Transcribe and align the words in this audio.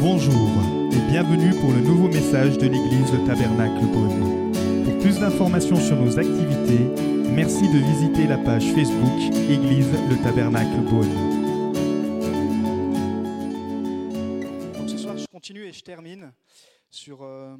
Bonjour 0.00 0.48
et 0.92 1.10
bienvenue 1.10 1.50
pour 1.60 1.72
le 1.72 1.80
nouveau 1.80 2.06
message 2.06 2.56
de 2.56 2.68
l'église 2.68 3.12
Le 3.12 3.26
Tabernacle 3.26 3.84
Beaune. 3.86 4.52
Pour 4.84 4.96
plus 5.00 5.18
d'informations 5.18 5.74
sur 5.74 5.96
nos 5.96 6.16
activités, 6.16 6.84
merci 7.32 7.66
de 7.68 7.78
visiter 7.78 8.28
la 8.28 8.38
page 8.38 8.64
Facebook 8.74 9.18
Église 9.50 9.90
Le 10.08 10.22
Tabernacle 10.22 10.82
Beaune. 10.88 11.12
Donc 14.72 14.88
ce 14.88 14.98
soir, 14.98 15.18
je 15.18 15.26
continue 15.26 15.64
et 15.64 15.72
je 15.72 15.82
termine 15.82 16.32
sur, 16.90 17.24
euh, 17.24 17.56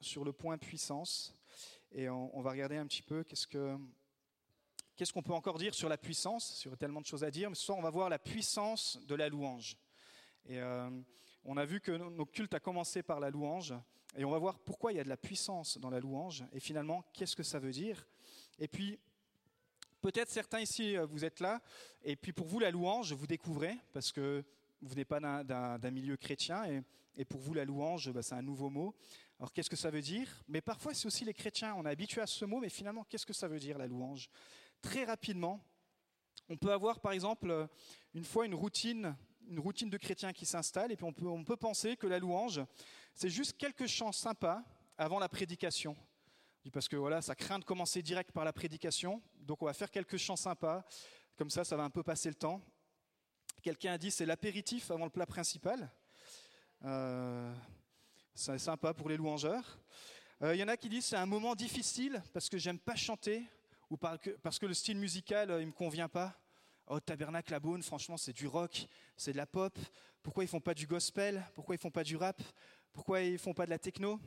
sur 0.00 0.24
le 0.24 0.32
point 0.32 0.58
puissance. 0.58 1.32
Et 1.92 2.08
on, 2.08 2.40
va 2.40 2.50
regarder 2.50 2.76
un 2.76 2.86
petit 2.86 3.02
peu 3.02 3.22
qu'est-ce 3.22 3.46
que 3.46 3.76
qu'est-ce 4.96 5.12
qu'on 5.12 5.22
peut 5.22 5.32
encore 5.32 5.58
dire 5.58 5.74
sur 5.74 5.88
la 5.88 5.96
puissance, 5.96 6.54
sur 6.56 6.76
tellement 6.76 7.00
de 7.00 7.06
choses 7.06 7.22
à 7.22 7.30
dire. 7.30 7.50
Mais 7.50 7.54
ce 7.54 7.66
soir, 7.66 7.78
on 7.78 7.82
va 7.82 7.90
voir 7.90 8.08
la 8.08 8.18
puissance 8.18 8.98
de 9.06 9.14
la 9.14 9.28
louange. 9.28 9.76
Et 10.46 10.58
euh, 10.58 10.90
on 11.44 11.56
a 11.56 11.64
vu 11.64 11.80
que 11.80 11.92
nos 11.92 12.26
cultes 12.26 12.54
a 12.54 12.60
commencé 12.60 13.02
par 13.02 13.20
la 13.20 13.30
louange. 13.30 13.74
Et 14.16 14.24
on 14.24 14.30
va 14.30 14.38
voir 14.38 14.58
pourquoi 14.58 14.92
il 14.92 14.96
y 14.96 15.00
a 15.00 15.04
de 15.04 15.08
la 15.08 15.16
puissance 15.16 15.78
dans 15.78 15.90
la 15.90 15.98
louange. 15.98 16.44
Et 16.52 16.60
finalement, 16.60 17.02
qu'est-ce 17.12 17.34
que 17.34 17.42
ça 17.42 17.58
veut 17.58 17.72
dire 17.72 18.06
Et 18.58 18.68
puis, 18.68 18.98
peut-être 20.02 20.30
certains 20.30 20.60
ici, 20.60 20.96
euh, 20.96 21.06
vous 21.06 21.24
êtes 21.24 21.40
là. 21.40 21.62
Et 22.04 22.16
puis 22.16 22.32
pour 22.32 22.46
vous, 22.46 22.58
la 22.58 22.70
louange, 22.70 23.12
vous 23.14 23.26
découvrez, 23.26 23.76
parce 23.92 24.12
que 24.12 24.44
vous 24.82 24.88
venez 24.88 25.04
pas 25.04 25.18
d'un- 25.18 25.90
milieu 25.90 26.16
chrétien. 26.16 26.64
Et, 26.64 26.82
et 27.16 27.24
pour 27.24 27.40
vous, 27.40 27.54
la 27.54 27.64
louange, 27.64 28.10
bah, 28.12 28.22
c'est 28.22 28.34
un 28.34 28.42
nouveau 28.42 28.68
mot. 28.68 28.94
Alors 29.38 29.52
qu'est-ce 29.52 29.70
que 29.70 29.76
ça 29.76 29.90
veut 29.90 30.02
dire? 30.02 30.28
Mais 30.46 30.60
parfois, 30.60 30.92
c'est 30.94 31.06
aussi 31.06 31.24
les 31.24 31.34
chrétiens. 31.34 31.74
On 31.76 31.86
est 31.86 31.90
habitué 31.90 32.20
à 32.20 32.26
ce 32.26 32.44
mot, 32.44 32.60
mais 32.60 32.68
finalement, 32.68 33.04
qu'est-ce 33.04 33.26
que 33.26 33.32
ça 33.32 33.48
veut 33.48 33.58
dire, 33.58 33.78
la 33.78 33.86
louange? 33.86 34.28
Très 34.82 35.04
rapidement, 35.04 35.64
on 36.48 36.56
peut 36.56 36.72
avoir, 36.72 37.00
par 37.00 37.12
exemple, 37.12 37.50
euh, 37.50 37.66
une 38.14 38.24
fois 38.24 38.44
une 38.44 38.54
routine, 38.54 39.16
une 39.48 39.58
routine 39.60 39.90
de 39.90 39.96
chrétien 39.98 40.32
qui 40.32 40.46
s'installe, 40.46 40.92
et 40.92 40.96
puis 40.96 41.04
on 41.04 41.12
peut, 41.12 41.26
on 41.26 41.44
peut 41.44 41.56
penser 41.56 41.96
que 41.96 42.06
la 42.06 42.18
louange, 42.18 42.60
c'est 43.14 43.28
juste 43.30 43.56
quelques 43.56 43.86
chants 43.86 44.12
sympas 44.12 44.62
avant 44.98 45.18
la 45.18 45.28
prédication. 45.28 45.96
Parce 46.72 46.88
que 46.88 46.96
voilà, 46.96 47.20
ça 47.22 47.34
craint 47.34 47.58
de 47.58 47.64
commencer 47.64 48.02
direct 48.02 48.30
par 48.32 48.44
la 48.44 48.52
prédication, 48.52 49.20
donc 49.40 49.62
on 49.62 49.66
va 49.66 49.72
faire 49.74 49.90
quelques 49.90 50.16
chants 50.16 50.36
sympas, 50.36 50.84
comme 51.36 51.50
ça, 51.50 51.64
ça 51.64 51.76
va 51.76 51.82
un 51.82 51.90
peu 51.90 52.02
passer 52.04 52.28
le 52.28 52.36
temps. 52.36 52.60
Quelqu'un 53.62 53.92
a 53.94 53.98
dit 53.98 54.10
c'est 54.10 54.26
l'apéritif 54.26 54.90
avant 54.90 55.04
le 55.04 55.10
plat 55.10 55.26
principal. 55.26 55.90
Euh, 56.84 57.52
c'est 58.34 58.58
sympa 58.58 58.94
pour 58.94 59.08
les 59.08 59.16
louangeurs. 59.16 59.78
Euh, 60.42 60.54
Il 60.54 60.60
y 60.60 60.64
en 60.64 60.68
a 60.68 60.76
qui 60.76 60.88
disent 60.88 61.06
c'est 61.06 61.16
un 61.16 61.26
moment 61.26 61.54
difficile 61.54 62.22
parce 62.32 62.48
que 62.48 62.58
j'aime 62.58 62.78
pas 62.78 62.96
chanter 62.96 63.44
ou 63.90 63.96
par- 63.96 64.18
que- 64.20 64.30
parce 64.30 64.58
que 64.58 64.66
le 64.66 64.74
style 64.74 64.98
musical 64.98 65.50
euh, 65.50 65.60
il 65.60 65.66
me 65.66 65.72
convient 65.72 66.08
pas. 66.08 66.34
Oh 66.88 67.00
Tabernacle 67.00 67.54
à 67.54 67.60
Beaune, 67.60 67.82
franchement 67.82 68.16
c'est 68.16 68.32
du 68.32 68.46
rock, 68.46 68.86
c'est 69.16 69.32
de 69.32 69.36
la 69.36 69.46
pop. 69.46 69.78
Pourquoi 70.22 70.44
ils 70.44 70.48
font 70.48 70.60
pas 70.60 70.74
du 70.74 70.86
gospel? 70.86 71.42
Pourquoi 71.54 71.74
ils 71.74 71.78
font 71.78 71.90
pas 71.90 72.04
du 72.04 72.16
rap? 72.16 72.42
Pourquoi 72.92 73.22
ils 73.22 73.38
font 73.38 73.54
pas 73.54 73.64
de 73.64 73.70
la 73.70 73.78
techno? 73.78 74.20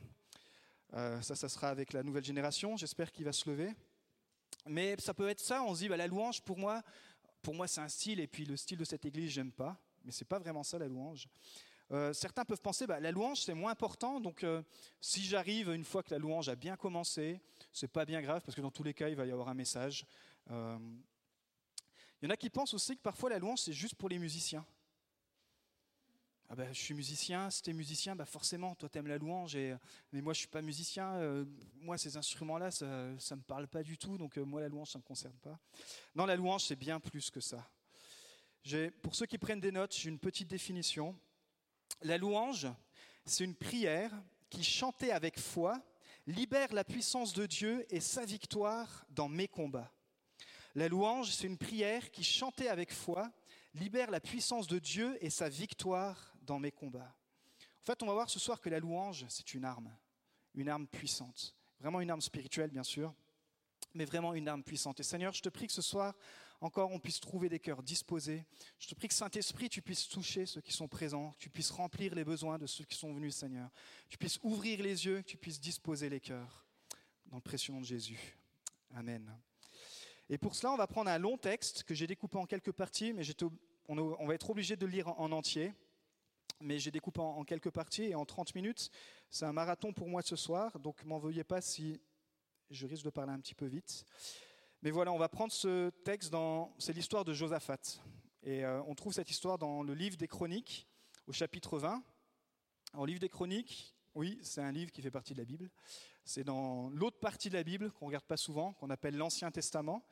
Euh, 0.94 1.20
Ça, 1.22 1.34
ça 1.34 1.48
sera 1.48 1.68
avec 1.68 1.92
la 1.92 2.02
nouvelle 2.02 2.24
génération. 2.24 2.76
J'espère 2.76 3.12
qu'il 3.12 3.24
va 3.24 3.32
se 3.32 3.48
lever. 3.48 3.74
Mais 4.66 4.96
ça 4.98 5.14
peut 5.14 5.28
être 5.28 5.40
ça. 5.40 5.62
On 5.62 5.74
se 5.74 5.80
dit 5.80 5.88
bah, 5.88 5.96
la 5.96 6.06
louange 6.06 6.42
pour 6.42 6.58
moi, 6.58 6.82
pour 7.42 7.54
moi 7.54 7.68
c'est 7.68 7.80
un 7.80 7.88
style 7.88 8.20
et 8.20 8.26
puis 8.26 8.44
le 8.44 8.56
style 8.56 8.78
de 8.78 8.84
cette 8.84 9.04
église 9.04 9.30
j'aime 9.30 9.52
pas. 9.52 9.78
Mais 10.04 10.12
c'est 10.12 10.24
pas 10.24 10.38
vraiment 10.38 10.62
ça 10.62 10.78
la 10.78 10.88
louange. 10.88 11.28
Euh, 11.92 12.12
certains 12.12 12.44
peuvent 12.44 12.60
penser 12.60 12.86
bah, 12.86 12.98
la 12.98 13.12
louange 13.12 13.42
c'est 13.42 13.54
moins 13.54 13.70
important, 13.70 14.20
donc 14.20 14.42
euh, 14.42 14.60
si 15.00 15.22
j'arrive 15.22 15.72
une 15.72 15.84
fois 15.84 16.02
que 16.02 16.10
la 16.10 16.18
louange 16.18 16.48
a 16.48 16.56
bien 16.56 16.76
commencé, 16.76 17.40
c'est 17.72 17.86
pas 17.86 18.04
bien 18.04 18.20
grave 18.20 18.42
parce 18.44 18.56
que 18.56 18.60
dans 18.60 18.72
tous 18.72 18.82
les 18.82 18.92
cas 18.92 19.08
il 19.08 19.14
va 19.14 19.24
y 19.24 19.30
avoir 19.30 19.48
un 19.48 19.54
message. 19.54 20.04
Il 22.20 22.26
y 22.26 22.28
en 22.28 22.30
a 22.30 22.36
qui 22.36 22.50
pensent 22.50 22.74
aussi 22.74 22.96
que 22.96 23.02
parfois 23.02 23.30
la 23.30 23.38
louange 23.38 23.60
c'est 23.60 23.72
juste 23.72 23.94
pour 23.94 24.08
les 24.08 24.18
musiciens. 24.18 24.64
Ah 26.48 26.54
ben, 26.54 26.72
je 26.72 26.80
suis 26.80 26.94
musicien, 26.94 27.50
si 27.50 27.60
t'es 27.60 27.72
musicien, 27.72 28.14
bah 28.14 28.24
forcément, 28.24 28.76
toi 28.76 28.88
t'aimes 28.88 29.08
la 29.08 29.18
louange, 29.18 29.56
et, 29.56 29.74
mais 30.12 30.20
moi 30.20 30.32
je 30.32 30.38
suis 30.38 30.48
pas 30.48 30.62
musicien, 30.62 31.14
euh, 31.14 31.44
moi 31.74 31.98
ces 31.98 32.16
instruments-là, 32.16 32.70
ça, 32.70 32.86
ça 33.18 33.34
me 33.34 33.42
parle 33.42 33.66
pas 33.66 33.82
du 33.82 33.98
tout, 33.98 34.16
donc 34.16 34.38
euh, 34.38 34.44
moi 34.44 34.60
la 34.60 34.68
louange 34.68 34.90
ça 34.92 34.98
me 34.98 35.02
concerne 35.02 35.36
pas. 35.38 35.58
Non, 36.14 36.24
la 36.24 36.36
louange 36.36 36.64
c'est 36.64 36.76
bien 36.76 37.00
plus 37.00 37.30
que 37.30 37.40
ça. 37.40 37.68
Pour 39.02 39.14
ceux 39.14 39.26
qui 39.26 39.38
prennent 39.38 39.60
des 39.60 39.70
notes, 39.70 39.94
j'ai 39.94 40.08
une 40.08 40.18
petite 40.18 40.48
définition. 40.48 41.16
La 42.02 42.18
louange, 42.18 42.66
c'est 43.24 43.44
une 43.44 43.54
prière 43.54 44.10
qui, 44.50 44.64
chantée 44.64 45.12
avec 45.12 45.38
foi, 45.38 45.80
libère 46.26 46.72
la 46.72 46.82
puissance 46.82 47.32
de 47.32 47.46
Dieu 47.46 47.86
et 47.90 48.00
sa 48.00 48.24
victoire 48.24 49.04
dans 49.10 49.28
mes 49.28 49.46
combats. 49.46 49.92
La 50.76 50.88
louange, 50.88 51.30
c'est 51.30 51.46
une 51.46 51.56
prière 51.56 52.10
qui, 52.10 52.22
chantée 52.22 52.68
avec 52.68 52.92
foi, 52.92 53.32
libère 53.72 54.10
la 54.10 54.20
puissance 54.20 54.66
de 54.66 54.78
Dieu 54.78 55.16
et 55.22 55.30
sa 55.30 55.48
victoire 55.48 56.36
dans 56.42 56.58
mes 56.58 56.70
combats. 56.70 57.16
En 57.80 57.84
fait, 57.86 58.02
on 58.02 58.06
va 58.06 58.12
voir 58.12 58.28
ce 58.28 58.38
soir 58.38 58.60
que 58.60 58.68
la 58.68 58.78
louange, 58.78 59.24
c'est 59.30 59.54
une 59.54 59.64
arme, 59.64 59.90
une 60.54 60.68
arme 60.68 60.86
puissante. 60.86 61.56
Vraiment 61.80 62.02
une 62.02 62.10
arme 62.10 62.20
spirituelle, 62.20 62.70
bien 62.70 62.82
sûr, 62.82 63.14
mais 63.94 64.04
vraiment 64.04 64.34
une 64.34 64.48
arme 64.48 64.62
puissante. 64.62 65.00
Et 65.00 65.02
Seigneur, 65.02 65.32
je 65.32 65.40
te 65.40 65.48
prie 65.48 65.66
que 65.66 65.72
ce 65.72 65.80
soir, 65.80 66.14
encore, 66.60 66.90
on 66.90 66.98
puisse 66.98 67.20
trouver 67.20 67.48
des 67.48 67.58
cœurs 67.58 67.82
disposés. 67.82 68.44
Je 68.78 68.88
te 68.88 68.94
prie 68.94 69.08
que 69.08 69.14
Saint-Esprit, 69.14 69.70
tu 69.70 69.80
puisses 69.80 70.06
toucher 70.06 70.44
ceux 70.44 70.60
qui 70.60 70.74
sont 70.74 70.88
présents, 70.88 71.34
tu 71.38 71.48
puisses 71.48 71.70
remplir 71.70 72.14
les 72.14 72.24
besoins 72.24 72.58
de 72.58 72.66
ceux 72.66 72.84
qui 72.84 72.98
sont 72.98 73.14
venus, 73.14 73.34
Seigneur. 73.34 73.70
Tu 74.10 74.18
puisses 74.18 74.38
ouvrir 74.42 74.82
les 74.82 75.06
yeux, 75.06 75.22
tu 75.22 75.38
puisses 75.38 75.58
disposer 75.58 76.10
les 76.10 76.20
cœurs. 76.20 76.66
Dans 77.30 77.36
le 77.36 77.42
précieux 77.42 77.72
nom 77.72 77.80
de 77.80 77.86
Jésus. 77.86 78.36
Amen. 78.94 79.34
Et 80.28 80.38
pour 80.38 80.54
cela, 80.54 80.72
on 80.72 80.76
va 80.76 80.86
prendre 80.86 81.10
un 81.10 81.18
long 81.18 81.36
texte 81.38 81.84
que 81.84 81.94
j'ai 81.94 82.06
découpé 82.06 82.36
en 82.36 82.46
quelques 82.46 82.72
parties, 82.72 83.12
mais 83.12 83.22
on 83.88 84.26
va 84.26 84.34
être 84.34 84.50
obligé 84.50 84.76
de 84.76 84.84
le 84.84 84.92
lire 84.92 85.08
en 85.08 85.16
en 85.18 85.32
entier. 85.32 85.72
Mais 86.60 86.78
j'ai 86.78 86.90
découpé 86.90 87.20
en 87.20 87.44
quelques 87.44 87.70
parties 87.70 88.04
et 88.04 88.14
en 88.14 88.24
30 88.24 88.54
minutes. 88.54 88.90
C'est 89.30 89.44
un 89.44 89.52
marathon 89.52 89.92
pour 89.92 90.08
moi 90.08 90.22
ce 90.22 90.36
soir, 90.36 90.78
donc 90.80 91.04
m'en 91.04 91.18
veuillez 91.18 91.44
pas 91.44 91.60
si 91.60 92.00
je 92.70 92.86
risque 92.86 93.04
de 93.04 93.10
parler 93.10 93.32
un 93.32 93.40
petit 93.40 93.54
peu 93.54 93.66
vite. 93.66 94.04
Mais 94.82 94.90
voilà, 94.90 95.12
on 95.12 95.18
va 95.18 95.28
prendre 95.28 95.52
ce 95.52 95.90
texte. 96.04 96.34
C'est 96.78 96.92
l'histoire 96.92 97.24
de 97.24 97.32
Josaphat. 97.32 98.00
Et 98.42 98.64
euh, 98.64 98.82
on 98.86 98.94
trouve 98.94 99.12
cette 99.12 99.30
histoire 99.30 99.58
dans 99.58 99.82
le 99.82 99.94
livre 99.94 100.16
des 100.16 100.28
Chroniques, 100.28 100.86
au 101.26 101.32
chapitre 101.32 101.78
20. 101.78 102.02
Alors, 102.92 103.06
livre 103.06 103.20
des 103.20 103.28
Chroniques, 103.28 103.94
oui, 104.14 104.38
c'est 104.42 104.60
un 104.60 104.72
livre 104.72 104.92
qui 104.92 105.02
fait 105.02 105.10
partie 105.10 105.34
de 105.34 105.38
la 105.38 105.44
Bible. 105.44 105.70
C'est 106.28 106.42
dans 106.42 106.90
l'autre 106.90 107.20
partie 107.20 107.50
de 107.50 107.54
la 107.54 107.62
Bible 107.62 107.92
qu'on 107.92 108.06
ne 108.06 108.08
regarde 108.08 108.24
pas 108.24 108.36
souvent, 108.36 108.72
qu'on 108.72 108.90
appelle 108.90 109.16
l'Ancien 109.16 109.52
Testament. 109.52 110.04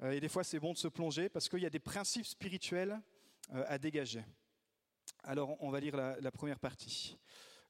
Euh, 0.00 0.12
et 0.12 0.20
des 0.20 0.28
fois, 0.28 0.44
c'est 0.44 0.60
bon 0.60 0.72
de 0.72 0.78
se 0.78 0.86
plonger 0.86 1.28
parce 1.28 1.48
qu'il 1.48 1.58
y 1.58 1.66
a 1.66 1.70
des 1.70 1.80
principes 1.80 2.24
spirituels 2.24 3.00
euh, 3.52 3.64
à 3.66 3.76
dégager. 3.76 4.24
Alors, 5.24 5.60
on 5.60 5.70
va 5.70 5.80
lire 5.80 5.96
la, 5.96 6.30
première 6.30 6.60
partie. 6.60 7.18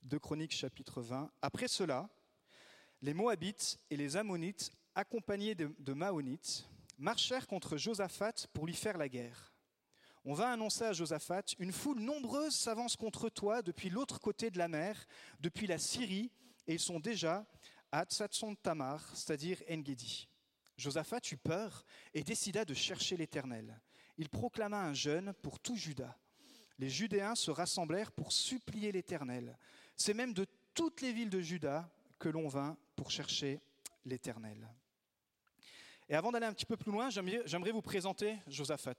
De 0.02 0.18
Chroniques, 0.18 0.52
chapitre 0.52 1.00
20. 1.00 1.30
Après 1.40 1.68
cela, 1.68 2.10
les 3.00 3.14
Moabites 3.14 3.78
et 3.88 3.96
les 3.96 4.18
Ammonites, 4.18 4.70
accompagnés 4.94 5.54
de, 5.54 5.74
de 5.78 5.92
Maonites, 5.94 6.68
marchèrent 6.98 7.46
contre 7.46 7.78
Josaphat 7.78 8.46
pour 8.52 8.66
lui 8.66 8.74
faire 8.74 8.98
la 8.98 9.08
guerre. 9.08 9.54
On 10.26 10.34
vint 10.34 10.52
annoncer 10.52 10.84
à 10.84 10.92
Josaphat 10.92 11.44
Une 11.58 11.72
foule 11.72 12.00
nombreuse 12.00 12.54
s'avance 12.54 12.94
contre 12.96 13.30
toi 13.30 13.62
depuis 13.62 13.88
l'autre 13.88 14.20
côté 14.20 14.50
de 14.50 14.58
la 14.58 14.68
mer, 14.68 15.06
depuis 15.40 15.66
la 15.66 15.78
Syrie, 15.78 16.30
et 16.66 16.74
ils 16.74 16.80
sont 16.80 17.00
déjà 17.00 17.46
à 17.92 18.04
Tsatson 18.04 18.54
Tamar, 18.54 19.04
c'est-à-dire 19.14 19.62
Engedi. 19.68 20.28
Josaphat 20.76 21.20
eut 21.30 21.36
peur 21.36 21.84
et 22.14 22.22
décida 22.22 22.64
de 22.64 22.74
chercher 22.74 23.16
l'Éternel. 23.16 23.80
Il 24.16 24.28
proclama 24.28 24.82
un 24.82 24.94
jeûne 24.94 25.32
pour 25.42 25.60
tout 25.60 25.76
Juda. 25.76 26.16
Les 26.78 26.88
Judéens 26.88 27.34
se 27.34 27.50
rassemblèrent 27.50 28.12
pour 28.12 28.32
supplier 28.32 28.90
l'Éternel. 28.90 29.58
C'est 29.96 30.14
même 30.14 30.32
de 30.32 30.46
toutes 30.74 31.02
les 31.02 31.12
villes 31.12 31.30
de 31.30 31.40
Juda 31.40 31.90
que 32.18 32.28
l'on 32.28 32.48
vint 32.48 32.76
pour 32.96 33.10
chercher 33.10 33.60
l'Éternel. 34.04 34.68
Et 36.08 36.14
avant 36.14 36.32
d'aller 36.32 36.46
un 36.46 36.52
petit 36.52 36.66
peu 36.66 36.76
plus 36.76 36.90
loin, 36.90 37.10
j'aimerais 37.10 37.70
vous 37.70 37.82
présenter 37.82 38.38
Josaphat. 38.46 38.96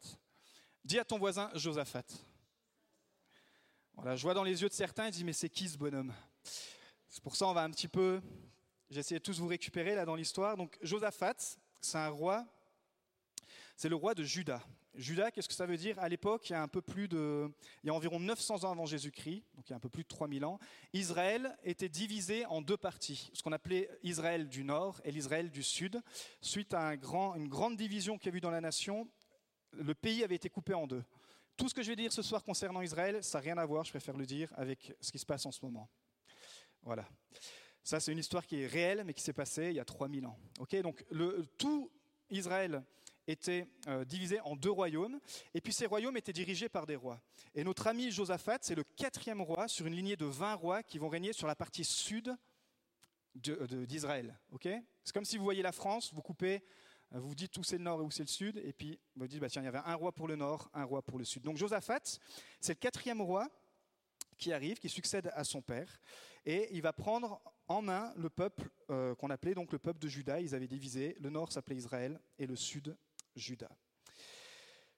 Dis 0.85 0.99
à 0.99 1.05
ton 1.05 1.17
voisin 1.17 1.49
Josaphat. 1.55 2.05
Voilà, 3.93 4.15
je 4.15 4.21
vois 4.23 4.33
dans 4.33 4.43
les 4.43 4.61
yeux 4.61 4.69
de 4.69 4.73
certains, 4.73 5.07
ils 5.07 5.11
disent 5.11 5.23
mais 5.23 5.33
c'est 5.33 5.49
qui 5.49 5.67
ce 5.67 5.77
bonhomme? 5.77 6.13
C'est 7.07 7.21
pour 7.21 7.35
ça 7.35 7.47
on 7.47 7.53
va 7.53 7.63
un 7.63 7.71
petit 7.71 7.87
peu, 7.87 8.21
j'ai 8.91 8.99
essayé 8.99 9.19
de 9.19 9.23
tous 9.23 9.39
vous 9.39 9.47
récupérer 9.47 9.95
là 9.95 10.05
dans 10.05 10.15
l'histoire. 10.15 10.57
Donc 10.57 10.77
Josaphat, 10.81 11.57
c'est 11.79 11.97
un 11.97 12.09
roi, 12.09 12.45
c'est 13.77 13.89
le 13.89 13.95
roi 13.95 14.13
de 14.13 14.23
Juda. 14.23 14.61
Juda, 14.93 15.31
qu'est-ce 15.31 15.47
que 15.47 15.53
ça 15.53 15.65
veut 15.65 15.77
dire? 15.77 15.97
À 15.99 16.09
l'époque, 16.09 16.49
il 16.49 16.53
y 16.53 16.55
a 16.55 16.61
un 16.61 16.67
peu 16.67 16.81
plus 16.81 17.07
de, 17.07 17.49
il 17.81 17.87
y 17.87 17.89
a 17.89 17.93
environ 17.93 18.19
900 18.19 18.65
ans 18.65 18.71
avant 18.71 18.85
Jésus-Christ, 18.85 19.45
donc 19.55 19.69
il 19.69 19.69
y 19.69 19.73
a 19.73 19.77
un 19.77 19.79
peu 19.79 19.87
plus 19.87 20.03
de 20.03 20.09
3000 20.09 20.43
ans, 20.43 20.59
Israël 20.91 21.57
était 21.63 21.87
divisé 21.87 22.45
en 22.47 22.61
deux 22.61 22.75
parties, 22.75 23.31
ce 23.33 23.41
qu'on 23.41 23.53
appelait 23.53 23.89
Israël 24.03 24.49
du 24.49 24.65
Nord 24.65 24.99
et 25.05 25.11
l'Israël 25.11 25.49
du 25.49 25.63
Sud. 25.63 26.01
Suite 26.41 26.73
à 26.73 26.93
une 26.93 27.47
grande 27.47 27.77
division 27.77 28.17
qu'il 28.17 28.33
y 28.33 28.35
a 28.35 28.37
eu 28.37 28.41
dans 28.41 28.51
la 28.51 28.59
nation, 28.59 29.07
le 29.71 29.95
pays 29.95 30.25
avait 30.25 30.35
été 30.35 30.49
coupé 30.49 30.73
en 30.73 30.85
deux. 30.85 31.03
Tout 31.55 31.69
ce 31.69 31.73
que 31.73 31.81
je 31.81 31.87
vais 31.87 31.95
dire 31.95 32.11
ce 32.11 32.21
soir 32.21 32.43
concernant 32.43 32.81
Israël, 32.81 33.23
ça 33.23 33.37
n'a 33.37 33.43
rien 33.43 33.57
à 33.57 33.65
voir, 33.65 33.85
je 33.85 33.91
préfère 33.91 34.17
le 34.17 34.25
dire, 34.25 34.51
avec 34.57 34.93
ce 34.99 35.13
qui 35.13 35.19
se 35.19 35.25
passe 35.25 35.45
en 35.45 35.51
ce 35.51 35.63
moment. 35.63 35.89
Voilà. 36.83 37.07
Ça, 37.83 37.99
c'est 37.99 38.11
une 38.11 38.19
histoire 38.19 38.45
qui 38.45 38.61
est 38.61 38.67
réelle, 38.67 39.03
mais 39.05 39.13
qui 39.13 39.23
s'est 39.23 39.33
passée 39.33 39.67
il 39.69 39.75
y 39.75 39.79
a 39.79 39.85
3000 39.85 40.25
ans. 40.25 40.37
Ok, 40.59 40.75
donc 40.81 41.03
le, 41.09 41.45
tout 41.57 41.91
Israël 42.29 42.83
étaient 43.27 43.67
euh, 43.87 44.05
divisés 44.05 44.39
en 44.41 44.55
deux 44.55 44.71
royaumes, 44.71 45.19
et 45.53 45.61
puis 45.61 45.73
ces 45.73 45.85
royaumes 45.85 46.17
étaient 46.17 46.33
dirigés 46.33 46.69
par 46.69 46.85
des 46.85 46.95
rois. 46.95 47.21
Et 47.55 47.63
notre 47.63 47.87
ami 47.87 48.11
Josaphat, 48.11 48.59
c'est 48.61 48.75
le 48.75 48.83
quatrième 48.83 49.41
roi 49.41 49.67
sur 49.67 49.85
une 49.85 49.95
lignée 49.95 50.15
de 50.15 50.25
20 50.25 50.55
rois 50.55 50.83
qui 50.83 50.97
vont 50.97 51.09
régner 51.09 51.33
sur 51.33 51.47
la 51.47 51.55
partie 51.55 51.85
sud 51.85 52.35
d'Israël. 53.33 54.37
c'est 54.59 55.13
comme 55.13 55.23
si 55.23 55.37
vous 55.37 55.43
voyez 55.43 55.61
la 55.61 55.71
France, 55.71 56.13
vous 56.13 56.21
coupez, 56.21 56.61
euh, 57.13 57.19
vous 57.19 57.33
dites 57.33 57.57
où 57.57 57.63
c'est 57.63 57.77
le 57.77 57.83
nord 57.83 58.01
et 58.01 58.03
où 58.03 58.11
c'est 58.11 58.23
le 58.23 58.27
sud, 58.27 58.57
et 58.57 58.73
puis 58.73 58.99
vous 59.15 59.27
dites, 59.27 59.39
bah, 59.39 59.49
tiens, 59.49 59.61
il 59.61 59.65
y 59.65 59.69
avait 59.69 59.79
un 59.85 59.95
roi 59.95 60.11
pour 60.11 60.27
le 60.27 60.35
nord, 60.35 60.69
un 60.73 60.83
roi 60.83 61.01
pour 61.01 61.17
le 61.17 61.23
sud. 61.23 61.43
Donc 61.43 61.57
Josaphat, 61.57 62.19
c'est 62.59 62.73
le 62.73 62.79
quatrième 62.79 63.21
roi 63.21 63.47
qui 64.37 64.51
arrive, 64.51 64.79
qui 64.79 64.89
succède 64.89 65.31
à 65.33 65.43
son 65.43 65.61
père, 65.61 66.01
et 66.45 66.69
il 66.71 66.81
va 66.81 66.91
prendre 66.91 67.41
en 67.71 67.81
main 67.81 68.13
le 68.17 68.29
peuple 68.29 68.69
euh, 68.89 69.15
qu'on 69.15 69.29
appelait 69.29 69.53
donc 69.53 69.71
le 69.71 69.79
peuple 69.79 69.99
de 69.99 70.07
Juda. 70.07 70.39
Ils 70.39 70.53
avaient 70.53 70.67
divisé, 70.67 71.15
le 71.19 71.29
nord 71.29 71.51
s'appelait 71.51 71.75
Israël 71.75 72.19
et 72.37 72.45
le 72.45 72.55
sud 72.55 72.95
Juda. 73.35 73.69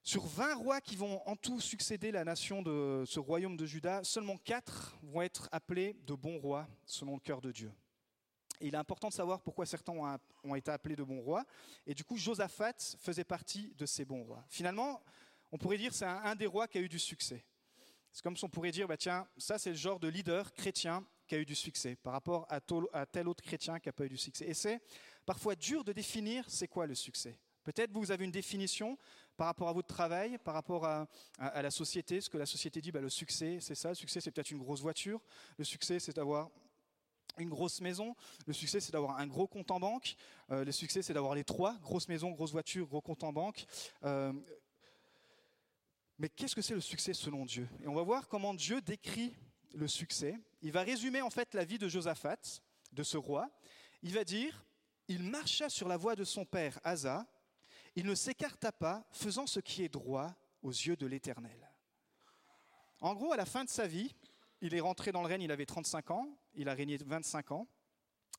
Sur 0.02 0.26
20 0.26 0.56
rois 0.56 0.82
qui 0.82 0.98
vont 0.98 1.26
en 1.26 1.38
tout 1.38 1.62
succéder 1.62 2.12
la 2.12 2.26
nation 2.26 2.62
de 2.62 3.04
ce 3.08 3.20
royaume 3.20 3.56
de 3.56 3.66
Juda, 3.66 4.04
seulement 4.04 4.38
4 4.38 4.98
vont 5.04 5.22
être 5.22 5.48
appelés 5.52 5.96
de 6.06 6.14
bons 6.14 6.40
rois 6.40 6.68
selon 6.86 7.14
le 7.14 7.22
cœur 7.22 7.40
de 7.40 7.52
Dieu. 7.52 7.72
Et 8.60 8.68
il 8.68 8.76
est 8.76 8.78
important 8.78 9.08
de 9.08 9.14
savoir 9.14 9.42
pourquoi 9.42 9.66
certains 9.66 9.94
ont, 10.44 10.56
été 10.56 10.72
appelés 10.72 10.96
de 10.96 11.04
bons 11.04 11.22
rois. 11.22 11.46
Et 11.86 11.94
du 11.94 12.04
coup, 12.04 12.18
Josaphat 12.18 12.74
faisait 13.00 13.24
partie 13.24 13.74
de 13.78 13.86
ces 13.86 14.04
bons 14.04 14.24
rois. 14.24 14.44
Finalement, 14.50 15.02
on 15.52 15.58
pourrait 15.58 15.78
dire 15.78 15.94
c'est 15.94 16.06
un, 16.06 16.36
des 16.36 16.48
rois 16.48 16.68
qui 16.68 16.80
a 16.80 16.82
eu 16.82 16.90
du 16.90 17.00
succès. 17.00 17.46
C'est 18.12 18.24
comme 18.24 18.36
si 18.36 18.44
on 18.44 18.50
pourrait 18.50 18.72
dire, 18.72 18.88
bah 18.88 18.98
tiens, 18.98 19.28
ça 19.38 19.58
c'est 19.58 19.72
le 19.72 19.76
genre 19.76 20.00
de 20.00 20.08
leader 20.08 20.54
chrétien 20.54 21.06
qui 21.28 21.36
a 21.36 21.38
eu 21.38 21.46
du 21.46 21.56
succès 21.56 21.96
par 21.96 22.14
rapport 22.14 22.48
à, 22.50 23.06
tel 23.06 23.28
autre 23.28 23.44
chrétien 23.44 23.80
qui 23.80 23.88
n'a 23.88 23.94
pas 23.94 24.06
eu 24.06 24.10
du 24.10 24.18
succès. 24.18 24.46
Et 24.46 24.54
c'est 24.54 24.82
parfois 25.26 25.56
dur 25.56 25.84
de 25.84 25.94
définir 25.94 26.46
c'est 26.50 26.68
quoi 26.68 26.86
le 26.86 26.96
succès. 26.96 27.38
Peut-être 27.64 27.92
vous 27.92 28.12
avez 28.12 28.26
une 28.26 28.32
définition 28.32 28.98
par 29.38 29.48
rapport 29.48 29.70
à 29.70 29.74
votre 29.74 29.88
travail, 29.88 30.38
par 30.38 30.54
rapport 30.54 30.86
à, 30.86 31.08
la 31.40 31.72
société, 31.72 32.20
ce 32.20 32.30
que 32.30 32.38
la 32.38 32.46
société 32.46 32.82
dit, 32.82 32.92
bah, 32.92 33.00
le 33.00 33.10
succès, 33.10 33.60
c'est 33.62 33.76
ça. 33.76 33.90
Le 33.90 33.96
succès, 33.96 34.20
c'est 34.20 34.32
peut-être 34.32 34.52
une 34.52 34.60
grosse 34.60 34.82
voiture. 34.82 35.22
Le 35.58 35.64
succès, 35.64 36.00
c'est 36.00 36.16
d'avoir 36.16 36.50
une 37.38 37.50
grosse 37.50 37.82
maison. 37.82 38.16
Le 38.46 38.54
succès, 38.54 38.80
c'est 38.80 38.92
d'avoir 38.92 39.18
un 39.18 39.28
gros 39.28 39.48
compte 39.48 39.72
en 39.72 39.80
banque. 39.80 40.16
Euh, 40.52 40.66
le 40.66 40.72
succès, 40.72 41.02
c'est 41.02 41.14
d'avoir 41.14 41.36
les 41.36 41.46
trois, 41.46 41.76
grosse 41.80 42.10
maison, 42.10 42.32
grosse 42.32 42.52
voiture, 42.52 42.86
gros 42.86 43.02
compte 43.02 43.24
en 43.24 43.32
banque. 43.32 43.66
Euh, 44.04 44.34
mais 46.20 46.30
qu'est-ce 46.30 46.56
que 46.56 46.62
c'est 46.62 46.76
le 46.76 46.82
succès 46.82 47.14
selon 47.14 47.46
Dieu? 47.46 47.68
Et 47.82 47.88
on 47.88 47.96
va 47.96 48.04
voir 48.04 48.28
comment 48.28 48.54
Dieu 48.54 48.82
décrit 48.82 49.36
le 49.74 49.88
succès. 49.88 50.40
Il 50.62 50.72
va 50.72 50.82
résumer 50.84 51.22
en 51.22 51.30
fait 51.30 51.54
la 51.54 51.66
vie 51.66 51.78
de 51.78 51.88
Josaphat, 51.88 52.62
de 52.92 53.04
ce 53.04 53.18
roi. 53.18 53.50
Il 54.02 54.14
va 54.14 54.24
dire, 54.24 54.66
il 55.08 55.24
marcha 55.24 55.70
sur 55.70 55.88
la 55.88 55.98
voie 55.98 56.16
de 56.16 56.24
son 56.24 56.46
père 56.46 56.80
Asa, 56.84 57.26
il 57.96 58.06
ne 58.06 58.16
s'écarta 58.16 58.72
pas, 58.72 59.06
faisant 59.12 59.46
ce 59.46 59.60
qui 59.60 59.84
est 59.84 59.90
droit 59.90 60.34
aux 60.62 60.72
yeux 60.72 60.96
de 60.96 61.06
l'Éternel. 61.06 61.70
En 63.02 63.14
gros, 63.14 63.34
à 63.34 63.38
la 63.38 63.46
fin 63.46 63.64
de 63.64 63.70
sa 63.70 63.86
vie, 63.86 64.16
il 64.62 64.74
est 64.74 64.80
rentré 64.80 65.12
dans 65.12 65.22
le 65.22 65.28
règne, 65.28 65.42
il 65.42 65.52
avait 65.52 65.66
35 65.66 66.12
ans, 66.12 66.28
il 66.56 66.70
a 66.70 66.74
régné 66.74 66.98
25 66.98 67.52
ans. 67.52 67.68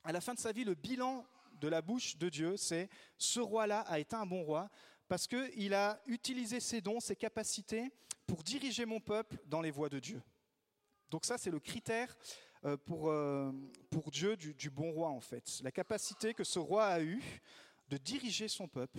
À 0.02 0.12
la 0.12 0.20
fin 0.20 0.34
de 0.34 0.38
sa 0.38 0.52
vie, 0.52 0.64
le 0.64 0.74
bilan 0.74 1.26
de 1.60 1.68
la 1.68 1.82
bouche 1.82 2.16
de 2.16 2.28
Dieu, 2.28 2.56
c'est 2.56 2.88
ce 3.18 3.40
roi-là 3.40 3.80
a 3.80 3.98
été 3.98 4.16
un 4.16 4.26
bon 4.26 4.42
roi 4.42 4.68
parce 5.06 5.26
qu'il 5.26 5.74
a 5.74 6.00
utilisé 6.06 6.60
ses 6.60 6.80
dons, 6.80 6.98
ses 6.98 7.14
capacités 7.14 7.92
pour 8.26 8.42
diriger 8.42 8.86
mon 8.86 9.00
peuple 9.00 9.36
dans 9.46 9.60
les 9.60 9.70
voies 9.70 9.88
de 9.88 9.98
Dieu. 9.98 10.22
Donc 11.14 11.26
ça, 11.26 11.38
c'est 11.38 11.52
le 11.52 11.60
critère 11.60 12.12
euh, 12.64 12.76
pour, 12.76 13.08
euh, 13.08 13.52
pour 13.88 14.10
Dieu 14.10 14.36
du, 14.36 14.52
du, 14.52 14.68
bon 14.68 14.90
roi, 14.90 15.10
en 15.10 15.20
fait. 15.20 15.60
La 15.62 15.70
capacité 15.70 16.34
que 16.34 16.42
ce 16.42 16.58
roi 16.58 16.86
a 16.86 17.00
eue 17.00 17.22
de 17.88 17.96
diriger 17.98 18.48
son 18.48 18.66
peuple 18.66 18.98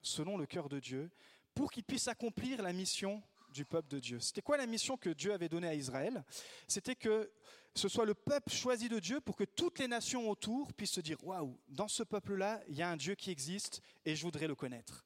selon 0.00 0.36
le 0.36 0.46
cœur 0.46 0.68
de 0.68 0.78
Dieu 0.78 1.10
pour 1.56 1.72
qu'il 1.72 1.82
puisse 1.82 2.06
accomplir 2.06 2.62
la 2.62 2.72
mission 2.72 3.20
du 3.52 3.64
peuple 3.64 3.88
de 3.88 3.98
Dieu. 3.98 4.20
C'était 4.20 4.42
quoi 4.42 4.56
la 4.56 4.66
mission 4.66 4.96
que 4.96 5.10
Dieu 5.10 5.32
avait 5.32 5.48
donnée 5.48 5.66
à 5.66 5.74
Israël? 5.74 6.22
C'était 6.68 6.94
que 6.94 7.32
ce 7.74 7.88
soit 7.88 8.06
le 8.06 8.14
peuple 8.14 8.52
choisi 8.52 8.88
de 8.88 9.00
Dieu 9.00 9.20
pour 9.20 9.34
que 9.34 9.42
toutes 9.42 9.80
les 9.80 9.88
nations 9.88 10.30
autour 10.30 10.72
puissent 10.72 10.92
se 10.92 11.00
dire 11.00 11.18
Waouh, 11.24 11.58
dans 11.66 11.88
ce 11.88 12.04
peuple-là, 12.04 12.62
il 12.68 12.76
y 12.76 12.82
a 12.82 12.88
un 12.88 12.96
Dieu 12.96 13.16
qui 13.16 13.32
existe 13.32 13.82
et 14.04 14.14
je 14.14 14.22
voudrais 14.22 14.46
le 14.46 14.54
connaître. 14.54 15.04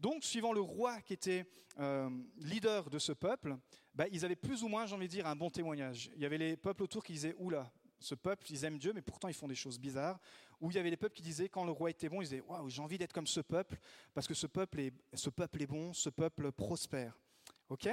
Donc, 0.00 0.24
suivant 0.24 0.52
le 0.52 0.62
roi 0.62 1.00
qui 1.02 1.12
était 1.12 1.46
euh, 1.78 2.10
leader 2.38 2.90
de 2.90 2.98
ce 2.98 3.12
peuple, 3.12 3.56
bah, 3.94 4.06
ils 4.10 4.24
avaient 4.24 4.36
plus 4.36 4.62
ou 4.62 4.68
moins, 4.68 4.86
j'ai 4.86 4.94
envie 4.94 5.06
de 5.06 5.12
dire, 5.12 5.26
un 5.26 5.36
bon 5.36 5.50
témoignage. 5.50 6.10
Il 6.16 6.22
y 6.22 6.26
avait 6.26 6.38
les 6.38 6.56
peuples 6.56 6.82
autour 6.82 7.04
qui 7.04 7.12
disaient 7.12 7.34
Oula, 7.38 7.70
ce 7.98 8.14
peuple, 8.14 8.46
ils 8.50 8.64
aiment 8.64 8.78
Dieu, 8.78 8.92
mais 8.92 9.02
pourtant 9.02 9.28
ils 9.28 9.34
font 9.34 9.48
des 9.48 9.54
choses 9.54 9.78
bizarres. 9.78 10.18
Ou 10.60 10.70
il 10.70 10.76
y 10.76 10.78
avait 10.78 10.90
les 10.90 10.96
peuples 10.96 11.14
qui 11.14 11.22
disaient, 11.22 11.48
quand 11.48 11.64
le 11.64 11.72
roi 11.72 11.90
était 11.90 12.08
bon, 12.08 12.20
ils 12.20 12.24
disaient 12.24 12.40
Waouh, 12.40 12.68
j'ai 12.68 12.82
envie 12.82 12.98
d'être 12.98 13.12
comme 13.12 13.26
ce 13.26 13.40
peuple, 13.40 13.76
parce 14.14 14.26
que 14.26 14.34
ce 14.34 14.46
peuple 14.46 14.80
est, 14.80 15.66
bon, 15.66 15.92
ce 15.92 16.10
peuple 16.10 16.52
prospère. 16.52 17.18
Ok? 17.68 17.88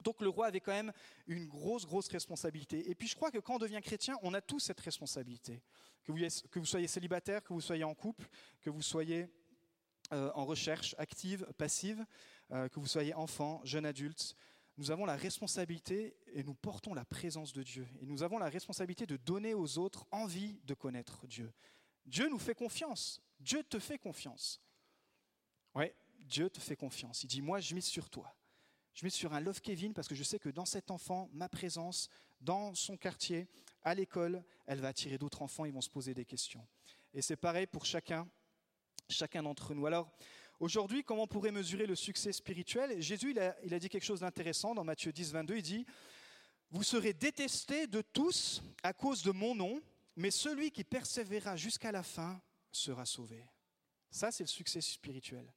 Donc 0.00 0.20
le 0.20 0.28
roi 0.28 0.46
avait 0.46 0.60
quand 0.60 0.72
même 0.72 0.92
une 1.26 1.46
grosse, 1.46 1.86
grosse 1.86 2.08
responsabilité. 2.08 2.90
Et 2.90 2.94
puis 2.94 3.06
je 3.06 3.14
crois 3.14 3.30
que 3.30 3.38
quand 3.38 3.54
on 3.54 3.58
devient 3.58 3.80
chrétien, 3.82 4.16
on 4.22 4.34
a 4.34 4.40
tous 4.40 4.58
cette 4.58 4.80
responsabilité. 4.80 5.62
Que 6.04 6.10
vous, 6.10 6.18
que 6.50 6.58
vous 6.58 6.66
soyez 6.66 6.88
célibataire, 6.88 7.44
que 7.44 7.52
vous 7.52 7.60
soyez 7.60 7.84
en 7.84 7.94
couple, 7.94 8.26
que 8.60 8.70
vous 8.70 8.82
soyez 8.82 9.28
euh, 10.12 10.32
en 10.34 10.44
recherche 10.44 10.96
active, 10.98 11.46
passive, 11.56 12.04
euh, 12.50 12.68
que 12.68 12.80
vous 12.80 12.88
soyez 12.88 13.14
enfant, 13.14 13.60
jeune 13.64 13.86
adulte, 13.86 14.34
nous 14.78 14.90
avons 14.90 15.04
la 15.04 15.16
responsabilité 15.16 16.16
et 16.32 16.42
nous 16.42 16.54
portons 16.54 16.94
la 16.94 17.04
présence 17.04 17.52
de 17.52 17.62
Dieu. 17.62 17.86
Et 18.00 18.06
nous 18.06 18.22
avons 18.22 18.38
la 18.38 18.48
responsabilité 18.48 19.06
de 19.06 19.16
donner 19.16 19.54
aux 19.54 19.78
autres 19.78 20.06
envie 20.10 20.60
de 20.64 20.74
connaître 20.74 21.26
Dieu. 21.26 21.52
Dieu 22.06 22.28
nous 22.28 22.38
fait 22.38 22.54
confiance. 22.54 23.20
Dieu 23.38 23.62
te 23.62 23.78
fait 23.78 23.98
confiance. 23.98 24.60
Oui, 25.74 25.86
Dieu 26.20 26.48
te 26.48 26.60
fait 26.60 26.76
confiance. 26.76 27.22
Il 27.22 27.28
dit, 27.28 27.42
moi, 27.42 27.60
je 27.60 27.74
mise 27.74 27.84
sur 27.84 28.08
toi. 28.08 28.34
Je 28.94 29.04
mise 29.04 29.14
sur 29.14 29.32
un 29.32 29.40
Love 29.40 29.60
Kevin 29.60 29.94
parce 29.94 30.08
que 30.08 30.14
je 30.14 30.22
sais 30.22 30.38
que 30.38 30.48
dans 30.48 30.66
cet 30.66 30.90
enfant, 30.90 31.28
ma 31.32 31.48
présence, 31.48 32.08
dans 32.40 32.74
son 32.74 32.96
quartier, 32.96 33.48
à 33.82 33.94
l'école, 33.94 34.44
elle 34.66 34.80
va 34.80 34.88
attirer 34.88 35.18
d'autres 35.18 35.42
enfants, 35.42 35.64
ils 35.64 35.72
vont 35.72 35.80
se 35.80 35.90
poser 35.90 36.14
des 36.14 36.24
questions. 36.24 36.66
Et 37.14 37.22
c'est 37.22 37.36
pareil 37.36 37.66
pour 37.66 37.84
chacun, 37.84 38.28
chacun 39.08 39.42
d'entre 39.42 39.74
nous. 39.74 39.86
Alors, 39.86 40.10
aujourd'hui, 40.62 41.02
comment 41.02 41.24
on 41.24 41.26
pourrait 41.26 41.50
mesurer 41.50 41.86
le 41.86 41.96
succès 41.96 42.32
spirituel? 42.32 43.00
Jésus, 43.02 43.32
il 43.64 43.74
a, 43.74 43.78
dit 43.78 43.88
quelque 43.88 44.04
chose 44.04 44.20
d'intéressant 44.20 44.74
dans 44.74 44.84
Matthieu 44.84 45.12
10, 45.12 45.32
22. 45.32 45.56
Il 45.56 45.62
dit 45.62 45.86
Vous 46.70 46.84
serez 46.84 47.12
détestés 47.12 47.86
de 47.86 48.00
tous 48.00 48.62
à 48.82 48.92
cause 48.92 49.22
de 49.22 49.32
mon 49.32 49.54
nom, 49.54 49.80
mais 50.16 50.30
celui 50.30 50.70
qui 50.70 50.84
persévérera 50.84 51.56
jusqu'à 51.56 51.90
la 51.92 52.02
fin 52.02 52.40
sera 52.70 53.04
sauvé. 53.04 53.44
Ça, 54.10 54.30
c'est 54.30 54.44
le 54.44 54.48
succès 54.48 54.80
spirituel. 54.80 55.52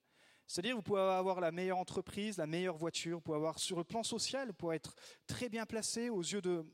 C'est-à-dire, 0.47 0.75
vous 0.75 0.81
pouvez 0.81 1.01
avoir 1.01 1.39
la 1.39 1.51
meilleure 1.51 1.77
entreprise, 1.77 2.37
la 2.37 2.47
meilleure 2.47 2.77
voiture, 2.77 3.17
vous 3.17 3.21
pouvez 3.21 3.37
avoir 3.37 3.59
sur 3.59 3.77
le 3.77 3.83
plan 3.83 4.03
social, 4.03 4.47
vous 4.47 4.53
pouvez 4.53 4.75
être 4.75 4.95
très 5.27 5.49
bien 5.49 5.65
placé 5.65 6.09
aux 6.09 6.21
yeux 6.21 6.41
de, 6.41 6.65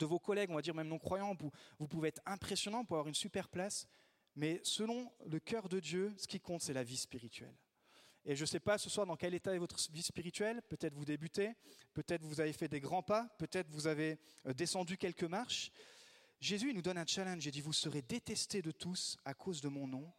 vos 0.00 0.18
collègues, 0.18 0.50
on 0.50 0.54
va 0.54 0.62
dire 0.62 0.74
même 0.74 0.88
non-croyants, 0.88 1.34
vous, 1.38 1.50
vous 1.78 1.88
pouvez 1.88 2.08
être 2.08 2.20
impressionnant, 2.26 2.78
vous 2.78 2.84
pouvez 2.84 2.98
avoir 2.98 3.08
une 3.08 3.14
super 3.14 3.48
place, 3.48 3.88
mais 4.36 4.60
selon 4.64 5.10
le 5.26 5.38
cœur 5.38 5.68
de 5.68 5.80
Dieu, 5.80 6.12
ce 6.16 6.26
qui 6.26 6.40
compte, 6.40 6.62
c'est 6.62 6.72
la 6.72 6.82
vie 6.82 6.96
spirituelle. 6.96 7.54
Et 8.26 8.36
je 8.36 8.42
ne 8.42 8.46
sais 8.46 8.60
pas 8.60 8.78
ce 8.78 8.88
soir 8.88 9.06
dans 9.06 9.16
quel 9.16 9.34
état 9.34 9.54
est 9.54 9.58
votre 9.58 9.78
vie 9.92 10.02
spirituelle, 10.02 10.62
peut-être 10.62 10.94
vous 10.94 11.04
débutez, 11.04 11.52
peut-être 11.92 12.22
vous 12.22 12.40
avez 12.40 12.54
fait 12.54 12.68
des 12.68 12.80
grands 12.80 13.02
pas, 13.02 13.28
peut-être 13.38 13.70
vous 13.70 13.86
avez 13.86 14.18
euh, 14.46 14.54
descendu 14.54 14.96
quelques 14.96 15.24
marches. 15.24 15.70
Jésus 16.40 16.70
il 16.70 16.76
nous 16.76 16.82
donne 16.82 16.98
un 16.98 17.06
challenge, 17.06 17.44
il 17.44 17.52
dit, 17.52 17.60
vous 17.60 17.72
serez 17.72 18.02
détestés 18.02 18.62
de 18.62 18.70
tous 18.70 19.18
à 19.24 19.34
cause 19.34 19.60
de 19.60 19.68
mon 19.68 19.86
nom, 19.86 20.10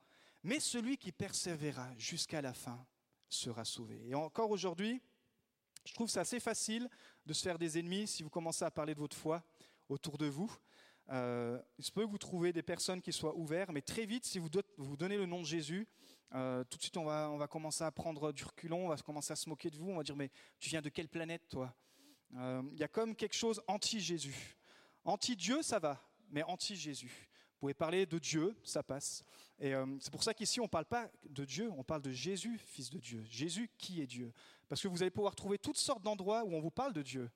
mais 0.43 0.60
celui 0.60 0.98
qui 0.98 1.12
persévérera 1.12 1.91
jusqu'à 1.98 2.41
la 2.41 2.53
fin 2.53 2.86
sera 3.27 3.65
sauvé. 3.65 4.00
Et 4.07 4.13
encore 4.13 4.51
aujourd'hui, 4.51 5.01
je 5.84 5.93
trouve 5.93 6.07
c'est 6.07 6.19
assez 6.19 6.39
facile 6.39 6.89
de 7.25 7.34
se 7.34 7.41
faire 7.41 7.57
des 7.57 7.79
ennemis 7.79 8.07
si 8.07 8.22
vous 8.22 8.29
commencez 8.29 8.63
à 8.63 8.72
parler 8.72 8.93
de 8.93 9.00
votre 9.00 9.17
foi 9.17 9.43
autour 9.89 10.17
de 10.17 10.27
vous. 10.27 10.51
Euh, 11.12 11.62
il 11.77 11.85
se 11.85 11.91
peut 11.91 12.05
que 12.05 12.09
vous 12.09 12.17
trouviez 12.17 12.51
des 12.51 12.63
personnes 12.63 13.01
qui 13.01 13.13
soient 13.13 13.35
ouvertes, 13.35 13.71
mais 13.71 13.81
très 13.81 14.05
vite, 14.05 14.25
si 14.25 14.39
vous, 14.39 14.50
vous 14.77 14.97
donnez 14.97 15.17
le 15.17 15.25
nom 15.25 15.41
de 15.41 15.45
Jésus, 15.45 15.88
euh, 16.33 16.63
tout 16.63 16.77
de 16.77 16.81
suite, 16.81 16.97
on 16.97 17.05
va, 17.05 17.29
on 17.29 17.38
va 17.38 17.47
commencer 17.47 17.83
à 17.83 17.91
prendre 17.91 18.31
du 18.31 18.43
reculon, 18.43 18.85
on 18.85 18.89
va 18.89 18.97
commencer 18.97 19.31
à 19.31 19.35
se 19.35 19.47
moquer 19.47 19.69
de 19.69 19.77
vous, 19.77 19.91
on 19.91 19.97
va 19.97 20.03
dire, 20.03 20.15
mais 20.15 20.31
tu 20.59 20.69
viens 20.69 20.81
de 20.81 20.89
quelle 20.89 21.07
planète, 21.07 21.47
toi? 21.50 21.74
Euh, 22.35 22.63
Il 22.74 22.79
y 22.79 22.83
a 22.83 22.88
comme 22.88 23.15
quelque 23.15 23.35
chose 23.35 23.62
anti-Jésus. 23.67 24.57
Anti-Dieu, 25.03 25.62
ça 25.62 25.77
va, 25.77 26.01
mais 26.29 26.41
anti-Jésus. 26.43 27.29
Vous 27.53 27.59
pouvez 27.59 27.74
parler 27.75 28.05
de 28.05 28.17
Dieu, 28.19 28.55
ça 28.63 28.83
passe. 28.83 29.24
Et 29.59 29.74
c'est 30.01 30.12
pour 30.12 30.24
ça 30.24 30.33
qu'ici, 30.33 30.59
on 30.59 30.63
ne 30.63 30.69
parle 30.69 30.85
pas 30.85 31.09
de 31.29 31.45
Dieu, 31.45 31.71
on 31.77 31.83
parle 31.83 32.01
de 32.01 32.12
Jésus, 32.12 32.57
fils 32.57 32.89
de 32.89 33.00
Dieu. 33.00 33.24
Jésus 33.29 33.69
qui 33.77 34.01
est 34.01 34.07
Dieu? 34.07 34.33
Parce 34.67 34.81
que 34.81 34.89
vous 34.89 35.01
allez 35.01 35.12
pouvoir 35.12 35.35
trouver 35.35 35.57
toutes 35.57 35.77
sortes 35.77 36.03
d'endroits 36.03 36.43
où 36.43 36.53
on 36.53 36.59
vous 36.59 36.71
parle 36.71 36.91
de 36.91 37.01
Dieu. 37.01 37.31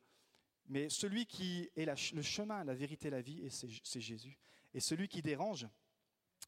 Mais 0.70 0.88
celui 0.90 1.26
qui 1.26 1.70
est 1.76 1.86
le 2.14 2.22
chemin, 2.22 2.64
la 2.64 2.74
vérité, 2.74 3.10
la 3.10 3.22
vie, 3.22 3.48
c'est 3.50 4.02
Jésus. 4.02 4.38
Et 4.74 4.80
celui 4.80 5.08
qui 5.08 5.22
dérange, 5.22 5.68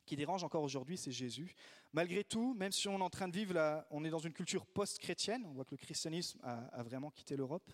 qui 0.06 0.16
dérange 0.16 0.44
encore 0.44 0.64
aujourd'hui, 0.64 0.98
c'est 0.98 1.12
Jésus. 1.12 1.54
Malgré 1.92 2.24
tout, 2.24 2.54
même 2.54 2.72
si 2.72 2.88
on 2.88 3.00
est 3.00 3.04
en 3.04 3.10
train 3.10 3.28
de 3.28 3.34
vivre, 3.34 3.86
on 3.90 4.06
est 4.06 4.10
dans 4.10 4.20
une 4.20 4.34
culture 4.34 4.66
post-chrétienne, 4.66 5.44
on 5.46 5.54
voit 5.54 5.66
que 5.66 5.72
le 5.72 5.78
christianisme 5.78 6.40
a 6.44 6.84
vraiment 6.84 7.12
quitté 7.12 7.36
l'Europe. 7.36 7.70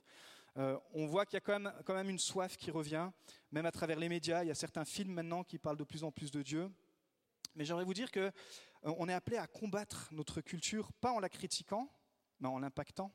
Euh, 0.57 0.79
on 0.93 1.05
voit 1.05 1.25
qu'il 1.25 1.35
y 1.35 1.37
a 1.37 1.41
quand 1.41 1.59
même, 1.59 1.71
quand 1.85 1.93
même 1.93 2.09
une 2.09 2.17
soif 2.17 2.57
qui 2.57 2.71
revient, 2.71 3.11
même 3.51 3.67
à 3.67 3.71
travers 3.71 3.99
les 3.99 4.09
médias. 4.09 4.43
Il 4.43 4.47
y 4.47 4.51
a 4.51 4.55
certains 4.55 4.85
films 4.85 5.13
maintenant 5.13 5.43
qui 5.43 5.59
parlent 5.59 5.77
de 5.77 5.83
plus 5.83 6.03
en 6.03 6.11
plus 6.11 6.31
de 6.31 6.41
Dieu. 6.41 6.71
Mais 7.55 7.63
j'aimerais 7.63 7.83
vous 7.83 7.93
dire 7.93 8.09
que 8.09 8.19
euh, 8.19 8.31
on 8.97 9.07
est 9.07 9.13
appelé 9.13 9.37
à 9.37 9.45
combattre 9.45 10.09
notre 10.11 10.41
culture, 10.41 10.91
pas 10.93 11.11
en 11.11 11.19
la 11.19 11.29
critiquant, 11.29 11.91
mais 12.39 12.47
en 12.47 12.57
l'impactant, 12.57 13.13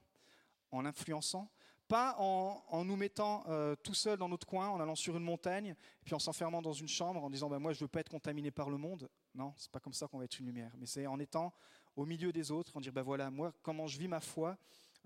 en 0.70 0.82
l'influençant, 0.82 1.50
pas 1.92 2.16
en, 2.18 2.86
nous 2.86 2.96
mettant 2.96 3.44
euh, 3.48 3.76
tout 3.76 3.92
seul 3.92 4.16
dans 4.16 4.30
notre 4.30 4.46
coin, 4.46 4.70
en 4.70 4.80
allant 4.80 4.94
sur 4.94 5.14
une 5.14 5.24
montagne, 5.24 5.76
puis 6.06 6.14
en 6.14 6.18
s'enfermant 6.18 6.62
dans 6.62 6.72
une 6.72 6.88
chambre, 6.88 7.22
en 7.22 7.28
disant 7.28 7.50
bah, 7.50 7.58
Moi, 7.58 7.74
je 7.74 7.80
ne 7.80 7.84
veux 7.84 7.88
pas 7.88 8.00
être 8.00 8.08
contaminé 8.08 8.50
par 8.50 8.70
le 8.70 8.78
monde. 8.78 9.10
Non, 9.34 9.52
c'est 9.58 9.70
pas 9.70 9.78
comme 9.78 9.92
ça 9.92 10.08
qu'on 10.08 10.16
va 10.16 10.24
être 10.24 10.38
une 10.38 10.46
lumière. 10.46 10.72
Mais 10.78 10.86
c'est 10.86 11.06
en 11.06 11.18
étant 11.18 11.52
au 11.94 12.06
milieu 12.06 12.32
des 12.32 12.50
autres, 12.50 12.74
en 12.78 12.80
dire 12.80 12.94
bah, 12.94 13.02
Voilà, 13.02 13.30
moi, 13.30 13.52
comment 13.60 13.86
je 13.86 13.98
vis 13.98 14.08
ma 14.08 14.20
foi 14.20 14.56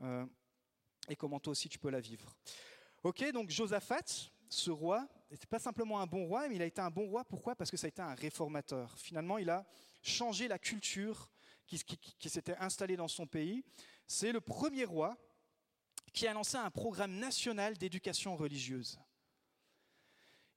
euh, 0.01 0.25
et 1.09 1.17
comment 1.17 1.41
toi 1.41 1.51
aussi 1.51 1.69
tu 1.69 1.81
peux 1.81 1.91
la 1.91 1.99
vivre. 1.99 2.37
Ok, 3.03 3.33
donc 3.33 3.51
Josaphat, 3.51 4.31
ce 4.49 4.71
roi, 4.71 5.09
n'était 5.29 5.49
pas 5.49 5.59
simplement 5.59 6.01
un 6.01 6.07
bon 6.07 6.27
roi, 6.27 6.47
mais 6.47 6.55
il 6.55 6.63
a 6.63 6.67
été 6.67 6.81
un 6.81 6.91
bon 6.91 7.09
roi. 7.09 7.25
Pourquoi? 7.25 7.57
Parce 7.57 7.69
que 7.73 7.77
ça 7.77 7.87
a 7.87 7.89
été 7.89 8.01
un 8.01 8.15
réformateur. 8.15 8.97
Finalement, 8.97 9.39
il 9.39 9.51
a 9.51 9.67
changé 10.03 10.47
la 10.47 10.61
culture 10.61 11.33
qui 11.67 12.29
s'était 12.29 12.57
installée 12.59 12.95
dans 12.95 13.09
son 13.09 13.27
pays. 13.27 13.65
C'est 14.07 14.31
le 14.31 14.41
premier 14.41 14.85
roi 14.85 15.19
qui 16.17 16.27
a 16.27 16.33
lancé 16.33 16.57
un 16.57 16.71
programme 16.71 17.19
national 17.19 17.77
d'éducation 17.77 18.37
religieuse. 18.37 18.99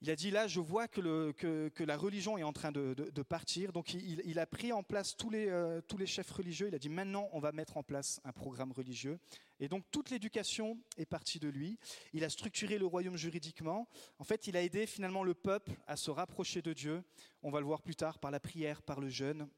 Il 0.01 0.09
a 0.09 0.15
dit 0.15 0.31
là, 0.31 0.47
je 0.47 0.61
vois 0.61 0.87
que, 0.87 1.33
la 1.79 1.97
religion 1.97 2.37
est 2.37 2.43
en 2.43 2.53
train 2.53 2.71
de, 2.71 3.21
partir, 3.23 3.73
donc 3.73 3.93
il, 3.93 4.39
a 4.39 4.47
pris 4.47 4.71
en 4.71 4.83
place 4.83 5.17
tous 5.17 5.29
les, 5.29 5.49
euh, 5.49 5.81
tous 5.81 5.97
les 5.97 6.05
chefs 6.05 6.31
religieux, 6.31 6.69
il 6.69 6.75
a 6.75 6.79
dit 6.79 6.87
maintenant 6.87 7.27
on 7.33 7.41
va 7.41 7.51
mettre 7.51 7.75
en 7.75 7.83
place 7.83 8.21
un 8.23 8.31
programme 8.31 8.71
religieux. 8.71 9.19
Et 9.59 9.67
donc 9.67 9.83
toute 9.91 10.09
l'éducation 10.11 10.79
est 10.95 11.05
partie 11.05 11.39
de 11.39 11.49
lui. 11.49 11.77
Il 12.13 12.23
a 12.23 12.29
structuré 12.29 12.77
le 12.77 12.85
royaume 12.85 13.17
juridiquement. 13.17 13.89
En 14.17 14.23
fait, 14.23 14.47
il 14.47 14.55
a 14.55 14.63
aidé 14.63 14.85
finalement 14.85 15.25
le 15.25 15.33
peuple 15.33 15.73
à 15.87 15.97
se 15.97 16.09
rapprocher 16.09 16.61
de 16.61 16.71
Dieu. 16.71 17.03
On 17.43 17.51
va 17.51 17.59
le 17.59 17.65
voir 17.65 17.81
plus 17.81 17.97
tard 17.97 18.17
par 18.17 18.31
la 18.31 18.39
prière, 18.39 18.81
par 18.81 19.01
le 19.01 19.09
jeûne. 19.09 19.49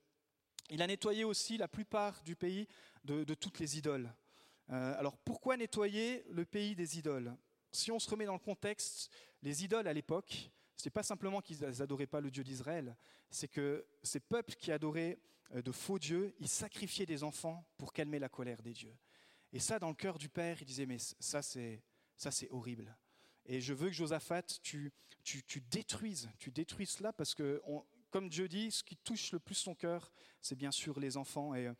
Il 0.72 0.81
a 0.81 0.88
nettoyé 0.88 1.24
aussi 1.24 1.60
la 1.60 1.67
plupart 1.67 2.24
du 2.24 2.36
pays 2.36 2.67
de 3.03 3.36
toutes 3.36 3.60
les 3.60 3.77
idoles. 3.77 4.12
Euh, 4.72 4.98
alors 4.98 5.18
pourquoi 5.18 5.58
nettoyer 5.58 6.24
le 6.30 6.46
pays 6.46 6.75
des 6.75 6.98
idoles? 6.98 7.36
Si 7.72 7.92
on 7.92 8.00
se 8.00 8.10
remet 8.10 8.25
dans 8.25 8.34
le 8.34 8.40
contexte, 8.40 9.12
les 9.42 9.63
idoles 9.63 9.88
à 9.88 9.94
l'époque, 9.94 10.51
ce 10.75 10.88
n'est 10.88 10.92
pas 10.92 11.04
simplement 11.04 11.42
qu'ils 11.42 11.60
n'adoraient 11.60 12.08
pas 12.08 12.22
le 12.22 12.32
Dieu 12.32 12.44
d'Israël, 12.44 12.96
c'est 13.30 13.48
que 13.48 13.86
ces 14.04 14.20
peuples 14.20 14.56
qui 14.56 14.72
adoraient 14.72 15.20
euh, 15.54 15.62
de 15.62 15.72
faux 15.72 16.00
dieux, 16.00 16.34
ils 16.40 16.48
sacrifiaient 16.48 17.06
des 17.06 17.24
enfants 17.24 17.66
pour 17.78 17.94
calmer 17.94 18.20
la 18.20 18.30
colère 18.30 18.62
des 18.62 18.74
dieux. 18.74 18.96
Et 19.54 19.60
ça, 19.60 19.80
dans 19.80 19.90
le 19.90 19.96
cœur 19.96 20.18
du 20.18 20.30
père, 20.30 20.58
il 20.62 20.66
disait, 20.66 20.86
mais 20.86 20.98
ça 21.00 21.42
c'est, 21.42 21.84
ça 22.16 22.32
c'est 22.32 22.50
horrible. 22.51 22.96
Et 23.46 23.60
je 23.60 23.74
veux 23.74 23.88
que 23.88 23.96
Josaphat, 23.96 24.44
tu, 24.62 24.92
tu, 25.24 25.44
tu 25.44 25.60
détruises, 25.62 26.30
tu 26.40 26.51
détruises 26.51 26.92
cela 26.92 27.12
parce 27.12 27.36
que 27.36 27.62
comme 28.12 28.30
Dieu 28.30 28.48
dit, 28.48 28.70
ce 28.72 28.84
qui 28.84 28.98
touche 28.98 29.32
le 29.32 29.39
plus 29.39 29.56
son 29.56 29.74
cœur, 29.74 30.12
c'est 30.41 30.56
bien 30.56 30.72
sûr 30.72 31.00
les 31.00 31.18
enfants. 31.18 31.56
Et, 31.56 31.72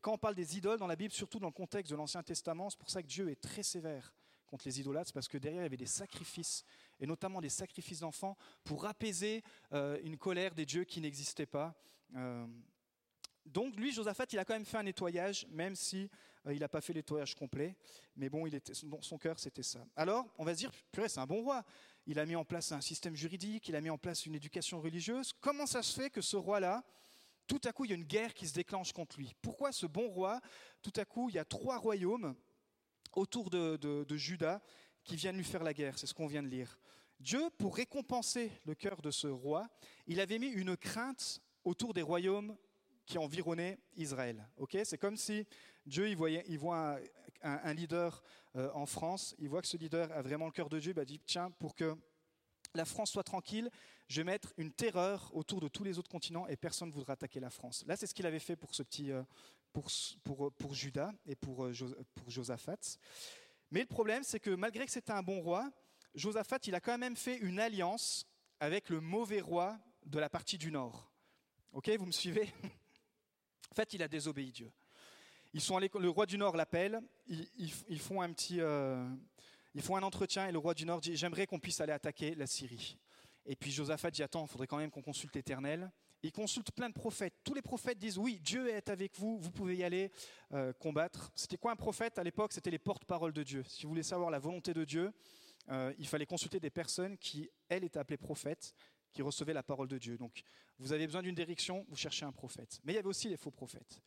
quand 0.00 0.12
on 0.12 0.18
parle 0.18 0.34
des 0.34 0.56
idoles 0.56 0.78
dans 0.78 0.86
la 0.86 0.96
Bible, 0.96 1.12
surtout 1.12 1.38
dans 1.38 1.48
le 1.48 1.52
contexte 1.52 1.90
de 1.90 1.96
l'Ancien 1.96 2.22
Testament, 2.22 2.70
c'est 2.70 2.78
pour 2.78 2.90
ça 2.90 3.02
que 3.02 3.08
Dieu 3.08 3.28
est 3.28 3.40
très 3.40 3.62
sévère 3.62 4.14
contre 4.46 4.66
les 4.66 4.80
idolâtres, 4.80 5.12
parce 5.12 5.28
que 5.28 5.38
derrière, 5.38 5.62
il 5.62 5.64
y 5.64 5.66
avait 5.66 5.76
des 5.76 5.86
sacrifices, 5.86 6.64
et 6.98 7.06
notamment 7.06 7.40
des 7.40 7.48
sacrifices 7.48 8.00
d'enfants, 8.00 8.36
pour 8.64 8.86
apaiser 8.86 9.42
euh, 9.72 9.98
une 10.02 10.16
colère 10.16 10.54
des 10.54 10.66
dieux 10.66 10.84
qui 10.84 11.00
n'existaient 11.00 11.46
pas. 11.46 11.74
Euh, 12.16 12.46
donc 13.46 13.76
lui, 13.76 13.92
Josaphat, 13.92 14.26
il 14.32 14.38
a 14.38 14.44
quand 14.44 14.54
même 14.54 14.64
fait 14.64 14.78
un 14.78 14.82
nettoyage, 14.82 15.46
même 15.50 15.74
si 15.74 16.10
euh, 16.46 16.54
il 16.54 16.60
n'a 16.60 16.68
pas 16.68 16.80
fait 16.80 16.92
le 16.92 16.98
nettoyage 16.98 17.34
complet. 17.34 17.76
Mais 18.16 18.28
bon, 18.28 18.46
il 18.46 18.54
était, 18.54 18.74
son 18.74 19.18
cœur, 19.18 19.38
c'était 19.38 19.62
ça. 19.62 19.84
Alors, 19.96 20.26
on 20.38 20.44
va 20.44 20.54
se 20.54 20.58
dire, 20.58 20.72
purée, 20.92 21.08
c'est 21.08 21.20
un 21.20 21.26
bon 21.26 21.42
roi 21.42 21.64
il 22.06 22.18
a 22.18 22.26
mis 22.26 22.36
en 22.36 22.44
place 22.44 22.72
un 22.72 22.80
système 22.80 23.14
juridique, 23.14 23.68
il 23.68 23.76
a 23.76 23.80
mis 23.80 23.90
en 23.90 23.98
place 23.98 24.26
une 24.26 24.34
éducation 24.34 24.80
religieuse. 24.80 25.32
Comment 25.40 25.66
ça 25.66 25.82
se 25.82 26.00
fait 26.00 26.10
que 26.10 26.20
ce 26.20 26.36
roi-là, 26.36 26.84
tout 27.46 27.60
à 27.64 27.72
coup, 27.72 27.84
il 27.84 27.90
y 27.90 27.92
a 27.92 27.96
une 27.96 28.04
guerre 28.04 28.34
qui 28.34 28.48
se 28.48 28.54
déclenche 28.54 28.92
contre 28.92 29.18
lui? 29.18 29.34
Pourquoi 29.42 29.72
ce 29.72 29.86
bon 29.86 30.08
roi, 30.08 30.40
tout 30.82 30.92
à 30.96 31.04
coup, 31.04 31.28
il 31.28 31.34
y 31.34 31.38
a 31.38 31.44
trois 31.44 31.78
royaumes 31.78 32.34
autour 33.12 33.50
de, 33.50 33.76
de 33.76 34.16
Juda 34.16 34.62
qui 35.04 35.16
viennent 35.16 35.36
lui 35.36 35.44
faire 35.44 35.62
la 35.62 35.74
guerre? 35.74 35.98
C'est 35.98 36.06
ce 36.06 36.14
qu'on 36.14 36.26
vient 36.26 36.42
de 36.42 36.48
lire. 36.48 36.78
Dieu, 37.20 37.50
pour 37.58 37.76
récompenser 37.76 38.50
le 38.64 38.74
cœur 38.74 39.02
de 39.02 39.10
ce 39.10 39.26
roi, 39.26 39.68
il 40.06 40.20
avait 40.20 40.38
mis 40.38 40.48
une 40.48 40.76
crainte 40.76 41.42
autour 41.64 41.92
des 41.92 42.00
royaumes 42.00 42.56
qui 43.04 43.18
environnaient 43.18 43.78
Israël. 43.96 44.48
c'est 44.84 44.96
comme 44.96 45.16
si 45.16 45.46
Dieu 45.84 46.08
il, 46.08 46.16
voyait, 46.16 46.44
il 46.46 46.58
voit 46.58 46.98
un, 47.42 47.74
leader 47.74 48.22
euh, 48.56 48.70
en 48.74 48.86
France, 48.86 49.34
il 49.38 49.48
voit 49.48 49.62
que 49.62 49.68
ce 49.68 49.76
leader 49.76 50.10
a 50.12 50.22
vraiment 50.22 50.46
le 50.46 50.52
cœur 50.52 50.68
de 50.68 50.78
Dieu, 50.78 50.92
il 50.96 51.04
dit 51.04 51.20
tiens, 51.24 51.50
pour 51.52 51.74
que 51.74 51.96
la 52.74 52.84
France 52.84 53.10
soit 53.10 53.22
tranquille, 53.22 53.70
je 54.08 54.20
vais 54.20 54.24
mettre 54.24 54.52
une 54.56 54.72
terreur 54.72 55.30
autour 55.34 55.60
de 55.60 55.68
tous 55.68 55.84
les 55.84 55.98
autres 55.98 56.10
continents 56.10 56.46
et 56.46 56.56
personne 56.56 56.88
ne 56.88 56.94
voudra 56.94 57.12
attaquer 57.12 57.40
la 57.40 57.50
France. 57.50 57.84
Là, 57.86 57.96
c'est 57.96 58.06
ce 58.06 58.14
qu'il 58.14 58.26
avait 58.26 58.40
fait 58.40 58.56
pour 58.56 58.74
ce 58.74 58.82
petit, 58.82 59.12
euh, 59.12 59.22
pour, 59.72 59.88
pour, 60.24 60.52
pour, 60.52 60.74
Judas 60.74 61.12
et 61.26 61.36
pour, 61.36 61.64
euh, 61.64 61.72
pour 62.14 62.30
Josaphat. 62.30 62.98
Mais 63.70 63.80
le 63.80 63.86
problème, 63.86 64.24
c'est 64.24 64.40
que 64.40 64.50
malgré 64.50 64.84
que 64.84 64.92
c'était 64.92 65.12
un 65.12 65.22
bon 65.22 65.40
roi, 65.40 65.70
Josaphat, 66.14 66.58
il 66.66 66.74
a 66.74 66.80
quand 66.80 66.98
même 66.98 67.16
fait 67.16 67.36
une 67.36 67.60
alliance 67.60 68.26
avec 68.58 68.88
le 68.88 69.00
mauvais 69.00 69.40
roi 69.40 69.78
de 70.04 70.18
la 70.18 70.28
partie 70.28 70.58
du 70.58 70.72
nord. 70.72 71.10
Ok, 71.72 71.88
vous 71.90 72.06
me 72.06 72.12
suivez? 72.12 72.52
En 73.70 73.74
fait, 73.74 73.94
il 73.94 74.02
a 74.02 74.08
désobéi 74.08 74.50
Dieu. 74.50 74.72
Ils 75.52 75.60
sont 75.60 75.78
le 75.78 76.08
roi 76.08 76.26
du 76.26 76.38
Nord 76.38 76.56
l'appelle, 76.56 77.00
ils, 77.26 78.00
font 78.00 78.22
un 78.22 78.32
petit, 78.32 78.60
euh, 78.60 79.04
ils 79.74 79.82
font 79.82 79.96
un 79.96 80.02
entretien 80.02 80.46
et 80.46 80.52
le 80.52 80.58
roi 80.58 80.74
du 80.74 80.86
Nord 80.86 81.00
dit 81.00 81.16
j'aimerais 81.16 81.46
qu'on 81.46 81.58
puisse 81.58 81.80
aller 81.80 81.92
attaquer 81.92 82.34
la 82.34 82.46
Syrie. 82.46 82.96
Et 83.46 83.56
puis 83.56 83.72
Josaphat 83.72 84.10
dit 84.10 84.22
attends, 84.22 84.44
il 84.44 84.48
faudrait 84.48 84.68
quand 84.68 84.76
même 84.76 84.90
qu'on 84.90 85.02
consulte 85.02 85.34
l'Éternel. 85.34 85.90
Il 86.22 86.32
consulte 86.32 86.70
plein 86.70 86.88
de 86.88 86.94
prophètes. 86.94 87.34
Tous 87.42 87.54
les 87.54 87.62
prophètes 87.62 87.98
disent 87.98 88.18
oui, 88.18 88.38
Dieu 88.40 88.68
est 88.68 88.90
avec 88.90 89.18
vous, 89.18 89.38
vous 89.38 89.50
pouvez 89.50 89.76
y 89.76 89.84
aller 89.84 90.12
euh, 90.52 90.72
combattre. 90.74 91.32
C'était 91.34 91.56
quoi 91.56 91.72
un 91.72 91.76
prophète 91.76 92.18
à 92.18 92.22
l'époque? 92.22 92.52
C'était 92.52 92.70
les 92.70 92.78
porte-paroles 92.78 93.32
de 93.32 93.42
Dieu. 93.42 93.64
Si 93.66 93.84
vous 93.84 93.88
voulez 93.88 94.02
savoir 94.02 94.30
la 94.30 94.38
volonté 94.38 94.74
de 94.74 94.84
Dieu, 94.84 95.12
euh, 95.70 95.92
il 95.98 96.06
fallait 96.06 96.26
consulter 96.26 96.60
des 96.60 96.70
personnes 96.70 97.16
qui, 97.18 97.48
elles, 97.68 97.84
étaient 97.84 97.98
appelées 97.98 98.18
prophètes, 98.18 98.74
qui 99.12 99.22
recevaient 99.22 99.54
la 99.54 99.62
parole 99.62 99.88
de 99.88 99.98
Dieu. 99.98 100.16
Donc, 100.18 100.42
vous 100.78 100.92
avez 100.92 101.06
besoin 101.06 101.22
d'une 101.22 101.34
direction, 101.34 101.84
vous 101.88 101.96
cherchez 101.96 102.24
un 102.24 102.32
prophète. 102.32 102.80
Mais 102.84 102.92
il 102.92 102.96
y 102.96 102.98
avait 102.98 103.08
aussi 103.08 103.28
les 103.28 103.36
faux 103.36 103.50
prophètes. 103.50 104.00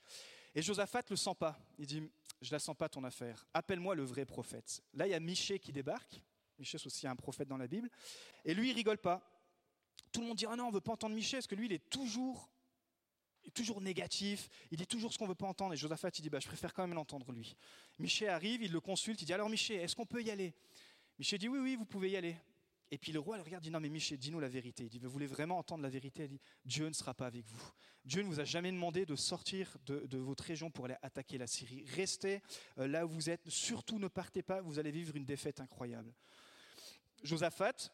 Et 0.56 0.62
Josaphat 0.62 1.04
le 1.10 1.16
sent 1.16 1.36
pas. 1.40 1.58
Il 1.78 1.86
dit, 1.86 2.04
je 2.42 2.52
la 2.52 2.60
sens 2.60 2.76
pas 2.76 2.90
ton 2.90 3.04
affaire. 3.04 3.46
Appelle-moi 3.54 3.96
le 3.96 4.04
vrai 4.04 4.26
prophète. 4.26 4.84
Là, 4.94 5.08
il 5.08 5.12
y 5.12 5.16
a 5.16 5.20
Michée 5.20 5.60
qui 5.60 5.72
débarque. 5.72 6.22
Michée, 6.60 6.78
c'est 6.78 6.86
aussi 6.86 7.08
un 7.08 7.16
prophète 7.16 7.48
dans 7.48 7.58
la 7.58 7.68
Bible. 7.68 7.90
Et 8.46 8.54
lui, 8.54 8.70
il 8.70 8.74
rigole 8.74 8.98
pas. 9.00 9.22
Tout 10.12 10.22
le 10.22 10.28
monde 10.28 10.38
dit, 10.38 10.46
ah 10.48 10.56
non, 10.56 10.68
on 10.68 10.72
veut 10.72 10.82
pas 10.82 10.92
entendre 10.92 11.16
Michée, 11.16 11.38
parce 11.38 11.48
que 11.48 11.56
lui, 11.56 11.66
il 11.66 11.74
est 11.74 11.90
toujours, 11.90 12.50
toujours 13.54 13.82
négatif. 13.82 14.50
Il 14.70 14.78
dit 14.78 14.86
toujours 14.86 15.12
ce 15.12 15.18
qu'on 15.18 15.28
veut 15.28 15.36
pas 15.36 15.48
entendre. 15.48 15.74
Et 15.74 15.78
Josaphat, 15.78 16.10
il 16.20 16.22
dit, 16.22 16.30
bah, 16.30 16.40
je 16.40 16.48
préfère 16.48 16.74
quand 16.74 16.84
même 16.84 16.96
l'entendre 16.96 17.32
lui. 17.32 17.56
Michée 17.98 18.28
arrive, 18.28 18.62
il 18.62 18.72
le 18.72 18.80
consulte, 18.80 19.22
il 19.22 19.26
dit, 19.26 19.34
alors 19.34 19.50
Michée, 19.50 19.76
est-ce 19.76 19.96
qu'on 19.96 20.06
peut 20.06 20.22
y 20.22 20.30
aller? 20.30 20.54
Michée 21.18 21.38
dit, 21.38 21.48
oui, 21.48 21.60
oui, 21.60 21.76
vous 21.76 21.86
pouvez 21.86 22.12
y 22.12 22.18
aller. 22.18 22.38
Et 22.94 23.00
puis 23.00 23.12
le 23.12 23.20
roi 23.20 23.38
le 23.38 23.42
regarde, 23.42 23.64
dit 23.64 23.72
non 23.72 23.80
mais 23.80 23.90
Michel, 23.90 24.20
dis-nous 24.20 24.40
la 24.40 24.48
vérité. 24.48 24.84
Il 24.84 24.90
dit, 24.90 25.00
vous 25.00 25.10
voulez 25.10 25.26
vraiment 25.26 25.58
entendre 25.58 25.82
la 25.82 25.90
vérité? 25.90 26.26
Il 26.26 26.30
dit, 26.30 26.42
Dieu 26.64 26.88
ne 26.88 26.94
sera 26.94 27.16
pas 27.16 27.26
avec 27.26 27.44
vous. 27.44 27.72
Dieu 28.06 28.22
ne 28.22 28.28
vous 28.28 28.40
a 28.40 28.44
jamais 28.44 28.72
demandé 28.72 29.04
de 29.08 29.16
sortir 29.16 29.76
de, 29.88 30.18
votre 30.20 30.44
région 30.44 30.70
pour 30.70 30.86
aller 30.86 30.98
attaquer 31.02 31.40
la 31.40 31.48
Syrie. 31.48 31.86
Restez 31.96 32.44
euh, 32.78 32.86
là 32.86 33.08
où 33.08 33.10
vous 33.10 33.32
êtes. 33.32 33.50
Surtout 33.50 33.98
ne 33.98 34.08
partez 34.08 34.44
pas, 34.44 34.62
vous 34.62 34.78
allez 34.78 34.92
vivre 34.92 35.16
une 35.16 35.26
défaite 35.26 35.60
incroyable. 35.60 36.14
Josaphat, 37.24 37.92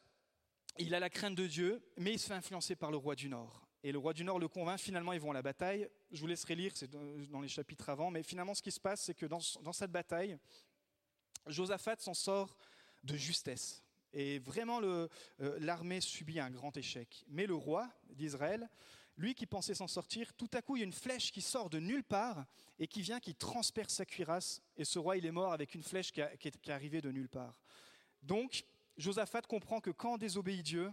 il 0.76 0.94
a 0.94 1.00
la 1.00 1.08
crainte 1.08 1.34
de 1.34 1.46
Dieu, 1.46 1.82
mais 1.96 2.12
il 2.12 2.18
se 2.18 2.26
fait 2.26 2.34
influencer 2.34 2.76
par 2.76 2.90
le 2.90 2.98
roi 2.98 3.14
du 3.14 3.30
Nord. 3.30 3.66
Et 3.82 3.92
le 3.92 3.98
roi 3.98 4.12
du 4.12 4.22
Nord 4.22 4.38
le 4.38 4.48
convainc, 4.48 4.78
finalement 4.78 5.14
ils 5.14 5.20
vont 5.20 5.30
à 5.30 5.34
la 5.34 5.40
bataille. 5.40 5.88
Je 6.10 6.20
vous 6.20 6.26
laisserai 6.26 6.56
lire, 6.56 6.72
c'est 6.76 6.90
dans 6.90 7.40
les 7.40 7.48
chapitres 7.48 7.88
avant, 7.88 8.10
mais 8.10 8.22
finalement 8.22 8.52
ce 8.52 8.60
qui 8.60 8.70
se 8.70 8.80
passe, 8.80 9.00
c'est 9.00 9.14
que 9.14 9.24
dans, 9.24 9.40
dans 9.62 9.72
cette 9.72 9.92
bataille, 9.92 10.36
Josaphat 11.46 11.96
s'en 12.00 12.12
sort 12.12 12.54
de 13.02 13.16
justesse. 13.16 13.82
Et 14.12 14.38
vraiment, 14.38 14.80
euh, 14.82 15.08
l'armée 15.38 16.00
subit 16.00 16.40
un 16.40 16.50
grand 16.50 16.76
échec. 16.76 17.24
Mais 17.28 17.46
le 17.46 17.54
roi 17.54 17.88
d'Israël, 18.10 18.68
lui 19.16 19.34
qui 19.34 19.46
pensait 19.46 19.74
s'en 19.74 19.86
sortir, 19.86 20.32
tout 20.34 20.50
à 20.52 20.62
coup, 20.62 20.76
il 20.76 20.80
y 20.80 20.82
a 20.82 20.86
une 20.86 20.92
flèche 20.92 21.30
qui 21.30 21.42
sort 21.42 21.70
de 21.70 21.78
nulle 21.78 22.04
part 22.04 22.44
et 22.78 22.86
qui 22.86 23.02
vient, 23.02 23.20
qui 23.20 23.34
transperce 23.34 23.94
sa 23.94 24.06
cuirasse. 24.06 24.62
Et 24.76 24.84
ce 24.84 24.98
roi, 24.98 25.16
il 25.16 25.26
est 25.26 25.32
mort 25.32 25.52
avec 25.52 25.74
une 25.74 25.82
flèche 25.82 26.10
qui, 26.12 26.20
est, 26.20 26.68
arrivée 26.68 27.00
de 27.00 27.10
nulle 27.10 27.28
part. 27.28 27.60
Donc, 28.22 28.64
Josaphat 28.96 29.42
comprend 29.42 29.80
que 29.80 29.90
quand 29.90 30.14
on 30.14 30.18
désobéit 30.18 30.62
Dieu, 30.62 30.92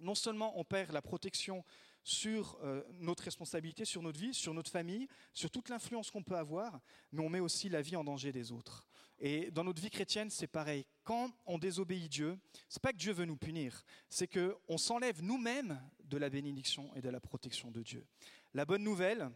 non 0.00 0.14
seulement 0.14 0.58
on 0.58 0.64
perd 0.64 0.92
la 0.92 1.02
protection 1.02 1.64
sur 2.04 2.58
euh, 2.62 2.82
notre 2.92 3.24
responsabilité, 3.24 3.84
sur 3.84 4.02
notre 4.02 4.18
vie, 4.18 4.34
sur 4.34 4.54
notre 4.54 4.70
famille, 4.70 5.08
sur 5.32 5.50
toute 5.50 5.68
l'influence 5.68 6.10
qu'on 6.10 6.22
peut 6.22 6.36
avoir, 6.36 6.80
mais 7.12 7.20
on 7.20 7.28
met 7.28 7.40
aussi 7.40 7.68
la 7.68 7.82
vie 7.82 7.96
en 7.96 8.04
danger 8.04 8.32
des 8.32 8.50
autres. 8.52 8.87
Et 9.20 9.50
dans 9.50 9.64
notre 9.64 9.82
vie 9.82 9.90
chrétienne, 9.90 10.30
c'est 10.30 10.46
pareil. 10.46 10.86
Quand 11.02 11.32
on 11.46 11.58
désobéit 11.58 12.10
Dieu, 12.10 12.38
c'est 12.68 12.82
pas 12.82 12.92
que 12.92 12.98
Dieu 12.98 13.12
veut 13.12 13.24
nous 13.24 13.36
punir, 13.36 13.84
c'est 14.08 14.28
que 14.28 14.56
on 14.68 14.78
s'enlève 14.78 15.22
nous-mêmes 15.22 15.80
de 16.04 16.18
la 16.18 16.30
bénédiction 16.30 16.94
et 16.94 17.00
de 17.00 17.08
la 17.08 17.20
protection 17.20 17.70
de 17.70 17.82
Dieu. 17.82 18.06
La 18.54 18.64
bonne 18.64 18.84
nouvelle, 18.84 19.30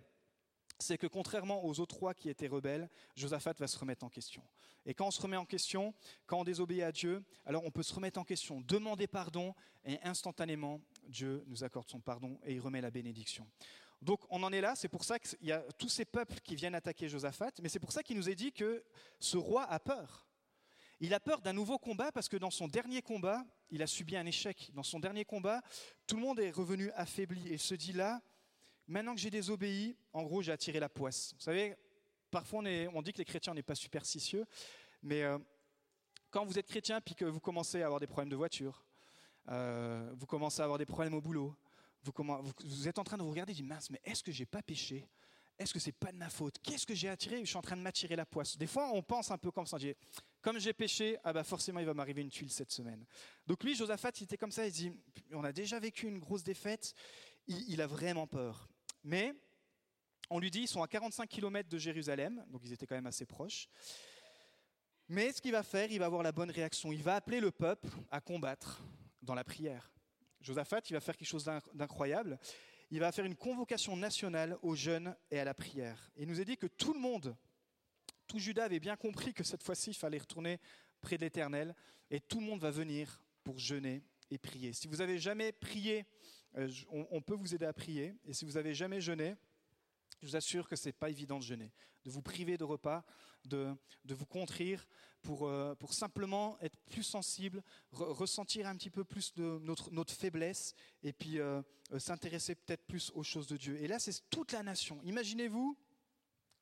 c'est 0.79 0.99
que 0.99 1.07
contrairement 1.07 1.65
aux 1.65 1.81
autres 1.81 1.97
rois 1.97 2.15
qui 2.15 2.29
étaient 2.29 2.49
rebelles, 2.49 2.89
Josaphat 3.17 3.55
va 3.59 3.67
se 3.67 3.79
remettre 3.79 4.05
en 4.05 4.09
question. 4.09 4.43
Et 4.85 4.95
quand 4.95 5.07
on 5.07 5.11
se 5.11 5.21
remet 5.21 5.37
en 5.37 5.45
question, 5.45 5.95
quand 6.27 6.41
on 6.41 6.45
désobéit 6.45 6.83
à 6.83 6.93
Dieu, 6.93 7.25
alors 7.47 7.65
on 7.65 7.71
peut 7.71 7.83
se 7.83 7.95
remettre 7.95 8.19
en 8.19 8.25
question, 8.25 8.61
demander 8.63 9.07
pardon, 9.07 9.55
et 9.85 10.01
instantanément, 10.03 10.81
Dieu 11.09 11.45
nous 11.47 11.65
accorde 11.65 11.89
son 11.89 12.01
pardon 12.01 12.39
et 12.45 12.55
il 12.55 12.61
remet 12.61 12.81
la 12.81 12.91
bénédiction. 12.91 13.47
Donc 14.03 14.21
on 14.31 14.43
en 14.43 14.53
est 14.53 14.61
là, 14.61 14.75
c'est 14.75 14.89
pour 14.89 15.05
ça 15.05 15.19
qu'il 15.19 15.47
y 15.47 15.53
a 15.53 15.61
tous 15.79 15.89
ces 15.89 16.05
peuples 16.05 16.41
qui 16.41 16.57
viennent 16.57 16.75
attaquer 16.75 17.09
Josaphat, 17.09 17.53
mais 17.63 17.69
c'est 17.69 17.79
pour 17.79 17.93
ça 17.93 18.03
qu'il 18.03 18.17
nous 18.17 18.29
est 18.29 18.35
dit 18.35 18.53
que 18.53 18.85
ce 19.21 19.37
roi 19.37 19.63
a 19.65 19.79
peur. 19.79 20.27
Il 20.99 21.15
a 21.15 21.21
peur 21.21 21.41
d'un 21.41 21.53
nouveau 21.53 21.79
combat 21.79 22.11
parce 22.13 22.29
que 22.29 22.37
dans 22.37 22.51
son 22.51 22.69
dernier 22.69 23.01
combat, 23.01 23.45
il 23.71 23.83
a 23.83 23.87
subi 23.87 24.17
un 24.17 24.27
échec. 24.27 24.71
Dans 24.75 24.83
son 24.83 25.01
dernier 25.01 25.25
combat, 25.25 25.63
tout 26.07 26.17
le 26.17 26.23
monde 26.23 26.41
est 26.41 26.51
revenu 26.51 26.91
affaibli 26.93 27.49
et 27.49 27.59
se 27.59 27.75
dit 27.75 27.93
là, 27.93 28.21
maintenant 28.89 29.15
que 29.15 29.21
j'ai 29.21 29.31
désobéi, 29.31 29.97
en 30.13 30.25
gros, 30.25 30.43
j'ai 30.43 30.53
attiré 30.53 30.81
la 30.81 30.89
poisse. 30.89 31.33
Vous 31.35 31.41
savez, 31.41 31.77
parfois 32.31 32.63
on, 32.93 33.03
dit 33.03 33.13
que 33.13 33.19
les 33.19 33.25
chrétiens 33.25 33.55
n'est 33.55 33.63
pas 33.63 33.75
superstitieux, 33.77 34.47
mais 35.03 35.23
euh, 35.23 35.39
quand 36.31 36.45
vous 36.45 36.59
êtes 36.59 36.67
chrétien 36.67 37.01
puis 37.01 37.15
que 37.15 37.25
vous 37.25 37.41
commencez 37.41 37.83
à 37.83 37.87
avoir 37.87 38.01
des 38.01 38.07
problèmes 38.09 38.31
de 38.31 38.37
voiture, 38.37 38.85
euh, 39.49 40.13
vous 40.17 40.27
commencez 40.27 40.61
à 40.61 40.65
avoir 40.65 40.79
des 40.79 40.87
problèmes 40.87 41.15
au 41.15 41.21
boulot, 41.21 41.57
vous, 42.03 42.13
vous, 42.65 42.89
êtes 42.89 42.99
en 42.99 43.05
train 43.05 43.17
de 43.17 43.23
vous 43.23 43.31
regarder 43.31 43.53
et 43.53 43.57
dire 43.57 43.65
mince, 43.65 43.91
mais 43.91 44.01
est-ce 44.05 44.23
que 44.23 44.33
j'ai 44.33 44.47
pas 44.47 44.63
péché? 44.63 45.09
Est-ce 45.59 45.73
que 45.73 45.79
c'est 45.79 45.93
pas 45.93 46.11
de 46.11 46.17
ma 46.17 46.31
faute? 46.31 46.57
Qu'est-ce 46.63 46.87
que 46.87 46.95
j'ai 46.95 47.09
attiré? 47.09 47.39
Je 47.41 47.45
suis 47.45 47.57
en 47.57 47.63
train 47.63 47.77
de 47.77 47.83
m'attirer 47.83 48.17
la 48.17 48.27
poisse. 48.27 48.57
Des 48.57 48.67
fois, 48.67 48.91
on 48.93 49.03
pense 49.03 49.31
un 49.31 49.39
peu 49.39 49.51
comme 49.51 49.67
ça. 49.67 49.77
Comme 50.41 50.59
j'ai 50.59 50.73
péché, 50.73 51.19
ah 51.23 51.33
bah 51.33 51.45
forcément, 51.45 51.79
il 51.79 51.87
va 51.87 51.95
m'arriver 51.95 52.23
une 52.23 52.31
tuile 52.31 52.51
cette 52.51 52.73
semaine. 52.73 53.05
Donc 53.47 53.63
lui, 53.63 53.77
Josaphat, 53.77 54.11
il 54.21 54.25
était 54.25 54.37
comme 54.37 54.51
ça. 54.51 54.67
Il 54.67 54.73
dit 54.73 54.93
on 55.33 55.45
a 55.45 55.53
déjà 55.53 55.79
vécu 55.79 56.09
une 56.09 56.19
grosse 56.19 56.43
défaite. 56.43 56.95
Il, 57.47 57.81
a 57.81 57.87
vraiment 57.87 58.27
peur. 58.27 58.69
Mais 59.05 59.35
on 60.31 60.39
lui 60.39 60.51
dit 60.51 60.61
ils 60.61 60.69
sont 60.69 60.83
à 60.83 60.89
45 60.89 61.29
km 61.29 61.69
de 61.69 61.79
Jérusalem, 61.79 62.45
donc 62.49 62.63
ils 62.65 62.73
étaient 62.73 62.87
quand 62.87 62.95
même 62.95 63.07
assez 63.07 63.27
proches. 63.27 63.69
Mais 65.09 65.33
ce 65.33 65.43
qu'il 65.43 65.53
va 65.53 65.63
faire, 65.63 65.91
il 65.93 65.99
va 65.99 66.07
avoir 66.07 66.23
la 66.23 66.33
bonne 66.33 66.51
réaction. 66.51 66.93
Il 66.93 67.03
va 67.03 67.17
appeler 67.17 67.41
le 67.41 67.51
peuple 67.51 67.89
à 68.11 68.21
combattre 68.21 68.83
dans 69.21 69.35
la 69.35 69.45
prière. 69.45 69.93
Josaphat, 70.43 70.81
il 70.91 70.95
va 70.95 71.01
faire 71.01 71.17
quelque 71.17 71.29
chose 71.29 71.49
d'incroyable 71.73 72.39
il 72.93 73.01
va 73.01 73.11
faire 73.11 73.25
une 73.25 73.37
convocation 73.37 73.97
nationale 73.97 74.59
aux 74.61 74.75
jeunes 74.75 75.17
et 75.31 75.39
à 75.39 75.45
la 75.45 75.55
prière. 75.55 76.11
Il 76.19 76.29
nous 76.29 76.41
a 76.41 76.45
dit 76.45 76.59
que 76.59 76.67
tout 76.67 76.93
le 76.93 77.01
monde, 77.01 77.35
tout 78.27 78.39
Judas 78.39 78.65
avait 78.65 78.81
bien 78.81 78.97
compris 78.97 79.33
que 79.33 79.43
cette 79.43 79.63
fois-ci, 79.63 79.91
il 79.91 79.97
fallait 79.97 80.19
retourner 80.19 80.61
près 81.01 81.17
de 81.17 81.23
l'Éternel, 81.23 81.75
et 82.11 82.21
tout 82.21 82.39
le 82.39 82.45
monde 82.45 82.61
va 82.61 82.71
venir 82.71 83.23
pour 83.45 83.59
jeûner 83.59 84.03
et 84.31 84.37
prier. 84.37 84.75
Si 84.75 84.89
vous 84.89 84.97
n'avez 84.97 85.19
jamais 85.19 85.53
prié, 85.53 86.05
euh, 86.59 86.71
on 86.91 87.23
peut 87.23 87.35
vous 87.35 87.55
aider 87.55 87.65
à 87.65 87.73
prier, 87.73 88.15
et 88.27 88.35
si 88.35 88.45
vous 88.45 88.53
n'avez 88.53 88.75
jamais 88.75 89.01
jeûné, 89.01 89.37
je 90.23 90.29
vous 90.29 90.37
assure 90.37 90.69
que 90.69 90.77
ce 90.77 90.89
n'est 90.89 90.93
pas 90.93 91.11
évident 91.11 91.39
de 91.39 91.45
jeûner, 91.45 91.73
de 92.05 92.11
vous 92.11 92.23
priver 92.23 92.57
de 92.57 92.63
repas, 92.65 93.05
de, 93.45 93.77
vous 94.05 94.27
contrir 94.27 94.87
pour, 95.21 95.49
euh, 95.49 95.75
pour 95.75 95.93
simplement 95.93 96.57
être 96.61 96.77
plus 96.91 97.03
sensible, 97.03 97.63
ressentir 97.91 98.69
un 98.69 98.77
petit 98.77 98.91
peu 98.91 99.03
plus 99.03 99.35
de 99.35 99.59
notre, 99.63 99.91
notre 99.91 100.13
faiblesse 100.13 100.75
et 101.03 101.13
puis 101.13 101.41
euh, 101.41 101.61
euh, 101.93 101.99
s'intéresser 101.99 102.55
peut-être 102.55 102.87
plus 102.87 103.11
aux 103.15 103.25
choses 103.25 103.49
de 103.49 103.57
Dieu. 103.57 103.83
Et 103.83 103.89
là, 103.89 103.99
c'est 103.99 104.23
toute 104.31 104.53
la 104.53 104.63
nation. 104.63 105.01
Imaginez-vous 105.03 105.77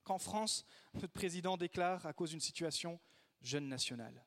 qu'en 0.05 0.19
France, 0.19 0.65
notre 0.95 1.13
président 1.13 1.59
déclare 1.59 2.07
à 2.07 2.15
cause 2.15 2.31
d'une 2.31 2.41
situation 2.41 2.99
jeûne 3.43 3.69
national 3.69 4.25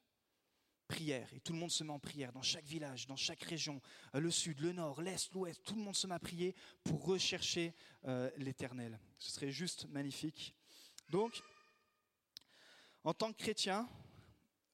prière. 0.93 1.27
Et 1.33 1.39
tout 1.39 1.53
le 1.53 1.59
monde 1.59 1.71
se 1.71 1.83
met 1.83 1.91
en 1.91 1.99
prière 1.99 2.31
dans 2.31 2.43
chaque 2.43 2.65
village, 2.65 3.07
dans 3.07 3.15
chaque 3.15 3.41
région, 3.41 3.81
euh, 4.13 4.19
le 4.19 4.29
sud, 4.29 4.59
le 4.59 4.73
nord, 4.73 5.01
l'est, 5.01 5.33
l'ouest. 5.33 5.63
Tout 5.63 5.75
le 5.75 5.81
monde 5.81 5.95
se 5.95 6.05
met 6.05 6.13
à 6.13 6.19
prier 6.19 6.55
pour 6.83 7.03
rechercher 7.03 7.73
euh, 8.05 8.29
l'éternel. 8.37 8.99
Ce 9.17 9.31
serait 9.31 9.51
juste 9.51 9.87
magnifique. 9.89 10.53
Donc, 11.09 11.41
en 13.03 13.13
tant 13.13 13.33
que 13.33 13.37
chrétien, 13.37 13.89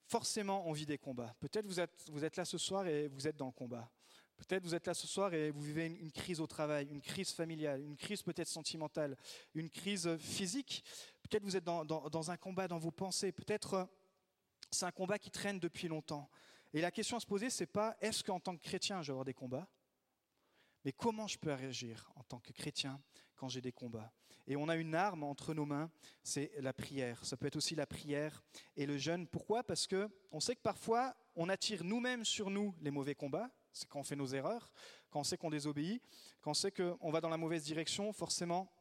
forcément, 0.07 0.67
on 0.67 0.73
vit 0.73 0.85
des 0.85 0.97
combats. 0.97 1.33
Peut-être 1.39 1.65
vous 1.65 1.79
êtes, 1.79 2.09
vous 2.11 2.25
êtes 2.25 2.35
là 2.35 2.43
ce 2.43 2.57
soir 2.57 2.85
et 2.85 3.07
vous 3.07 3.25
êtes 3.25 3.37
dans 3.37 3.47
le 3.47 3.53
combat. 3.53 3.89
Peut-être 4.37 4.63
vous 4.63 4.75
êtes 4.75 4.87
là 4.87 4.93
ce 4.93 5.07
soir 5.07 5.33
et 5.33 5.51
vous 5.51 5.61
vivez 5.61 5.85
une, 5.85 6.11
crise 6.11 6.41
au 6.41 6.47
travail, 6.47 6.87
une 6.89 7.01
crise 7.01 7.31
familiale, 7.31 7.81
une 7.81 7.97
crise 7.97 8.21
peut-être 8.23 8.47
sentimentale, 8.47 9.15
une 9.53 9.69
crise 9.69 10.17
physique. 10.17 10.83
Peut-être 11.23 11.43
vous 11.43 11.55
êtes 11.55 11.63
dans, 11.63 11.85
dans, 11.85 12.31
un 12.31 12.37
combat 12.37 12.67
dans 12.67 12.77
vos 12.77 12.91
pensées. 12.91 13.31
Peut-être 13.31 13.87
c'est 14.71 14.85
un 14.85 14.91
combat 14.91 15.19
qui 15.19 15.31
traîne 15.31 15.59
depuis 15.59 15.87
longtemps. 15.87 16.29
Et 16.73 16.81
la 16.81 16.91
question 16.91 17.17
à 17.17 17.19
se 17.19 17.25
poser, 17.25 17.49
c'est 17.49 17.65
pas 17.65 17.97
est-ce 18.01 18.23
qu'en 18.23 18.39
tant 18.39 18.55
que 18.55 18.61
chrétien, 18.61 19.01
je 19.01 19.07
vais 19.07 19.11
avoir 19.11 19.25
des 19.25 19.33
combats, 19.33 19.67
mais 20.85 20.91
comment 20.91 21.27
je 21.27 21.37
peux 21.37 21.51
réagir 21.51 22.11
en 22.15 22.23
tant 22.23 22.39
que 22.39 22.53
chrétien 22.53 23.01
quand 23.35 23.49
j'ai 23.49 23.61
des 23.61 23.71
combats? 23.71 24.11
Et 24.47 24.55
on 24.55 24.67
a 24.67 24.75
une 24.75 24.95
arme 24.95 25.23
entre 25.23 25.53
nos 25.53 25.65
mains, 25.65 25.91
c'est 26.23 26.51
la 26.59 26.73
prière. 26.73 27.23
Ça 27.23 27.37
peut 27.37 27.45
être 27.45 27.55
aussi 27.55 27.75
la 27.75 27.85
prière 27.85 28.43
et 28.75 28.85
le 28.85 28.97
jeûne. 28.97 29.27
Pourquoi? 29.27 29.63
Parce 29.63 29.85
que 29.85 30.09
on 30.31 30.39
sait 30.39 30.55
que 30.55 30.61
parfois 30.61 31.15
on 31.35 31.49
attire 31.49 31.83
nous-mêmes 31.83 32.25
sur 32.25 32.49
nous 32.49 32.73
les 32.81 32.91
mauvais 32.91 33.15
combats. 33.15 33.51
C'est 33.71 33.87
quand 33.87 33.99
on 33.99 34.03
fait 34.03 34.15
nos 34.15 34.27
erreurs, 34.27 34.71
quand 35.11 35.19
on 35.19 35.23
sait 35.23 35.37
qu'on 35.37 35.51
désobéit, 35.51 36.01
quand 36.41 36.51
on 36.51 36.55
sait 36.55 36.71
qu'on 36.71 37.11
va 37.11 37.21
dans 37.21 37.29
la 37.29 37.37
mauvaise 37.37 37.63
direction, 37.63 38.11
forcément, 38.11 38.71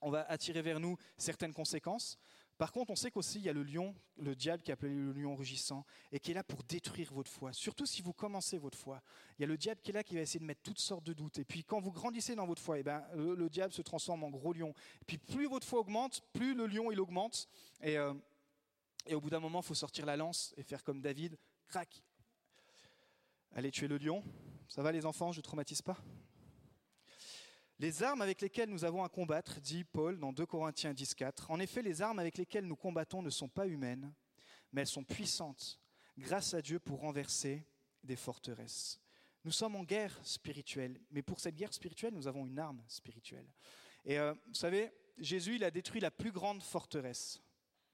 on 0.00 0.10
va 0.10 0.22
attirer 0.30 0.62
vers 0.62 0.80
nous 0.80 0.96
certaines 1.18 1.52
conséquences. 1.52 2.18
Par 2.58 2.72
contre, 2.72 2.90
on 2.90 2.96
sait 2.96 3.10
qu'aussi 3.10 3.38
il 3.38 3.44
y 3.44 3.48
a 3.48 3.52
le 3.52 3.62
lion, 3.62 3.94
le 4.16 4.34
diable 4.34 4.62
qui 4.62 4.70
est 4.70 4.74
appelé 4.74 4.94
le 4.94 5.12
lion 5.12 5.36
rugissant, 5.36 5.84
et 6.10 6.18
qui 6.18 6.30
est 6.30 6.34
là 6.34 6.42
pour 6.42 6.62
détruire 6.62 7.12
votre 7.12 7.30
foi. 7.30 7.52
Surtout 7.52 7.84
si 7.84 8.00
vous 8.00 8.14
commencez 8.14 8.56
votre 8.56 8.78
foi. 8.78 9.02
Il 9.38 9.42
y 9.42 9.44
a 9.44 9.48
le 9.48 9.58
diable 9.58 9.80
qui 9.82 9.90
est 9.90 9.94
là 9.94 10.02
qui 10.02 10.14
va 10.14 10.22
essayer 10.22 10.40
de 10.40 10.44
mettre 10.44 10.62
toutes 10.62 10.78
sortes 10.78 11.04
de 11.04 11.12
doutes. 11.12 11.38
Et 11.38 11.44
puis 11.44 11.64
quand 11.64 11.80
vous 11.80 11.92
grandissez 11.92 12.34
dans 12.34 12.46
votre 12.46 12.62
foi, 12.62 12.78
eh 12.78 12.82
ben, 12.82 13.04
le, 13.14 13.48
diable 13.50 13.74
se 13.74 13.82
transforme 13.82 14.24
en 14.24 14.30
gros 14.30 14.54
lion. 14.54 14.72
Et 15.02 15.04
puis 15.06 15.18
plus 15.18 15.46
votre 15.46 15.66
foi 15.66 15.80
augmente, 15.80 16.22
plus 16.32 16.54
le 16.54 16.66
lion 16.66 16.90
il 16.90 17.00
augmente. 17.00 17.46
Et, 17.82 17.98
euh, 17.98 18.14
et 19.06 19.14
au 19.14 19.20
bout 19.20 19.30
d'un 19.30 19.40
moment, 19.40 19.60
il 19.60 19.66
faut 19.66 19.74
sortir 19.74 20.06
la 20.06 20.16
lance 20.16 20.54
et 20.56 20.62
faire 20.62 20.82
comme 20.82 21.02
David, 21.02 21.38
crac, 21.68 22.02
allez 23.54 23.70
tuer 23.70 23.88
le 23.88 23.98
lion. 23.98 24.22
Ça 24.68 24.82
va 24.82 24.92
les 24.92 25.06
enfants, 25.06 25.30
je 25.30 25.38
ne 25.38 25.42
traumatise 25.42 25.82
pas? 25.82 25.98
Les 27.78 28.02
armes 28.02 28.22
avec 28.22 28.40
lesquelles 28.40 28.70
nous 28.70 28.84
avons 28.84 29.04
à 29.04 29.08
combattre, 29.08 29.60
dit 29.60 29.84
Paul 29.84 30.18
dans 30.18 30.32
2 30.32 30.46
Corinthiens 30.46 30.92
10.4, 30.92 31.46
en 31.48 31.60
effet, 31.60 31.82
les 31.82 32.00
armes 32.00 32.18
avec 32.18 32.38
lesquelles 32.38 32.66
nous 32.66 32.76
combattons 32.76 33.22
ne 33.22 33.30
sont 33.30 33.48
pas 33.48 33.66
humaines, 33.66 34.12
mais 34.72 34.82
elles 34.82 34.86
sont 34.86 35.04
puissantes, 35.04 35.78
grâce 36.16 36.54
à 36.54 36.62
Dieu 36.62 36.78
pour 36.78 37.00
renverser 37.00 37.66
des 38.02 38.16
forteresses. 38.16 39.00
Nous 39.44 39.52
sommes 39.52 39.76
en 39.76 39.84
guerre 39.84 40.18
spirituelle, 40.24 41.00
mais 41.10 41.22
pour 41.22 41.38
cette 41.38 41.54
guerre 41.54 41.72
spirituelle, 41.72 42.14
nous 42.14 42.26
avons 42.26 42.46
une 42.46 42.58
arme 42.58 42.82
spirituelle. 42.88 43.46
Et 44.04 44.18
euh, 44.18 44.34
vous 44.46 44.54
savez, 44.54 44.90
Jésus, 45.18 45.56
il 45.56 45.64
a 45.64 45.70
détruit 45.70 46.00
la 46.00 46.10
plus 46.10 46.32
grande 46.32 46.62
forteresse. 46.62 47.42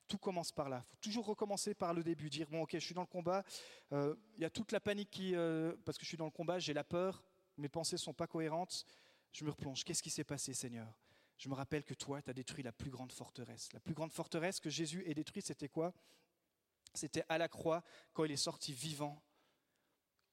Tout 0.08 0.18
commence 0.18 0.52
par 0.52 0.68
là. 0.68 0.84
Il 0.84 0.90
faut 0.90 1.00
toujours 1.00 1.26
recommencer 1.26 1.74
par 1.74 1.92
le 1.92 2.02
début, 2.02 2.30
dire, 2.30 2.48
bon 2.48 2.62
ok, 2.62 2.70
je 2.74 2.78
suis 2.78 2.94
dans 2.94 3.02
le 3.02 3.06
combat, 3.06 3.44
euh, 3.92 4.14
il 4.36 4.42
y 4.42 4.44
a 4.44 4.50
toute 4.50 4.72
la 4.72 4.80
panique 4.80 5.10
qui... 5.10 5.34
Euh, 5.34 5.74
parce 5.84 5.98
que 5.98 6.04
je 6.04 6.08
suis 6.08 6.16
dans 6.16 6.24
le 6.24 6.30
combat, 6.30 6.58
j'ai 6.58 6.72
la 6.72 6.84
peur, 6.84 7.24
mes 7.56 7.68
pensées 7.68 7.96
ne 7.96 8.00
sont 8.00 8.14
pas 8.14 8.26
cohérentes, 8.26 8.86
je 9.32 9.44
me 9.44 9.50
replonge. 9.50 9.84
Qu'est-ce 9.84 10.02
qui 10.02 10.10
s'est 10.10 10.24
passé, 10.24 10.54
Seigneur? 10.54 10.98
Je 11.38 11.48
me 11.48 11.54
rappelle 11.54 11.84
que 11.84 11.94
toi, 11.94 12.22
tu 12.22 12.30
as 12.30 12.34
détruit 12.34 12.62
la 12.62 12.72
plus 12.72 12.90
grande 12.90 13.12
forteresse. 13.12 13.72
La 13.72 13.80
plus 13.80 13.94
grande 13.94 14.12
forteresse 14.12 14.60
que 14.60 14.70
Jésus 14.70 15.02
ait 15.06 15.14
détruite, 15.14 15.46
c'était 15.46 15.68
quoi? 15.68 15.92
C'était 16.94 17.24
à 17.28 17.38
la 17.38 17.48
croix, 17.48 17.82
quand 18.12 18.24
il 18.24 18.30
est 18.30 18.36
sorti 18.36 18.72
vivant. 18.72 19.22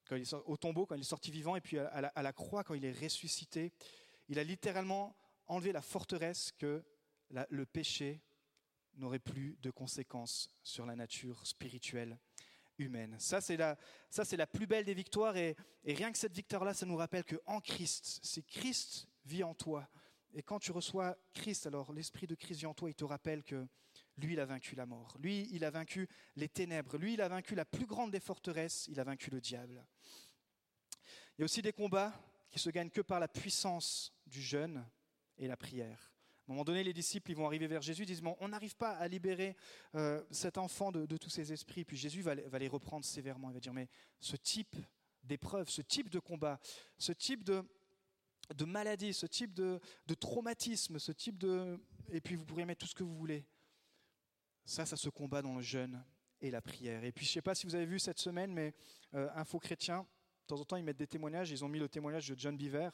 Quand 0.06 0.16
il 0.16 0.24
est 0.24 0.34
au 0.34 0.58
tombeau, 0.58 0.86
quand 0.86 0.96
il 0.96 1.02
est 1.02 1.04
sorti 1.04 1.32
vivant, 1.32 1.56
et 1.56 1.62
puis 1.62 1.80
à 1.80 2.22
la, 2.22 2.34
croix, 2.34 2.64
quand 2.64 2.74
il 2.74 2.84
est 2.84 2.92
ressuscité. 2.92 3.72
Il 4.28 4.38
a 4.38 4.44
littéralement 4.44 5.16
enlevé 5.48 5.72
la 5.72 5.82
forteresse 5.82 6.52
que 6.52 6.84
le 7.30 7.66
péché 7.66 8.22
n'aurait 8.96 9.20
plus 9.20 9.58
de 9.62 9.72
conséquences 9.72 10.50
sur 10.64 10.86
la 10.86 10.96
nature 10.96 11.46
spirituelle 11.48 12.20
humaine. 12.84 13.16
Ça, 13.20 13.42
c'est 13.42 13.58
la, 13.58 13.78
la 14.32 14.48
plus 14.48 14.68
belle 14.68 14.86
des 14.86 14.94
victoires. 14.94 15.36
Et, 15.38 15.56
rien 15.86 16.12
que 16.12 16.18
cette 16.18 16.34
victoire-là, 16.34 16.74
ça 16.74 16.86
nous 16.86 16.96
rappelle 16.96 17.24
qu'en 17.24 17.60
Christ, 17.60 18.20
c'est 18.24 18.46
Christ 18.46 19.08
vit 19.26 19.44
en 19.44 19.54
toi. 19.54 19.88
Et 20.34 20.44
quand 20.44 20.60
tu 20.60 20.72
reçois 20.72 21.18
Christ, 21.34 21.68
alors 21.68 21.92
l'Esprit 21.94 22.28
de 22.28 22.36
Christ 22.36 22.60
vit 22.60 22.66
en 22.66 22.74
toi, 22.74 22.90
il 22.90 22.96
te 22.96 23.04
rappelle 23.04 23.44
que 23.44 23.68
lui, 24.18 24.34
il 24.34 24.40
a 24.40 24.46
vaincu 24.46 24.76
la 24.76 24.86
mort. 24.86 25.16
Lui, 25.20 25.48
il 25.52 25.64
a 25.64 25.72
vaincu 25.72 26.08
les 26.36 26.50
ténèbres. 26.50 26.98
Lui, 26.98 27.14
il 27.14 27.22
a 27.22 27.30
vaincu 27.30 27.56
la 27.56 27.66
plus 27.66 27.86
grande 27.86 28.12
des 28.12 28.20
forteresses. 28.20 28.88
Il 28.90 29.00
a 29.00 29.04
vaincu 29.04 29.32
le 29.32 29.40
diable. 29.40 29.86
Il 31.38 31.42
y 31.42 31.44
a 31.44 31.46
aussi 31.46 31.62
des 31.62 31.74
combats 31.74 32.14
qui 32.52 32.60
se 32.60 32.70
gagnent 32.70 32.90
que 32.90 33.02
par 33.02 33.20
la 33.20 33.28
puissance 33.28 34.14
du 34.26 34.42
jeûne 34.42 34.86
et 35.38 35.48
la 35.48 35.56
prière. 35.56 36.09
Un 36.50 36.54
moment 36.54 36.64
donné, 36.64 36.84
les 36.84 36.94
disciples 36.94 37.30
ils 37.30 37.38
vont 37.38 37.46
arriver 37.46 37.68
vers 37.68 37.84
Jésus, 37.84 38.02
ils 38.04 38.08
disent, 38.08 38.24
on 38.40 38.48
n'arrive 38.48 38.76
pas 38.76 38.94
à 38.94 39.08
libérer 39.08 39.56
euh, 39.94 40.24
cet 40.32 40.58
enfant 40.58 40.92
de, 40.92 41.06
tous 41.18 41.30
ses 41.30 41.54
esprits. 41.54 41.86
Puis 41.86 41.96
Jésus 41.96 42.24
va, 42.24 42.34
les 42.34 42.68
reprendre 42.68 43.06
sévèrement. 43.06 43.52
Il 43.52 43.54
va 43.54 43.60
dire, 43.60 43.74
mais 43.74 43.88
ce 44.20 44.36
type 44.36 44.76
d'épreuve, 45.24 45.70
ce 45.70 45.84
type 45.84 46.10
de 46.10 46.18
combat, 46.18 46.60
ce 46.98 47.12
type 47.12 47.44
de, 47.44 47.64
de 48.56 48.66
maladie, 48.66 49.14
ce 49.14 49.28
type 49.28 49.54
de, 49.54 49.80
traumatisme, 50.20 50.98
ce 50.98 51.12
type 51.12 51.38
de... 51.38 51.80
Et 52.10 52.20
puis 52.20 52.36
vous 52.36 52.46
pourriez 52.46 52.66
mettre 52.66 52.80
tout 52.80 52.90
ce 52.90 52.96
que 52.96 53.04
vous 53.04 53.16
voulez. 53.16 53.46
Ça, 54.66 54.88
ça 54.88 54.98
se 54.98 55.10
combat 55.10 55.44
dans 55.44 55.54
le 55.54 55.62
jeûne 55.62 56.04
et 56.42 56.50
la 56.50 56.62
prière. 56.64 57.04
Et 57.04 57.12
puis 57.12 57.26
je 57.26 57.30
ne 57.30 57.34
sais 57.34 57.42
pas 57.44 57.54
si 57.54 57.68
vous 57.68 57.76
avez 57.76 57.86
vu 57.86 58.00
cette 58.00 58.20
semaine, 58.20 58.52
mais 58.52 58.74
euh, 59.14 59.30
Info 59.36 59.60
Chrétien, 59.60 60.00
de 60.00 60.48
temps 60.48 60.60
en 60.60 60.66
temps, 60.66 60.78
ils 60.78 60.84
mettent 60.84 60.98
des 60.98 61.06
témoignages. 61.06 61.52
Ils 61.52 61.64
ont 61.64 61.70
mis 61.70 61.78
le 61.78 61.90
témoignage 61.90 62.28
de 62.28 62.36
John 62.36 62.58
Beaver. 62.58 62.90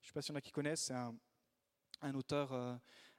Je 0.00 0.06
ne 0.06 0.06
sais 0.06 0.12
pas 0.14 0.22
s'il 0.22 0.32
y 0.32 0.36
en 0.36 0.38
a 0.38 0.40
qui 0.40 0.52
connaissent. 0.52 0.84
C'est 0.84 0.94
un, 0.94 1.14
un 2.04 2.14
auteur 2.14 2.52
euh, 2.52 2.74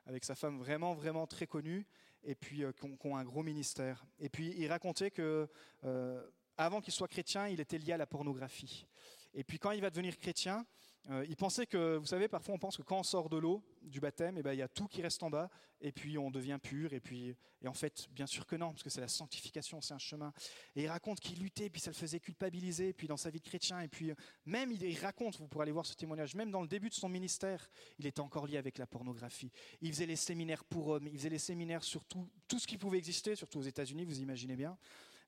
avec 0.06 0.24
sa 0.24 0.36
femme 0.36 0.60
vraiment, 0.60 0.94
vraiment 0.94 1.28
très 1.28 1.48
connue, 1.48 1.86
et 2.24 2.36
puis 2.36 2.64
euh, 2.64 2.72
qui, 2.72 3.08
ont, 3.08 3.18
un 3.18 3.24
gros 3.24 3.44
ministère. 3.44 4.06
Et 4.20 4.30
puis 4.30 4.54
il 4.58 4.68
racontait 4.68 5.12
que 5.12 5.50
euh, 5.84 6.24
avant 6.58 6.82
qu'il 6.82 6.94
soit 6.94 7.08
chrétien, 7.08 7.48
il 7.48 7.60
était 7.60 7.78
lié 7.78 7.94
à 7.94 7.98
la 7.98 8.06
pornographie. 8.06 8.86
Et 9.34 9.44
puis 9.44 9.60
quand 9.60 9.72
il 9.72 9.82
va 9.82 9.90
devenir 9.90 10.18
chrétien, 10.18 10.66
Euh, 11.12 11.26
il 11.30 11.36
pensait 11.36 11.68
que, 11.68 11.98
vous 11.98 12.06
savez, 12.06 12.28
parfois 12.28 12.56
on 12.56 12.58
pense 12.58 12.78
que 12.78 12.82
quand 12.82 13.00
on 13.00 13.04
sort 13.04 13.30
de 13.30 13.38
l'eau, 13.38 13.64
du 13.84 14.00
baptême, 14.00 14.38
eh 14.38 14.44
ben, 14.44 14.54
il 14.54 14.60
y 14.60 14.64
a 14.64 14.68
tout 14.68 14.88
qui 14.88 15.02
reste 15.02 15.22
en 15.22 15.30
bas, 15.30 15.50
et 15.82 15.92
puis 15.92 16.18
on 16.18 16.32
devient 16.32 16.58
pur, 16.62 16.94
et 16.94 17.00
puis, 17.00 17.36
et 17.62 17.68
en 17.68 17.74
fait, 17.74 18.08
bien 18.12 18.26
sûr 18.26 18.46
que 18.48 18.56
non, 18.56 18.72
parce 18.72 18.82
que 18.82 18.90
c'est 18.90 19.02
la 19.02 19.08
sanctification, 19.08 19.82
c'est 19.82 19.94
un 19.94 20.00
chemin. 20.00 20.34
Et 20.76 20.84
il 20.84 20.88
raconte 20.88 21.20
qu'il 21.20 21.40
luttait, 21.40 21.70
puis 21.70 21.80
ça 21.80 21.92
le 21.92 21.96
faisait 21.96 22.20
culpabiliser, 22.20 22.94
puis 22.94 23.08
dans 23.08 23.18
sa 23.18 23.30
vie 23.30 23.40
de 23.40 23.46
chrétien, 23.46 23.82
et 23.82 23.88
puis 23.88 24.14
même 24.46 24.72
il, 24.72 24.98
raconte, 24.98 25.38
vous 25.38 25.48
pourrez 25.48 25.64
aller 25.64 25.72
voir 25.72 25.86
ce 25.86 25.94
témoignage, 25.94 26.34
même 26.34 26.50
dans 26.50 26.62
le 26.62 26.68
début 26.68 26.90
de 26.90 26.96
son 26.96 27.10
ministère, 27.10 27.70
il 28.00 28.08
était 28.08 28.22
encore 28.22 28.48
lié 28.48 28.58
avec 28.58 28.78
la 28.80 28.88
pornographie. 28.88 29.52
Il 29.82 29.92
faisait 29.92 30.08
les 30.08 30.16
séminaires 30.16 30.64
pour 30.64 30.88
hommes, 30.88 31.08
il 31.08 31.18
faisait 31.18 31.30
les 31.30 31.40
séminaires 31.40 31.84
sur 31.84 32.04
tout, 32.06 32.28
tout 32.48 32.58
ce 32.58 32.66
qui 32.66 32.78
pouvait 32.78 32.98
exister, 32.98 33.36
surtout 33.36 33.60
aux 33.60 33.64
États-Unis, 33.64 34.06
vous 34.06 34.20
imaginez 34.22 34.56
bien. 34.56 34.76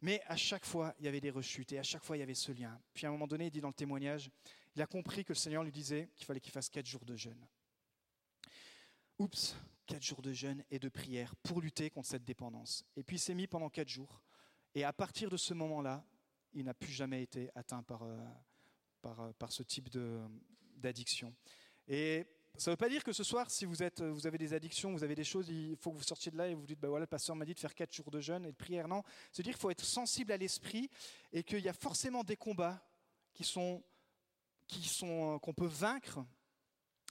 Mais 0.02 0.22
à 0.28 0.36
chaque 0.36 0.66
fois, 0.66 0.94
il 1.00 1.06
y 1.06 1.08
avait 1.08 1.22
des 1.22 1.32
rechutes, 1.32 1.74
et 1.74 1.80
à 1.80 1.84
chaque 1.84 2.04
fois, 2.04 2.18
il 2.18 2.20
y 2.20 2.24
avait 2.24 2.36
ce 2.36 2.52
lien. 2.52 2.80
Puis 2.94 3.06
à 3.06 3.10
un 3.10 3.12
moment 3.12 3.28
donné, 3.28 3.48
il 3.48 3.52
dit 3.52 3.62
dans 3.62 3.70
le 3.70 3.74
témoignage, 3.74 4.30
il 4.78 4.82
a 4.84 4.86
compris 4.86 5.26
que 5.26 5.34
le 5.34 5.36
Seigneur 5.36 5.64
lui 5.64 5.72
disait 5.72 6.12
qu'il 6.16 6.28
fallait 6.28 6.40
qu'il 6.40 6.52
fasse 6.52 6.70
quatre 6.70 6.86
jours 6.86 7.04
de 7.04 7.16
jeûne. 7.16 7.48
Oups, 9.18 9.56
quatre 9.88 10.04
jours 10.04 10.22
de 10.22 10.32
jeûne 10.32 10.64
et 10.70 10.78
de 10.78 10.88
prière 10.88 11.36
pour 11.38 11.62
lutter 11.62 11.90
contre 11.90 12.08
cette 12.08 12.24
dépendance. 12.24 12.86
Et 12.96 13.02
puis 13.02 13.16
il 13.16 13.20
s'est 13.20 13.34
mis 13.34 13.48
pendant 13.48 13.72
quatre 13.72 13.90
jours. 13.90 14.22
Et 14.76 14.84
à 14.84 14.94
partir 14.94 15.32
de 15.32 15.38
ce 15.38 15.56
moment-là, 15.56 16.06
il 16.54 16.66
n'a 16.66 16.76
plus 16.76 16.92
jamais 16.92 17.24
été 17.24 17.50
atteint 17.56 17.82
par, 17.82 18.04
euh, 18.04 18.20
euh, 19.06 19.34
par 19.34 19.52
ce 19.52 19.64
type 19.64 19.90
d'addiction. 20.76 21.34
Et 21.88 22.28
ça 22.56 22.70
ne 22.70 22.74
veut 22.74 22.78
pas 22.78 22.90
dire 22.90 23.04
que 23.04 23.14
ce 23.14 23.24
soir, 23.24 23.50
si 23.50 23.66
vous, 23.66 23.82
êtes, 23.82 24.04
vous 24.04 24.28
avez 24.28 24.38
des 24.38 24.54
addictions, 24.54 24.92
vous 24.92 25.04
avez 25.04 25.16
des 25.16 25.24
choses, 25.24 25.50
il 25.50 25.76
faut 25.78 25.92
que 25.92 25.98
vous 25.98 26.04
sortiez 26.04 26.32
de 26.32 26.38
là 26.38 26.50
et 26.50 26.54
vous 26.54 26.68
dites, 26.68 26.80
bah 26.80 26.90
voilà, 26.90 27.06
le 27.06 27.08
pasteur 27.08 27.36
m'a 27.36 27.46
dit 27.46 27.56
de 27.56 27.60
faire 27.60 27.74
quatre 27.74 27.96
jours 27.96 28.12
de 28.12 28.22
jeûne 28.22 28.46
et 28.46 28.52
de 28.52 28.56
prière. 28.56 28.88
Non, 28.88 29.02
c'est 29.32 29.42
dire 29.42 29.54
qu'il 29.54 29.62
faut 29.62 29.72
être 29.72 29.84
sensible 29.84 30.32
à 30.32 30.38
l'esprit 30.38 30.88
et 31.34 31.44
qu'il 31.44 31.62
y 31.62 31.70
a 31.70 31.74
forcément 31.74 32.24
des 32.24 32.38
combats 32.38 32.88
qui 33.34 33.44
sont 33.44 33.84
euh, 35.04 35.40
qu'on 35.40 35.54
peut 35.54 35.68
vaincre 35.68 36.20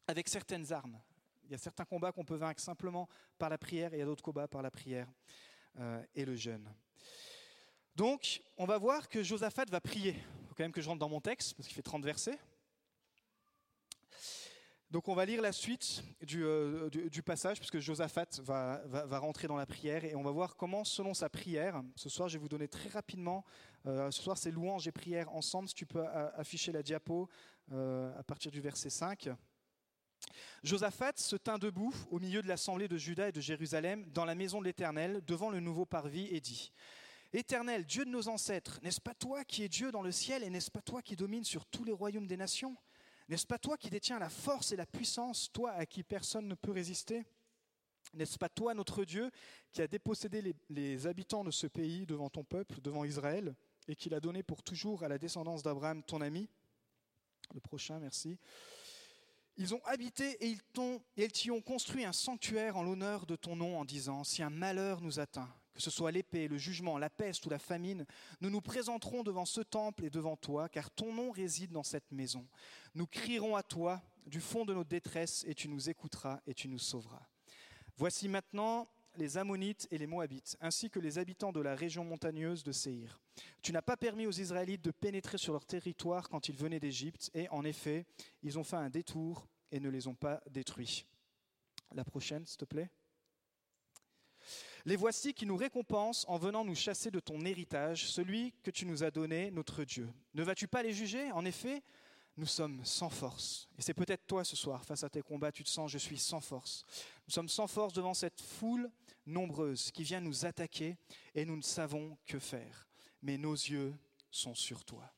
avec 0.06 0.28
certaines 0.28 0.72
armes. 0.72 1.00
Il 1.44 1.52
y 1.52 1.54
a 1.54 1.58
certains 1.58 1.84
combats 1.84 2.12
qu'on 2.12 2.24
peut 2.24 2.36
vaincre 2.36 2.60
simplement 2.60 3.08
par 3.38 3.48
la 3.48 3.58
prière 3.58 3.92
et 3.92 3.96
il 3.96 4.00
y 4.00 4.02
a 4.02 4.06
d'autres 4.06 4.22
combats 4.22 4.48
par 4.48 4.62
la 4.62 4.70
prière 4.70 5.08
euh, 5.78 6.02
et 6.14 6.24
le 6.24 6.34
jeûne. 6.34 6.68
Donc, 7.94 8.42
on 8.58 8.66
va 8.66 8.78
voir 8.78 9.08
que 9.08 9.22
Josaphat 9.22 9.66
va 9.70 9.80
prier. 9.80 10.16
Il 10.42 10.48
faut 10.48 10.54
quand 10.54 10.64
même 10.64 10.72
que 10.72 10.80
je 10.80 10.88
rentre 10.88 11.00
dans 11.00 11.08
mon 11.08 11.20
texte 11.20 11.54
parce 11.54 11.66
qu'il 11.66 11.74
fait 11.74 11.82
30 11.82 12.04
versets. 12.04 12.38
Donc 14.92 15.08
on 15.08 15.14
va 15.14 15.24
lire 15.24 15.42
la 15.42 15.50
suite 15.50 16.04
du, 16.22 16.44
euh, 16.44 16.88
passage, 17.24 17.58
puisque 17.58 17.80
Josaphat 17.80 18.40
va, 18.44 19.18
rentrer 19.18 19.48
dans 19.48 19.56
la 19.56 19.66
prière, 19.66 20.04
et 20.04 20.14
on 20.14 20.22
va 20.22 20.30
voir 20.30 20.56
comment, 20.56 20.84
selon 20.84 21.12
sa 21.12 21.28
prière, 21.28 21.82
ce 21.96 22.08
soir 22.08 22.28
je 22.28 22.34
vais 22.34 22.42
vous 22.42 22.48
donner 22.48 22.68
très 22.68 22.88
rapidement, 22.90 23.44
euh, 23.86 24.12
ce 24.12 24.22
soir 24.22 24.38
c'est 24.38 24.52
louange 24.52 24.86
et 24.86 24.92
prière 24.92 25.34
ensemble, 25.34 25.68
si 25.68 25.74
tu 25.74 25.86
peux 25.86 26.06
afficher 26.06 26.70
la 26.70 26.84
diapo 26.84 27.28
euh, 27.72 28.16
à 28.16 28.22
partir 28.22 28.52
du 28.52 28.60
verset 28.60 28.90
5. 28.90 29.28
Josaphat 30.62 31.12
se 31.16 31.34
tint 31.34 31.58
debout 31.58 31.94
au 32.12 32.20
milieu 32.20 32.40
de 32.40 32.48
l'assemblée 32.48 32.86
de 32.86 32.96
Juda 32.96 33.28
et 33.28 33.32
de 33.32 33.40
Jérusalem, 33.40 34.06
dans 34.12 34.24
la 34.24 34.36
maison 34.36 34.60
de 34.60 34.66
l'Éternel, 34.66 35.20
devant 35.26 35.50
le 35.50 35.58
nouveau 35.58 35.84
parvis, 35.84 36.28
et 36.30 36.40
dit, 36.40 36.72
Éternel, 37.32 37.84
Dieu 37.86 38.04
de 38.04 38.10
nos 38.10 38.28
ancêtres, 38.28 38.78
n'est-ce 38.84 39.00
pas 39.00 39.14
toi 39.14 39.44
qui 39.44 39.64
es 39.64 39.68
Dieu 39.68 39.90
dans 39.90 40.02
le 40.02 40.12
ciel, 40.12 40.44
et 40.44 40.50
n'est-ce 40.50 40.70
pas 40.70 40.80
toi 40.80 41.02
qui 41.02 41.16
domines 41.16 41.44
sur 41.44 41.66
tous 41.66 41.82
les 41.82 41.92
royaumes 41.92 42.28
des 42.28 42.36
nations? 42.36 42.76
N'est-ce 43.28 43.46
pas 43.46 43.58
toi 43.58 43.76
qui 43.76 43.90
détiens 43.90 44.18
la 44.18 44.28
force 44.28 44.72
et 44.72 44.76
la 44.76 44.86
puissance, 44.86 45.50
toi 45.52 45.72
à 45.72 45.86
qui 45.86 46.02
personne 46.02 46.46
ne 46.46 46.54
peut 46.54 46.72
résister? 46.72 47.24
N'est-ce 48.14 48.38
pas 48.38 48.48
toi, 48.48 48.72
notre 48.72 49.04
Dieu, 49.04 49.30
qui 49.72 49.82
a 49.82 49.88
dépossédé 49.88 50.54
les, 50.70 51.06
habitants 51.06 51.44
de 51.44 51.50
ce 51.50 51.66
pays 51.66 52.06
devant 52.06 52.30
ton 52.30 52.44
peuple, 52.44 52.80
devant 52.80 53.04
Israël, 53.04 53.54
et 53.88 53.96
qui 53.96 54.08
l'a 54.08 54.20
donné 54.20 54.42
pour 54.42 54.62
toujours 54.62 55.02
à 55.02 55.08
la 55.08 55.18
descendance 55.18 55.62
d'Abraham, 55.62 56.02
ton 56.02 56.20
ami? 56.20 56.48
Le 57.52 57.60
prochain, 57.60 57.98
merci. 57.98 58.38
Ils 59.56 59.74
ont 59.74 59.84
habité 59.84 60.32
et 60.44 60.48
ils, 60.48 60.60
et 61.16 61.24
ils 61.24 61.32
t'y 61.32 61.50
ont 61.50 61.62
construit 61.62 62.04
un 62.04 62.12
sanctuaire 62.12 62.76
en 62.76 62.82
l'honneur 62.82 63.26
de 63.26 63.36
ton 63.36 63.56
nom 63.56 63.78
en 63.78 63.84
disant, 63.84 64.22
si 64.22 64.42
un 64.42 64.50
malheur 64.50 65.00
nous 65.00 65.18
atteint, 65.18 65.52
que 65.76 65.82
ce 65.82 65.90
soit 65.90 66.10
l'épée, 66.10 66.48
le 66.48 66.58
jugement, 66.58 66.98
la 66.98 67.10
peste 67.10 67.46
ou 67.46 67.50
la 67.50 67.58
famine, 67.58 68.06
nous 68.40 68.50
nous 68.50 68.60
présenterons 68.60 69.22
devant 69.22 69.44
ce 69.44 69.60
temple 69.60 70.04
et 70.04 70.10
devant 70.10 70.36
toi, 70.36 70.68
car 70.68 70.90
ton 70.90 71.12
nom 71.12 71.30
réside 71.30 71.70
dans 71.70 71.82
cette 71.82 72.10
maison. 72.10 72.46
Nous 72.94 73.06
crierons 73.06 73.54
à 73.54 73.62
toi 73.62 74.02
du 74.26 74.40
fond 74.40 74.64
de 74.64 74.74
notre 74.74 74.88
détresse, 74.88 75.44
et 75.46 75.54
tu 75.54 75.68
nous 75.68 75.88
écouteras 75.88 76.40
et 76.46 76.54
tu 76.54 76.68
nous 76.68 76.78
sauveras. 76.78 77.22
Voici 77.96 78.28
maintenant 78.28 78.88
les 79.16 79.38
Ammonites 79.38 79.86
et 79.90 79.98
les 79.98 80.06
Moabites, 80.06 80.56
ainsi 80.60 80.90
que 80.90 80.98
les 80.98 81.18
habitants 81.18 81.52
de 81.52 81.60
la 81.60 81.74
région 81.74 82.04
montagneuse 82.04 82.64
de 82.64 82.72
Séhir. 82.72 83.20
Tu 83.62 83.72
n'as 83.72 83.82
pas 83.82 83.96
permis 83.96 84.26
aux 84.26 84.32
Israélites 84.32 84.82
de 84.82 84.90
pénétrer 84.90 85.38
sur 85.38 85.52
leur 85.52 85.64
territoire 85.64 86.28
quand 86.28 86.48
ils 86.48 86.56
venaient 86.56 86.80
d'Égypte, 86.80 87.30
et 87.34 87.48
en 87.50 87.64
effet, 87.64 88.06
ils 88.42 88.58
ont 88.58 88.64
fait 88.64 88.76
un 88.76 88.90
détour 88.90 89.46
et 89.70 89.80
ne 89.80 89.88
les 89.88 90.06
ont 90.08 90.14
pas 90.14 90.42
détruits. 90.50 91.06
La 91.94 92.04
prochaine, 92.04 92.44
s'il 92.46 92.58
te 92.58 92.64
plaît. 92.64 92.90
Les 94.86 94.94
voici 94.94 95.34
qui 95.34 95.46
nous 95.46 95.56
récompensent 95.56 96.24
en 96.28 96.38
venant 96.38 96.64
nous 96.64 96.76
chasser 96.76 97.10
de 97.10 97.18
ton 97.18 97.44
héritage, 97.44 98.06
celui 98.08 98.54
que 98.62 98.70
tu 98.70 98.86
nous 98.86 99.02
as 99.02 99.10
donné, 99.10 99.50
notre 99.50 99.82
Dieu. 99.82 100.08
Ne 100.32 100.44
vas-tu 100.44 100.68
pas 100.68 100.84
les 100.84 100.92
juger? 100.92 101.32
En 101.32 101.44
effet, 101.44 101.82
nous 102.36 102.46
sommes 102.46 102.84
sans 102.84 103.10
force. 103.10 103.68
Et 103.76 103.82
c'est 103.82 103.94
peut-être 103.94 104.28
toi 104.28 104.44
ce 104.44 104.54
soir, 104.54 104.84
face 104.84 105.02
à 105.02 105.10
tes 105.10 105.22
combats, 105.22 105.50
tu 105.50 105.64
te 105.64 105.68
sens, 105.68 105.90
je 105.90 105.98
suis 105.98 106.18
sans 106.18 106.40
force. 106.40 106.84
Nous 107.26 107.34
sommes 107.34 107.48
sans 107.48 107.66
force 107.66 107.94
devant 107.94 108.14
cette 108.14 108.40
foule 108.40 108.88
nombreuse 109.26 109.90
qui 109.90 110.04
vient 110.04 110.20
nous 110.20 110.46
attaquer 110.46 110.96
et 111.34 111.44
nous 111.44 111.56
ne 111.56 111.62
savons 111.62 112.16
que 112.24 112.38
faire. 112.38 112.86
Mais 113.22 113.38
nos 113.38 113.54
yeux 113.54 113.92
sont 114.30 114.54
sur 114.54 114.84
toi. 114.84 115.12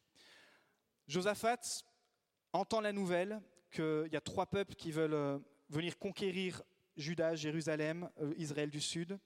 Josaphat 1.09 1.85
entend 2.55 2.81
la 2.81 2.95
nouvelle 2.95 3.39
qu'il 3.71 4.09
y 4.11 4.17
a 4.17 4.23
trois 4.23 4.47
peuples 4.47 4.77
qui 4.77 4.93
veulent 4.93 5.13
euh, 5.13 5.39
venir 5.69 5.99
conquérir 5.99 6.63
Juda, 6.97 7.35
Jérusalem, 7.35 8.09
euh, 8.23 8.33
Israël 8.39 8.71
du 8.71 8.81
Sud. 8.81 9.19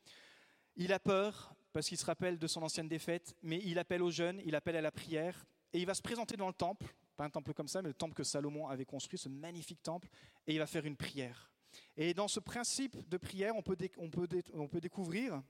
Il 0.76 0.92
a 0.92 0.98
peur 0.98 1.54
parce 1.72 1.88
qu'il 1.88 1.98
se 1.98 2.04
rappelle 2.04 2.38
de 2.38 2.46
son 2.46 2.62
ancienne 2.62 2.88
défaite, 2.88 3.34
mais 3.42 3.60
il 3.64 3.78
appelle 3.78 4.02
aux 4.02 4.10
jeunes, 4.10 4.40
il 4.44 4.54
appelle 4.54 4.76
à 4.76 4.80
la 4.80 4.90
prière, 4.90 5.46
et 5.72 5.78
il 5.78 5.86
va 5.86 5.94
se 5.94 6.02
présenter 6.02 6.36
dans 6.36 6.48
le 6.48 6.52
temple, 6.52 6.94
pas 7.16 7.24
un 7.24 7.30
temple 7.30 7.54
comme 7.54 7.68
ça, 7.68 7.80
mais 7.80 7.88
le 7.88 7.94
temple 7.94 8.14
que 8.14 8.24
Salomon 8.24 8.68
avait 8.68 8.84
construit, 8.84 9.18
ce 9.18 9.28
magnifique 9.28 9.82
temple, 9.82 10.08
et 10.46 10.52
il 10.52 10.58
va 10.58 10.66
faire 10.66 10.84
une 10.84 10.96
prière. 10.96 11.50
Et 11.96 12.12
dans 12.12 12.28
ce 12.28 12.40
principe 12.40 13.08
de 13.08 13.16
prière, 13.16 13.56
on 13.56 13.62
peut, 13.62 13.76
on 13.96 14.10
peut, 14.10 14.28
on 14.52 14.68
peut 14.68 14.80
découvrir 14.80 15.42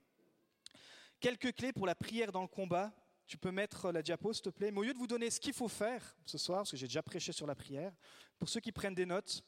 quelques 1.18 1.54
clés 1.54 1.72
pour 1.72 1.86
la 1.86 1.94
prière 1.94 2.30
dans 2.30 2.42
le 2.42 2.48
combat. 2.48 2.92
Tu 3.26 3.38
peux 3.38 3.50
mettre 3.50 3.90
la 3.90 4.02
diapo, 4.02 4.32
s'il 4.32 4.42
te 4.42 4.50
plaît. 4.50 4.70
Mais 4.70 4.80
au 4.80 4.82
lieu 4.82 4.92
de 4.92 4.98
vous 4.98 5.06
donner 5.06 5.30
ce 5.30 5.40
qu'il 5.40 5.54
faut 5.54 5.68
faire 5.68 6.16
ce 6.26 6.38
soir, 6.38 6.60
parce 6.60 6.70
que 6.70 6.76
j'ai 6.76 6.86
déjà 6.86 7.02
prêché 7.02 7.32
sur 7.32 7.46
la 7.46 7.54
prière, 7.54 7.92
pour 8.38 8.48
ceux 8.48 8.60
qui 8.60 8.72
prennent 8.72 8.94
des 8.94 9.06
notes, 9.06 9.42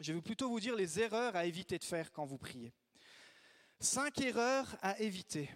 je 0.00 0.12
vais 0.12 0.20
plutôt 0.20 0.48
vous 0.48 0.60
dire 0.60 0.74
les 0.74 1.00
erreurs 1.00 1.36
à 1.36 1.44
éviter 1.44 1.78
de 1.78 1.84
faire 1.84 2.12
quand 2.12 2.24
vous 2.24 2.38
priez. 2.38 2.72
Cinq 3.80 4.20
erreurs 4.20 4.76
à 4.82 4.98
éviter. 5.00 5.50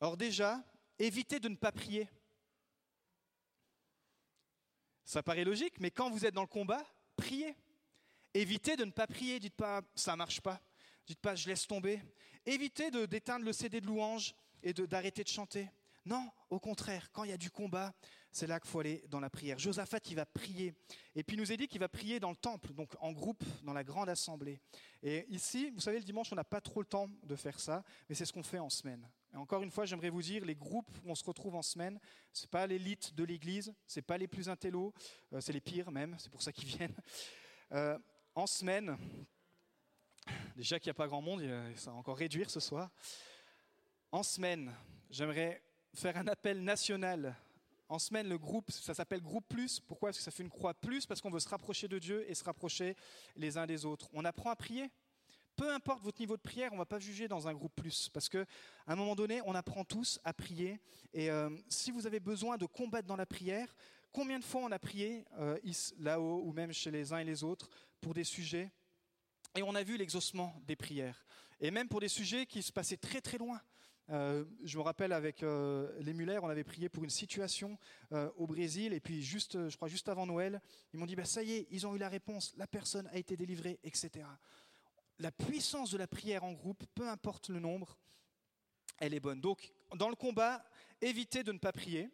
Or 0.00 0.16
déjà, 0.16 0.62
évitez 0.98 1.38
de 1.38 1.48
ne 1.48 1.56
pas 1.56 1.70
prier. 1.70 2.08
Ça 5.04 5.22
paraît 5.22 5.44
logique, 5.44 5.78
mais 5.78 5.90
quand 5.90 6.10
vous 6.10 6.26
êtes 6.26 6.34
dans 6.34 6.42
le 6.42 6.48
combat, 6.48 6.84
priez. 7.16 7.56
Évitez 8.34 8.76
de 8.76 8.84
ne 8.84 8.90
pas 8.90 9.06
prier, 9.06 9.40
dites 9.40 9.54
pas 9.54 9.80
ça 9.94 10.16
marche 10.16 10.40
pas, 10.40 10.60
dites 11.06 11.20
pas 11.20 11.34
je 11.34 11.48
laisse 11.48 11.66
tomber. 11.66 12.02
Évitez 12.44 12.90
d'éteindre 13.06 13.44
le 13.44 13.52
CD 13.52 13.80
de 13.80 13.86
louange 13.86 14.34
et 14.62 14.72
d'arrêter 14.72 15.22
de, 15.22 15.28
chanter. 15.28 15.70
Non, 16.04 16.30
au 16.50 16.58
contraire, 16.58 17.10
quand 17.12 17.24
il 17.24 17.30
y 17.30 17.34
a 17.34 17.38
du 17.38 17.50
combat, 17.50 17.94
c'est 18.32 18.46
là 18.46 18.60
qu'il 18.60 18.70
faut 18.70 18.80
aller 18.80 19.04
dans 19.08 19.20
la 19.20 19.30
prière. 19.30 19.58
Josaphat, 19.58 19.98
il 20.10 20.16
va 20.16 20.26
prier. 20.26 20.74
Et 21.14 21.22
puis 21.22 21.36
il 21.36 21.40
nous 21.40 21.52
est 21.52 21.56
dit 21.56 21.68
qu'il 21.68 21.80
va 21.80 21.88
prier 21.88 22.20
dans 22.20 22.30
le 22.30 22.36
temple, 22.36 22.72
donc 22.72 22.94
en 23.00 23.12
groupe, 23.12 23.42
dans 23.62 23.72
la 23.72 23.84
grande 23.84 24.08
assemblée. 24.08 24.60
Et 25.02 25.26
ici, 25.28 25.70
vous 25.70 25.80
savez, 25.80 25.98
le 25.98 26.04
dimanche, 26.04 26.32
on 26.32 26.36
n'a 26.36 26.44
pas 26.44 26.60
trop 26.60 26.80
le 26.80 26.86
temps 26.86 27.08
de 27.22 27.36
faire 27.36 27.58
ça, 27.58 27.84
mais 28.08 28.14
c'est 28.14 28.24
ce 28.24 28.32
qu'on 28.32 28.42
fait 28.42 28.58
en 28.58 28.70
semaine. 28.70 29.08
Et 29.32 29.36
encore 29.36 29.62
une 29.62 29.70
fois, 29.70 29.84
j'aimerais 29.84 30.10
vous 30.10 30.22
dire, 30.22 30.44
les 30.44 30.54
groupes 30.54 30.90
où 31.04 31.10
on 31.10 31.14
se 31.14 31.24
retrouve 31.24 31.54
en 31.54 31.62
semaine, 31.62 31.98
ce 32.32 32.42
n'est 32.42 32.48
pas 32.48 32.66
l'élite 32.66 33.14
de 33.14 33.24
l'Église, 33.24 33.74
ce 33.86 33.98
n'est 33.98 34.02
pas 34.02 34.18
les 34.18 34.28
plus 34.28 34.48
intellos, 34.48 34.92
euh, 35.32 35.40
c'est 35.40 35.52
les 35.52 35.60
pires 35.60 35.90
même, 35.90 36.16
c'est 36.18 36.30
pour 36.30 36.42
ça 36.42 36.52
qu'ils 36.52 36.68
viennent. 36.68 36.96
Euh, 37.70 37.98
en 38.34 38.46
semaine, 38.46 38.96
déjà 40.56 40.78
qu'il 40.78 40.88
n'y 40.88 40.92
a 40.92 40.94
pas 40.94 41.06
grand 41.06 41.20
monde, 41.20 41.42
ça 41.76 41.90
va 41.90 41.98
encore 41.98 42.16
réduire 42.16 42.48
ce 42.48 42.60
soir. 42.60 42.88
En 44.10 44.22
semaine, 44.22 44.74
j'aimerais 45.10 45.62
faire 45.92 46.16
un 46.16 46.26
appel 46.28 46.64
national. 46.64 47.36
En 47.90 47.98
semaine, 47.98 48.28
le 48.28 48.36
groupe, 48.36 48.70
ça 48.70 48.92
s'appelle 48.92 49.22
Groupe 49.22 49.46
Plus. 49.48 49.80
Pourquoi? 49.80 50.10
Parce 50.10 50.18
que 50.18 50.24
ça 50.24 50.30
fait 50.30 50.42
une 50.42 50.50
croix 50.50 50.74
plus, 50.74 51.06
parce 51.06 51.22
qu'on 51.22 51.30
veut 51.30 51.40
se 51.40 51.48
rapprocher 51.48 51.88
de 51.88 51.98
Dieu 51.98 52.28
et 52.30 52.34
se 52.34 52.44
rapprocher 52.44 52.94
les 53.34 53.56
uns 53.56 53.66
des 53.66 53.86
autres. 53.86 54.10
On 54.12 54.26
apprend 54.26 54.50
à 54.50 54.56
prier. 54.56 54.90
Peu 55.56 55.72
importe 55.72 56.02
votre 56.02 56.20
niveau 56.20 56.36
de 56.36 56.42
prière, 56.42 56.70
on 56.72 56.76
ne 56.76 56.80
va 56.80 56.86
pas 56.86 56.98
juger 56.98 57.28
dans 57.28 57.48
un 57.48 57.54
groupe 57.54 57.74
plus, 57.74 58.10
parce 58.10 58.28
qu'à 58.28 58.44
un 58.86 58.94
moment 58.94 59.16
donné, 59.16 59.40
on 59.44 59.54
apprend 59.54 59.84
tous 59.84 60.20
à 60.22 60.32
prier. 60.32 60.78
Et 61.14 61.30
euh, 61.30 61.50
si 61.68 61.90
vous 61.90 62.06
avez 62.06 62.20
besoin 62.20 62.58
de 62.58 62.66
combattre 62.66 63.08
dans 63.08 63.16
la 63.16 63.26
prière, 63.26 63.74
combien 64.12 64.38
de 64.38 64.44
fois 64.44 64.60
on 64.60 64.70
a 64.70 64.78
prié 64.78 65.24
euh, 65.38 65.58
là-haut 65.98 66.42
ou 66.44 66.52
même 66.52 66.72
chez 66.72 66.90
les 66.90 67.12
uns 67.12 67.18
et 67.18 67.24
les 67.24 67.42
autres 67.42 67.70
pour 68.00 68.12
des 68.12 68.22
sujets? 68.22 68.70
Et 69.56 69.62
on 69.62 69.74
a 69.74 69.82
vu 69.82 69.96
l'exaucement 69.96 70.54
des 70.66 70.76
prières. 70.76 71.26
Et 71.58 71.70
même 71.70 71.88
pour 71.88 72.00
des 72.00 72.08
sujets 72.08 72.46
qui 72.46 72.62
se 72.62 72.70
passaient 72.70 72.98
très 72.98 73.20
très 73.20 73.38
loin. 73.38 73.60
Euh, 74.10 74.44
je 74.64 74.78
me 74.78 74.82
rappelle 74.82 75.12
avec 75.12 75.42
euh, 75.42 75.92
les 76.00 76.14
Muller, 76.14 76.38
on 76.42 76.48
avait 76.48 76.64
prié 76.64 76.88
pour 76.88 77.04
une 77.04 77.10
situation 77.10 77.78
euh, 78.12 78.30
au 78.36 78.46
Brésil, 78.46 78.94
et 78.94 79.00
puis 79.00 79.22
juste, 79.22 79.68
je 79.68 79.76
crois 79.76 79.88
juste 79.88 80.08
avant 80.08 80.24
Noël, 80.24 80.62
ils 80.94 80.98
m'ont 80.98 81.04
dit 81.06 81.14
bah, 81.16 81.26
ça 81.26 81.42
y 81.42 81.52
est, 81.52 81.66
ils 81.70 81.86
ont 81.86 81.94
eu 81.94 81.98
la 81.98 82.08
réponse, 82.08 82.54
la 82.56 82.66
personne 82.66 83.06
a 83.08 83.18
été 83.18 83.36
délivrée, 83.36 83.78
etc. 83.84 84.26
La 85.18 85.30
puissance 85.30 85.90
de 85.90 85.98
la 85.98 86.06
prière 86.06 86.44
en 86.44 86.52
groupe, 86.52 86.84
peu 86.94 87.06
importe 87.06 87.50
le 87.50 87.60
nombre, 87.60 87.98
elle 88.98 89.12
est 89.12 89.20
bonne. 89.20 89.40
Donc, 89.40 89.72
dans 89.94 90.08
le 90.08 90.16
combat, 90.16 90.64
évitez 91.00 91.42
de 91.42 91.52
ne 91.52 91.58
pas 91.58 91.72
prier. 91.72 92.08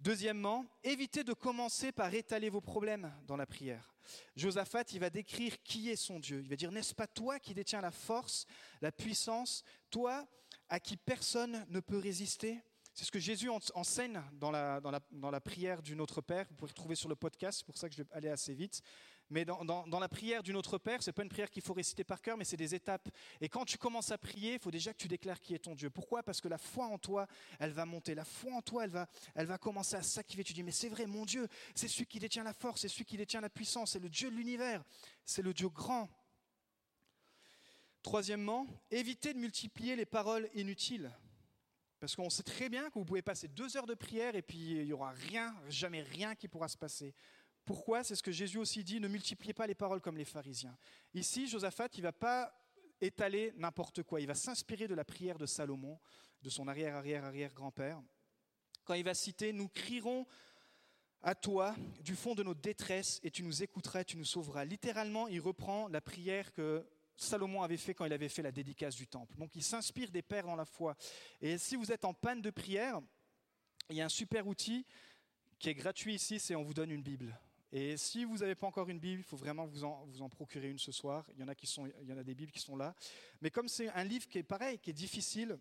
Deuxièmement, 0.00 0.66
évitez 0.82 1.22
de 1.22 1.32
commencer 1.32 1.92
par 1.92 2.12
étaler 2.12 2.50
vos 2.50 2.60
problèmes 2.60 3.12
dans 3.28 3.36
la 3.36 3.46
prière. 3.46 3.94
Josaphat, 4.34 4.84
il 4.92 4.98
va 4.98 5.10
décrire 5.10 5.62
qui 5.62 5.90
est 5.90 5.96
son 5.96 6.18
Dieu. 6.18 6.40
Il 6.42 6.50
va 6.50 6.56
dire, 6.56 6.72
n'est-ce 6.72 6.94
pas 6.94 7.06
toi 7.06 7.38
qui 7.38 7.54
détiens 7.54 7.80
la 7.80 7.92
force, 7.92 8.46
la 8.80 8.90
puissance, 8.90 9.62
toi 9.90 10.26
à 10.72 10.80
qui 10.80 10.96
personne 10.96 11.66
ne 11.68 11.80
peut 11.80 11.98
résister 11.98 12.58
C'est 12.94 13.04
ce 13.04 13.12
que 13.12 13.18
Jésus 13.18 13.50
enseigne 13.74 14.22
dans 14.32 14.50
la, 14.50 14.80
dans 14.80 15.30
la, 15.30 15.40
prière 15.40 15.82
du 15.82 15.94
Notre 15.94 16.22
Père. 16.22 16.46
Vous 16.48 16.56
pouvez 16.56 16.70
le 16.70 16.74
trouver 16.74 16.94
sur 16.94 17.10
le 17.10 17.14
podcast, 17.14 17.58
c'est 17.58 17.66
pour 17.66 17.76
ça 17.76 17.90
que 17.90 17.94
je 17.94 18.02
vais 18.02 18.08
aller 18.10 18.30
assez 18.30 18.54
vite. 18.54 18.80
Mais 19.28 19.44
dans, 19.44 19.84
la 20.00 20.08
prière 20.08 20.42
du 20.42 20.54
Notre 20.54 20.78
Père, 20.78 21.02
ce 21.02 21.10
n'est 21.10 21.12
pas 21.12 21.24
une 21.24 21.28
prière 21.28 21.50
qu'il 21.50 21.62
faut 21.62 21.74
réciter 21.74 22.04
par 22.04 22.22
cœur, 22.22 22.38
mais 22.38 22.44
c'est 22.44 22.56
des 22.56 22.74
étapes. 22.74 23.10
Et 23.42 23.50
quand 23.50 23.66
tu 23.66 23.76
commences 23.76 24.12
à 24.12 24.18
prier, 24.18 24.54
il 24.54 24.58
faut 24.58 24.70
déjà 24.70 24.94
que 24.94 24.98
tu 24.98 25.08
déclares 25.08 25.40
qui 25.40 25.54
est 25.54 25.58
ton 25.58 25.74
Dieu. 25.74 25.90
Pourquoi? 25.90 26.22
Parce 26.22 26.40
que 26.40 26.48
la 26.48 26.58
foi 26.58 26.86
en 26.86 26.96
toi, 26.96 27.26
elle 27.58 27.72
va 27.72 27.84
monter. 27.84 28.14
La 28.14 28.24
foi 28.24 28.54
en 28.54 28.62
toi, 28.62 28.84
elle 28.84 28.90
va, 28.90 29.06
elle 29.34 29.46
va 29.46 29.58
commencer 29.58 29.96
à 29.96 30.02
s'activer. 30.02 30.42
Tu 30.42 30.54
dis, 30.54 30.62
mais 30.62 30.72
c'est 30.72 30.88
vrai, 30.88 31.04
mon 31.04 31.26
Dieu, 31.26 31.48
c'est 31.74 31.88
celui 31.88 32.06
qui 32.06 32.18
détient 32.18 32.44
la 32.44 32.54
force, 32.54 32.80
c'est 32.80 32.88
celui 32.88 33.04
qui 33.04 33.18
détient 33.18 33.42
la 33.42 33.50
puissance, 33.50 33.92
c'est 33.92 34.00
le 34.00 34.08
Dieu 34.08 34.30
de 34.30 34.36
l'univers, 34.36 34.82
c'est 35.26 35.42
le 35.42 35.52
Dieu 35.52 35.68
grand. 35.68 36.08
Troisièmement, 38.02 38.66
évitez 38.90 39.32
de 39.32 39.38
multiplier 39.38 39.96
les 39.96 40.06
paroles 40.06 40.48
inutiles. 40.54 41.10
Parce 42.00 42.16
qu'on 42.16 42.30
sait 42.30 42.42
très 42.42 42.68
bien 42.68 42.90
que 42.90 42.98
vous 42.98 43.04
pouvez 43.04 43.22
passer 43.22 43.46
deux 43.46 43.76
heures 43.76 43.86
de 43.86 43.94
prière 43.94 44.34
et 44.34 44.42
puis 44.42 44.72
il 44.72 44.84
n'y 44.86 44.92
aura 44.92 45.10
rien, 45.10 45.54
jamais 45.68 46.02
rien 46.02 46.34
qui 46.34 46.48
pourra 46.48 46.66
se 46.66 46.76
passer. 46.76 47.14
Pourquoi? 47.64 48.02
C'est 48.02 48.16
ce 48.16 48.24
que 48.24 48.32
Jésus 48.32 48.58
aussi 48.58 48.82
dit, 48.82 48.98
ne 48.98 49.06
multipliez 49.06 49.54
pas 49.54 49.68
les 49.68 49.76
paroles 49.76 50.00
comme 50.00 50.16
les 50.16 50.24
pharisiens. 50.24 50.76
Ici, 51.14 51.46
Josaphat, 51.46 51.88
il 51.94 52.00
ne 52.00 52.08
va 52.08 52.12
pas 52.12 52.52
étaler 53.00 53.52
n'importe 53.56 54.02
quoi, 54.02 54.20
il 54.20 54.26
va 54.26 54.34
s'inspirer 54.34 54.88
de 54.88 54.94
la 54.94 55.04
prière 55.04 55.38
de 55.38 55.46
Salomon, 55.46 56.00
de 56.42 56.50
son 56.50 56.66
arrière-arrière-arrière-grand-père. 56.66 58.02
Quand 58.84 58.94
il 58.94 59.04
va 59.04 59.14
citer, 59.14 59.52
nous 59.52 59.68
crierons 59.68 60.26
à 61.22 61.36
toi 61.36 61.76
du 62.00 62.16
fond 62.16 62.34
de 62.34 62.42
nos 62.42 62.54
détresses 62.54 63.20
et 63.22 63.30
tu 63.30 63.44
nous 63.44 63.62
écouteras, 63.62 64.02
tu 64.02 64.16
nous 64.16 64.24
sauveras. 64.24 64.64
Littéralement, 64.64 65.28
il 65.28 65.40
reprend 65.40 65.86
la 65.86 66.00
prière 66.00 66.52
que 66.52 66.84
Salomon 67.16 67.62
avait 67.62 67.76
fait 67.76 67.94
quand 67.94 68.04
il 68.04 68.12
avait 68.12 68.28
fait 68.28 68.42
la 68.42 68.52
dédicace 68.52 68.96
du 68.96 69.06
temple. 69.06 69.36
Donc 69.36 69.54
il 69.54 69.62
s'inspire 69.62 70.10
des 70.10 70.22
pères 70.22 70.46
dans 70.46 70.56
la 70.56 70.64
foi. 70.64 70.96
Et 71.40 71.58
si 71.58 71.76
vous 71.76 71.92
êtes 71.92 72.04
en 72.04 72.14
panne 72.14 72.42
de 72.42 72.50
prière, 72.50 73.00
il 73.90 73.96
y 73.96 74.00
a 74.00 74.04
un 74.04 74.10
super 74.10 74.46
outil 74.46 74.86
qui 75.58 75.68
est 75.68 75.74
gratuit 75.74 76.14
ici, 76.14 76.38
c'est 76.38 76.54
on 76.54 76.62
vous 76.62 76.74
donne 76.74 76.90
une 76.90 77.02
Bible. 77.02 77.38
Et 77.74 77.96
si 77.96 78.24
vous 78.24 78.38
n'avez 78.38 78.54
pas 78.54 78.66
encore 78.66 78.88
une 78.90 78.98
Bible, 78.98 79.20
il 79.20 79.24
faut 79.24 79.36
vraiment 79.36 79.64
vous 79.64 79.82
en, 79.84 80.28
procurer 80.28 80.68
une 80.68 80.78
ce 80.78 80.92
soir. 80.92 81.24
Il 81.34 81.40
y, 81.40 81.44
en 81.44 81.48
a 81.48 81.54
qui 81.54 81.66
sont, 81.66 81.86
il 82.02 82.08
y 82.08 82.12
en 82.12 82.18
a 82.18 82.24
des 82.24 82.34
Bibles 82.34 82.52
qui 82.52 82.60
sont 82.60 82.76
là. 82.76 82.94
Mais 83.40 83.50
comme 83.50 83.68
c'est 83.68 83.88
un 83.90 84.04
livre 84.04 84.28
qui 84.28 84.38
est 84.38 84.42
pareil, 84.42 84.78
qui 84.78 84.90
est 84.90 84.94
difficile, 84.94 85.58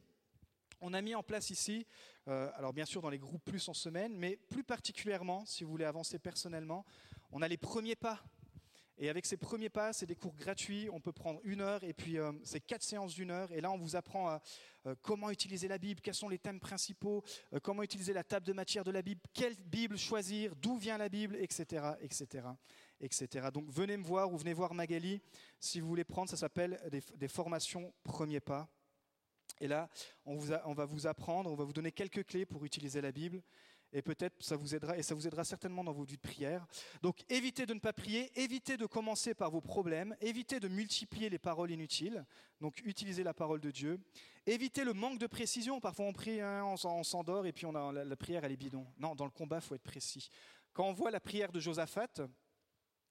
on 0.81 0.93
a 0.93 1.01
mis 1.01 1.15
en 1.15 1.23
place 1.23 1.51
ici, 1.51 1.85
euh, 2.27 2.49
alors 2.55 2.73
bien 2.73 2.85
sûr 2.85 3.01
dans 3.01 3.09
les 3.09 3.19
groupes 3.19 3.43
plus 3.45 3.69
en 3.69 3.73
semaine, 3.73 4.17
mais 4.17 4.35
plus 4.49 4.63
particulièrement, 4.63 5.45
si 5.45 5.63
vous 5.63 5.69
voulez 5.69 5.85
avancer 5.85 6.19
personnellement, 6.19 6.85
on 7.31 7.41
a 7.41 7.47
les 7.47 7.57
premiers 7.57 7.95
pas 7.95 8.21
et 9.03 9.09
avec 9.09 9.25
ces 9.25 9.35
premiers 9.35 9.69
pas, 9.69 9.93
c'est 9.93 10.05
des 10.05 10.15
cours 10.15 10.35
gratuits. 10.35 10.87
On 10.93 11.01
peut 11.01 11.11
prendre 11.11 11.41
une 11.43 11.61
heure 11.61 11.83
et 11.83 11.91
puis 11.91 12.19
euh, 12.19 12.31
c'est 12.43 12.59
quatre 12.59 12.83
séances 12.83 13.15
d'une 13.15 13.31
heure. 13.31 13.51
Et 13.51 13.59
là, 13.59 13.71
on 13.71 13.77
vous 13.79 13.95
apprend 13.95 14.27
à, 14.27 14.41
euh, 14.85 14.93
comment 15.01 15.31
utiliser 15.31 15.67
la 15.67 15.79
Bible, 15.79 16.01
quels 16.01 16.13
sont 16.13 16.29
les 16.29 16.37
thèmes 16.37 16.59
principaux, 16.59 17.23
euh, 17.51 17.59
comment 17.59 17.81
utiliser 17.81 18.13
la 18.13 18.23
table 18.23 18.45
de 18.45 18.53
matière 18.53 18.83
de 18.83 18.91
la 18.91 19.01
Bible, 19.01 19.19
quelle 19.33 19.55
Bible 19.55 19.97
choisir, 19.97 20.55
d'où 20.55 20.77
vient 20.77 20.99
la 20.99 21.09
Bible, 21.09 21.35
etc., 21.37 21.93
etc., 21.99 22.47
etc. 22.99 23.47
Donc 23.51 23.71
venez 23.71 23.97
me 23.97 24.03
voir 24.03 24.31
ou 24.31 24.37
venez 24.37 24.53
voir 24.53 24.75
Magali 24.75 25.19
si 25.59 25.79
vous 25.79 25.87
voulez 25.87 26.03
prendre. 26.03 26.29
Ça 26.29 26.37
s'appelle 26.37 26.79
des, 26.91 27.27
formations 27.27 27.91
premiers 28.03 28.39
pas. 28.39 28.69
Et 29.59 29.67
là, 29.67 29.89
on 30.25 30.37
va 30.37 30.85
vous 30.85 31.07
apprendre, 31.07 31.51
on 31.51 31.55
va 31.55 31.63
vous 31.63 31.73
donner 31.73 31.91
quelques 31.91 32.23
clés 32.27 32.45
pour 32.45 32.65
utiliser 32.65 33.01
la 33.01 33.11
Bible 33.11 33.41
et 33.93 34.01
peut-être 34.01 34.41
ça 34.41 34.55
vous 34.55 34.73
aidera, 34.75 34.97
et 34.97 35.03
ça 35.03 35.15
vous 35.15 35.27
aidera 35.27 35.43
certainement 35.43 35.83
dans 35.83 35.91
vos 35.91 36.03
vies 36.03 36.17
de 36.17 36.21
prière. 36.21 36.65
Donc 37.01 37.19
évitez 37.29 37.65
de 37.65 37.73
ne 37.73 37.79
pas 37.79 37.93
prier, 37.93 38.31
évitez 38.39 38.77
de 38.77 38.85
commencer 38.85 39.33
par 39.33 39.51
vos 39.51 39.61
problèmes, 39.61 40.15
évitez 40.21 40.59
de 40.59 40.67
multiplier 40.67 41.29
les 41.29 41.39
paroles 41.39 41.71
inutiles, 41.71 42.25
donc 42.59 42.81
utilisez 42.85 43.23
la 43.23 43.33
parole 43.33 43.59
de 43.59 43.71
Dieu, 43.71 43.99
évitez 44.45 44.83
le 44.83 44.93
manque 44.93 45.19
de 45.19 45.27
précision, 45.27 45.79
parfois 45.79 46.05
on 46.05 46.13
prie, 46.13 46.39
hein, 46.39 46.63
on 46.65 47.03
s'endort 47.03 47.45
et 47.45 47.51
puis 47.51 47.65
on 47.65 47.75
a, 47.75 47.91
la, 47.91 48.15
prière 48.15 48.43
elle 48.43 48.51
est 48.53 48.57
bidon. 48.57 48.85
Non, 48.97 49.15
dans 49.15 49.25
le 49.25 49.31
combat, 49.31 49.57
il 49.57 49.61
faut 49.61 49.75
être 49.75 49.83
précis. 49.83 50.29
Quand 50.73 50.85
on 50.85 50.93
voit 50.93 51.11
la 51.11 51.19
prière 51.19 51.51
de 51.51 51.59
Josaphat, 51.59 52.21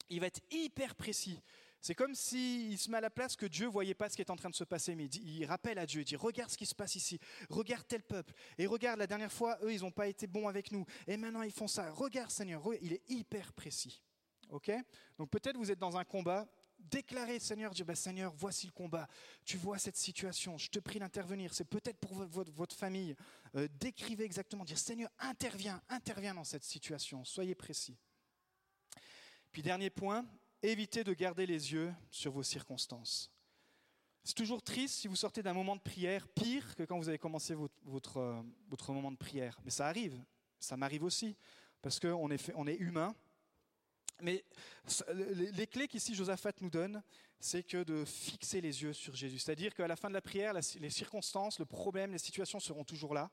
il 0.08 0.20
va 0.20 0.26
être 0.26 0.40
hyper 0.50 0.94
précis. 0.94 1.40
C'est 1.80 1.94
comme 1.94 2.14
s'il 2.14 2.78
se 2.78 2.90
met 2.90 2.98
à 2.98 3.00
la 3.00 3.10
place 3.10 3.36
que 3.36 3.46
Dieu 3.46 3.66
ne 3.66 3.70
voyait 3.70 3.94
pas 3.94 4.10
ce 4.10 4.16
qui 4.16 4.20
est 4.20 4.30
en 4.30 4.36
train 4.36 4.50
de 4.50 4.54
se 4.54 4.64
passer, 4.64 4.94
mais 4.94 5.06
il, 5.06 5.46
rappelle 5.46 5.78
à 5.78 5.86
Dieu, 5.86 6.02
il 6.02 6.04
dit, 6.04 6.16
regarde 6.16 6.50
ce 6.50 6.58
qui 6.58 6.66
se 6.66 6.74
passe 6.74 6.94
ici, 6.94 7.18
regarde 7.48 7.86
tel 7.88 8.02
peuple, 8.02 8.34
et 8.58 8.66
regarde, 8.66 8.98
la 8.98 9.06
dernière 9.06 9.32
fois, 9.32 9.58
eux, 9.62 9.72
ils 9.72 9.80
n'ont 9.80 9.90
pas 9.90 10.06
été 10.06 10.26
bons 10.26 10.46
avec 10.46 10.72
nous, 10.72 10.84
et 11.06 11.16
maintenant 11.16 11.42
ils 11.42 11.52
font 11.52 11.68
ça, 11.68 11.90
regarde 11.90 12.30
Seigneur, 12.30 12.62
il 12.82 12.92
est 12.92 13.02
hyper 13.08 13.54
précis. 13.54 14.02
ok? 14.50 14.70
Donc 15.16 15.30
peut-être 15.30 15.56
vous 15.56 15.70
êtes 15.70 15.78
dans 15.78 15.96
un 15.96 16.04
combat, 16.04 16.46
déclarez 16.78 17.38
Seigneur, 17.38 17.72
dis, 17.72 17.82
bah, 17.82 17.94
Seigneur, 17.94 18.34
voici 18.36 18.66
le 18.66 18.72
combat, 18.72 19.08
tu 19.46 19.56
vois 19.56 19.78
cette 19.78 19.96
situation, 19.96 20.58
je 20.58 20.68
te 20.68 20.80
prie 20.80 20.98
d'intervenir, 20.98 21.54
c'est 21.54 21.64
peut-être 21.64 21.98
pour 21.98 22.12
votre, 22.12 22.52
votre, 22.52 22.76
famille, 22.76 23.16
euh, 23.54 23.68
décrivez 23.78 24.24
exactement, 24.24 24.64
dire 24.64 24.78
Seigneur, 24.78 25.10
interviens, 25.18 25.82
interviens 25.88 26.34
dans 26.34 26.44
cette 26.44 26.64
situation, 26.64 27.24
soyez 27.24 27.54
précis. 27.54 27.96
Puis 29.50 29.62
dernier 29.62 29.90
point, 29.90 30.26
évitez 30.62 31.04
de 31.04 31.12
garder 31.12 31.46
les 31.46 31.72
yeux 31.72 31.92
sur 32.10 32.32
vos 32.32 32.42
circonstances. 32.42 33.30
C'est 34.22 34.34
toujours 34.34 34.62
triste 34.62 34.96
si 34.96 35.08
vous 35.08 35.16
sortez 35.16 35.42
d'un 35.42 35.54
moment 35.54 35.76
de 35.76 35.80
prière, 35.80 36.28
pire 36.28 36.74
que 36.76 36.82
quand 36.82 36.98
vous 36.98 37.08
avez 37.08 37.18
commencé 37.18 37.54
votre, 37.84 38.18
euh, 38.18 38.42
votre, 38.68 38.92
moment 38.92 39.10
de 39.10 39.16
prière. 39.16 39.58
Mais 39.64 39.70
ça 39.70 39.86
arrive, 39.86 40.22
ça 40.58 40.76
m'arrive 40.76 41.04
aussi, 41.04 41.36
parce 41.80 41.98
qu'on 41.98 42.30
est, 42.30 42.52
on 42.54 42.66
est 42.66 42.76
humain. 42.76 43.14
Mais 44.20 44.44
les 45.08 45.66
clés 45.66 45.88
qu'ici 45.88 46.14
Josaphat 46.14 46.52
nous 46.60 46.68
donne, 46.68 47.02
c'est 47.38 47.62
que 47.62 47.82
de 47.82 48.04
fixer 48.04 48.60
les 48.60 48.82
yeux 48.82 48.92
sur 48.92 49.14
Jésus. 49.16 49.38
C'est-à-dire 49.38 49.74
qu'à 49.74 49.88
la 49.88 49.96
fin 49.96 50.08
de 50.08 50.14
la 50.14 50.20
prière, 50.20 50.52
les 50.52 50.90
circonstances, 50.90 51.58
le 51.58 51.64
problème, 51.64 52.12
les 52.12 52.18
situations 52.18 52.60
seront 52.60 52.84
toujours 52.84 53.14
là. 53.14 53.30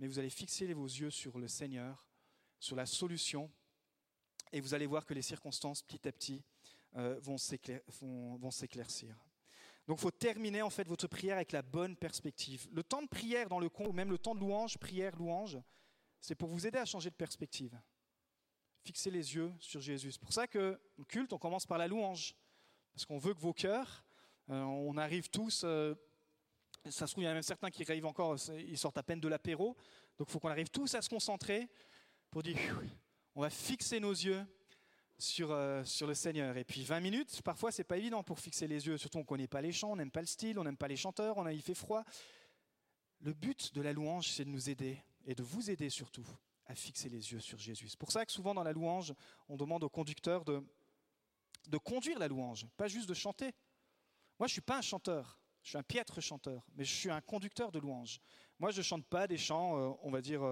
Mais 0.00 0.08
vous 0.08 0.18
allez 0.18 0.30
fixer 0.30 0.72
vos 0.74 0.86
yeux 0.86 1.10
sur 1.10 1.38
le 1.38 1.46
Seigneur, 1.46 2.08
sur 2.58 2.74
la 2.74 2.86
solution, 2.86 3.48
et 4.52 4.60
vous 4.60 4.74
allez 4.74 4.86
voir 4.86 5.04
que 5.04 5.14
les 5.14 5.22
circonstances, 5.22 5.82
petit 5.82 6.06
à 6.06 6.12
petit, 6.12 6.42
euh, 6.96 7.18
vont 7.20 7.38
s'éclaircir. 8.50 9.16
Donc 9.86 9.98
il 9.98 10.02
faut 10.02 10.10
terminer 10.10 10.62
en 10.62 10.70
fait 10.70 10.86
votre 10.86 11.08
prière 11.08 11.36
avec 11.36 11.52
la 11.52 11.62
bonne 11.62 11.96
perspective. 11.96 12.68
Le 12.70 12.84
temps 12.84 13.02
de 13.02 13.08
prière 13.08 13.48
dans 13.48 13.58
le 13.58 13.68
con, 13.68 13.86
ou 13.86 13.92
même 13.92 14.10
le 14.10 14.18
temps 14.18 14.34
de 14.34 14.40
louange, 14.40 14.78
prière, 14.78 15.16
louange, 15.16 15.58
c'est 16.20 16.34
pour 16.34 16.48
vous 16.48 16.66
aider 16.66 16.78
à 16.78 16.84
changer 16.84 17.10
de 17.10 17.16
perspective. 17.16 17.76
Fixez 18.84 19.10
les 19.10 19.34
yeux 19.34 19.52
sur 19.58 19.80
Jésus. 19.80 20.12
C'est 20.12 20.20
pour 20.20 20.32
ça 20.32 20.46
que 20.46 20.80
le 20.98 21.04
culte, 21.04 21.32
on 21.32 21.38
commence 21.38 21.66
par 21.66 21.78
la 21.78 21.88
louange. 21.88 22.36
Parce 22.92 23.06
qu'on 23.06 23.18
veut 23.18 23.34
que 23.34 23.40
vos 23.40 23.52
cœurs, 23.52 24.04
euh, 24.50 24.60
on 24.60 24.96
arrive 24.96 25.30
tous, 25.30 25.62
euh, 25.64 25.94
ça 26.90 27.06
se 27.06 27.12
trouve, 27.12 27.24
il 27.24 27.26
y 27.26 27.28
en 27.28 27.32
a 27.32 27.34
même 27.34 27.42
certains 27.42 27.70
qui 27.70 27.82
arrivent 27.90 28.06
encore, 28.06 28.36
ils 28.58 28.78
sortent 28.78 28.98
à 28.98 29.02
peine 29.02 29.20
de 29.20 29.28
l'apéro. 29.28 29.76
Donc 30.18 30.28
il 30.28 30.32
faut 30.32 30.40
qu'on 30.40 30.50
arrive 30.50 30.68
tous 30.68 30.94
à 30.94 31.02
se 31.02 31.08
concentrer 31.08 31.68
pour 32.30 32.42
dire, 32.42 32.58
on 33.34 33.42
va 33.42 33.50
fixer 33.50 34.00
nos 34.00 34.12
yeux 34.12 34.44
sur, 35.18 35.52
euh, 35.52 35.82
le 36.00 36.14
Seigneur. 36.14 36.56
Et 36.56 36.64
puis 36.64 36.82
20 36.82 37.00
minutes, 37.00 37.42
parfois, 37.42 37.70
c'est 37.70 37.84
pas 37.84 37.96
évident 37.96 38.22
pour 38.22 38.40
fixer 38.40 38.66
les 38.66 38.86
yeux, 38.86 38.98
surtout 38.98 39.18
on 39.18 39.22
ne 39.22 39.26
connaît 39.26 39.46
pas 39.46 39.60
les 39.60 39.72
chants, 39.72 39.92
on 39.92 39.96
n'aime 39.96 40.10
pas 40.10 40.20
le 40.20 40.26
style, 40.26 40.58
on 40.58 40.64
n'aime 40.64 40.76
pas 40.76 40.88
les 40.88 40.96
chanteurs, 40.96 41.38
on 41.38 41.46
a, 41.46 41.52
il 41.52 41.62
fait 41.62 41.74
froid. 41.74 42.04
Le 43.20 43.32
but 43.32 43.72
de 43.74 43.80
la 43.80 43.92
louange, 43.92 44.28
c'est 44.28 44.44
de 44.44 44.50
nous 44.50 44.68
aider, 44.68 45.00
et 45.26 45.34
de 45.34 45.42
vous 45.42 45.70
aider 45.70 45.90
surtout, 45.90 46.26
à 46.66 46.74
fixer 46.74 47.08
les 47.08 47.32
yeux 47.32 47.40
sur 47.40 47.58
Jésus. 47.58 47.88
C'est 47.88 47.98
pour 47.98 48.12
ça 48.12 48.26
que 48.26 48.32
souvent 48.32 48.54
dans 48.54 48.62
la 48.62 48.72
louange, 48.72 49.14
on 49.48 49.56
demande 49.56 49.84
au 49.84 49.88
conducteur 49.88 50.44
de, 50.44 50.64
de 51.68 51.78
conduire 51.78 52.18
la 52.18 52.28
louange, 52.28 52.66
pas 52.76 52.88
juste 52.88 53.08
de 53.08 53.14
chanter. 53.14 53.52
Moi, 54.38 54.48
je 54.48 54.52
ne 54.52 54.54
suis 54.54 54.60
pas 54.60 54.78
un 54.78 54.82
chanteur, 54.82 55.38
je 55.62 55.70
suis 55.70 55.78
un 55.78 55.82
piètre 55.82 56.20
chanteur, 56.20 56.66
mais 56.74 56.84
je 56.84 56.92
suis 56.92 57.10
un 57.10 57.20
conducteur 57.20 57.70
de 57.70 57.78
louange. 57.78 58.20
Moi, 58.58 58.72
je 58.72 58.78
ne 58.78 58.82
chante 58.82 59.06
pas 59.06 59.28
des 59.28 59.38
chants, 59.38 59.78
euh, 59.78 59.92
on 60.02 60.10
va 60.10 60.20
dire, 60.20 60.42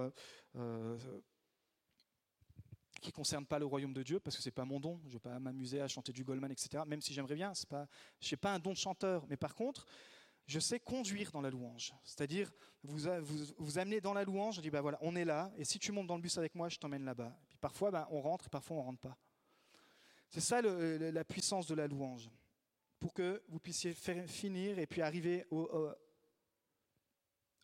euh, 0.55 0.97
qui 3.01 3.09
ne 3.09 3.13
concerne 3.13 3.45
pas 3.45 3.59
le 3.59 3.65
royaume 3.65 3.93
de 3.93 4.03
Dieu, 4.03 4.19
parce 4.19 4.35
que 4.37 4.41
ce 4.41 4.47
n'est 4.47 4.53
pas 4.53 4.63
mon 4.63 4.79
don. 4.79 4.99
Je 5.03 5.07
ne 5.07 5.13
vais 5.13 5.19
pas 5.19 5.39
m'amuser 5.39 5.81
à 5.81 5.87
chanter 5.87 6.13
du 6.13 6.23
Goldman, 6.23 6.51
etc. 6.51 6.83
Même 6.87 7.01
si 7.01 7.13
j'aimerais 7.13 7.35
bien, 7.35 7.51
pas, 7.67 7.87
je 8.19 8.33
n'ai 8.33 8.37
pas 8.37 8.53
un 8.53 8.59
don 8.59 8.71
de 8.71 8.77
chanteur. 8.77 9.25
Mais 9.27 9.37
par 9.37 9.55
contre, 9.55 9.85
je 10.45 10.59
sais 10.59 10.79
conduire 10.79 11.31
dans 11.31 11.41
la 11.41 11.49
louange. 11.49 11.93
C'est-à-dire, 12.03 12.51
vous, 12.83 12.99
vous, 13.21 13.45
vous 13.57 13.79
amenez 13.79 14.01
dans 14.01 14.13
la 14.13 14.23
louange, 14.23 14.57
je 14.57 14.61
dis, 14.61 14.69
bah 14.69 14.81
voilà, 14.81 14.97
on 15.01 15.15
est 15.15 15.25
là, 15.25 15.51
et 15.57 15.65
si 15.65 15.79
tu 15.79 15.91
montes 15.91 16.07
dans 16.07 16.15
le 16.15 16.21
bus 16.21 16.37
avec 16.37 16.55
moi, 16.55 16.69
je 16.69 16.77
t'emmène 16.77 17.03
là-bas. 17.03 17.35
Puis 17.49 17.57
parfois, 17.57 17.91
bah, 17.91 18.07
on 18.11 18.21
rentre, 18.21 18.45
et 18.45 18.49
parfois, 18.49 18.77
on 18.77 18.81
ne 18.81 18.85
rentre 18.85 19.01
pas. 19.01 19.17
C'est 20.29 20.41
ça 20.41 20.61
la 20.61 21.23
puissance 21.25 21.67
de 21.67 21.75
la 21.75 21.87
louange. 21.87 22.29
Pour 22.99 23.13
que 23.13 23.41
vous 23.49 23.59
puissiez 23.59 23.93
finir 24.27 24.77
et 24.77 24.85
puis 24.85 25.01
arriver 25.01 25.45
au, 25.49 25.67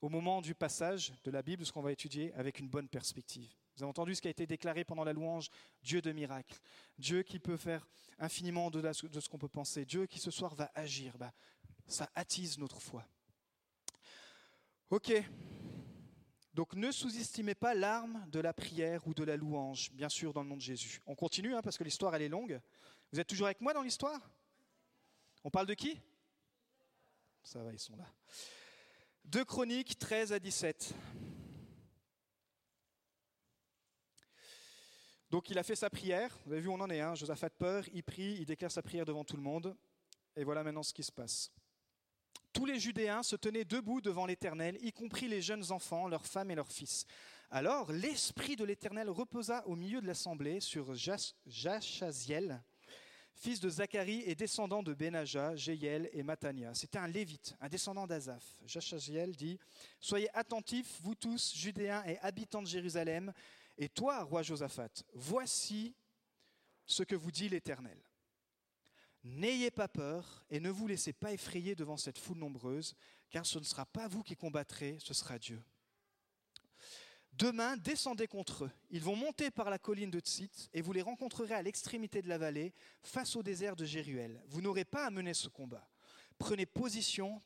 au 0.02 0.10
moment 0.10 0.42
du 0.42 0.56
passage 0.56 1.14
de 1.24 1.32
la 1.32 1.42
Bible, 1.42 1.66
ce 1.66 1.72
qu'on 1.72 1.82
va 1.82 1.92
étudier, 1.92 2.34
avec 2.34 2.60
une 2.60 2.68
bonne 2.68 2.90
perspective. 2.90 3.54
Vous 3.78 3.84
avez 3.84 3.90
entendu 3.92 4.16
ce 4.16 4.22
qui 4.22 4.28
a 4.28 4.32
été 4.32 4.48
déclaré 4.48 4.84
pendant 4.84 5.04
la 5.04 5.14
louange, 5.14 5.52
Dieu 5.84 6.02
de 6.02 6.12
miracles, 6.12 6.58
Dieu 6.98 7.22
qui 7.22 7.38
peut 7.38 7.58
faire 7.58 7.88
infiniment 8.18 8.72
de 8.72 8.92
ce 8.92 9.30
qu'on 9.30 9.38
peut 9.38 9.48
penser, 9.48 9.86
Dieu 9.86 10.08
qui 10.08 10.20
ce 10.20 10.32
soir 10.32 10.56
va 10.56 10.72
agir. 10.74 11.16
Bah, 11.20 11.32
ça 11.86 12.10
attise 12.16 12.58
notre 12.58 12.82
foi. 12.82 13.06
Ok, 14.90 15.14
donc 16.56 16.74
ne 16.74 16.92
sous-estimez 16.92 17.54
pas 17.54 17.76
l'arme 17.76 18.26
de 18.32 18.40
la 18.40 18.52
prière 18.52 19.06
ou 19.06 19.14
de 19.14 19.24
la 19.24 19.38
louange, 19.38 19.92
bien 19.92 20.10
sûr, 20.10 20.34
dans 20.34 20.42
le 20.42 20.50
nom 20.50 20.56
de 20.56 20.62
Jésus. 20.62 21.00
On 21.06 21.14
continue, 21.14 21.54
hein, 21.54 21.62
parce 21.62 21.78
que 21.78 21.84
l'histoire, 21.84 22.16
elle 22.16 22.24
est 22.24 22.30
longue. 22.30 22.60
Vous 23.12 23.20
êtes 23.20 23.28
toujours 23.28 23.46
avec 23.46 23.62
moi 23.62 23.76
dans 23.76 23.84
l'histoire? 23.84 24.20
On 25.44 25.52
parle 25.52 25.68
de 25.68 25.76
qui? 25.76 26.02
Ça 27.44 27.62
va, 27.62 27.72
ils 27.72 27.80
sont 27.80 27.96
là. 27.96 28.12
2 29.26 29.46
Chroniques 29.46 30.00
13 30.00 30.34
à 30.34 30.40
17. 30.40 30.96
Donc 35.30 35.50
il 35.50 35.58
a 35.58 35.64
fait 35.64 35.76
sa 35.76 35.90
prière, 35.90 36.38
vous 36.46 36.54
avez 36.54 36.62
vu 36.62 36.70
on 36.70 36.80
en 36.80 36.90
est, 36.90 37.02
hein 37.02 37.14
Josaphat 37.16 37.50
peur, 37.50 37.84
il 37.94 38.04
prie, 38.04 38.38
il 38.40 38.46
déclare 38.46 38.72
sa 38.72 38.82
prière 38.82 39.06
devant 39.06 39.26
tout 39.26 39.36
le 39.36 39.42
monde, 39.42 39.76
et 40.36 40.44
voilà 40.44 40.64
maintenant 40.64 40.84
ce 40.84 40.94
qui 40.94 41.04
se 41.04 41.12
passe. 41.12 41.52
Tous 42.54 42.66
les 42.66 42.80
Judéens 42.80 43.24
se 43.24 43.36
tenaient 43.36 43.66
debout 43.66 44.00
devant 44.00 44.26
l'Éternel, 44.26 44.78
y 44.82 44.94
compris 44.94 45.28
les 45.28 45.42
jeunes 45.42 45.72
enfants, 45.72 46.08
leurs 46.08 46.26
femmes 46.26 46.50
et 46.50 46.56
leurs 46.56 46.72
fils. 46.72 47.06
Alors 47.50 47.92
l'Esprit 47.92 48.56
de 48.56 48.64
l'Éternel 48.64 49.10
reposa 49.10 49.68
au 49.68 49.76
milieu 49.76 50.02
de 50.02 50.08
l'assemblée 50.08 50.62
sur 50.62 50.96
Jachaziel, 51.46 52.64
fils 53.36 53.60
de 53.60 53.70
Zacharie 53.70 54.24
et 54.26 54.36
descendant 54.36 54.82
de 54.82 54.94
Benaja, 54.94 55.56
Jéiel 55.56 56.10
et 56.14 56.24
Matania. 56.24 56.74
C'était 56.74 56.98
un 56.98 57.08
lévite, 57.08 57.56
un 57.62 57.70
descendant 57.70 58.08
d'Azaph. 58.08 58.44
Jachaziel 58.66 59.36
dit 59.36 59.60
Soyez 60.00 60.30
attentifs, 60.36 61.00
vous 61.02 61.16
tous, 61.16 61.54
Judéens 61.56 62.04
et 62.06 62.18
habitants 62.20 62.62
de 62.62 62.68
Jérusalem, 62.68 63.34
et 63.78 63.90
toi, 63.90 64.24
roi 64.24 64.42
Josaphat, 64.42 64.90
voici 65.14 65.96
ce 66.86 67.04
que 67.04 67.16
vous 67.16 67.32
dit 67.32 67.50
l'Éternel. 67.50 68.00
N'ayez 69.24 69.72
pas 69.72 69.88
peur 69.88 70.46
et 70.50 70.60
ne 70.60 70.70
vous 70.70 70.88
laissez 70.88 71.14
pas 71.14 71.34
effrayer 71.34 71.76
devant 71.76 71.98
cette 71.98 72.18
foule 72.18 72.38
nombreuse, 72.38 72.96
car 73.30 73.46
ce 73.46 73.60
ne 73.60 73.64
sera 73.64 73.86
pas 73.86 74.08
vous 74.08 74.24
qui 74.24 74.36
combattrez, 74.36 74.98
ce 75.00 75.14
sera 75.14 75.38
Dieu. 75.38 75.62
Demain, 77.34 77.78
descendez 77.78 78.26
contre 78.28 78.66
eux. 78.66 78.72
Ils 78.90 79.04
vont 79.04 79.16
monter 79.16 79.52
par 79.52 79.70
la 79.70 79.78
colline 79.78 80.10
de 80.10 80.20
Tsit 80.20 80.70
et 80.74 80.82
vous 80.82 80.92
les 80.92 81.04
rencontrerez 81.04 81.54
à 81.54 81.62
l'extrémité 81.62 82.24
de 82.24 82.30
la 82.30 82.40
vallée, 82.40 82.74
face 83.04 83.36
au 83.36 83.44
désert 83.44 83.76
de 83.76 83.86
Jéruel. 83.86 84.42
Vous 84.48 84.62
n'aurez 84.62 84.86
pas 84.86 85.06
à 85.06 85.12
mener 85.12 85.36
ce 85.36 85.48
combat. 85.48 85.88
Prenez 86.40 86.66
position, 86.66 87.42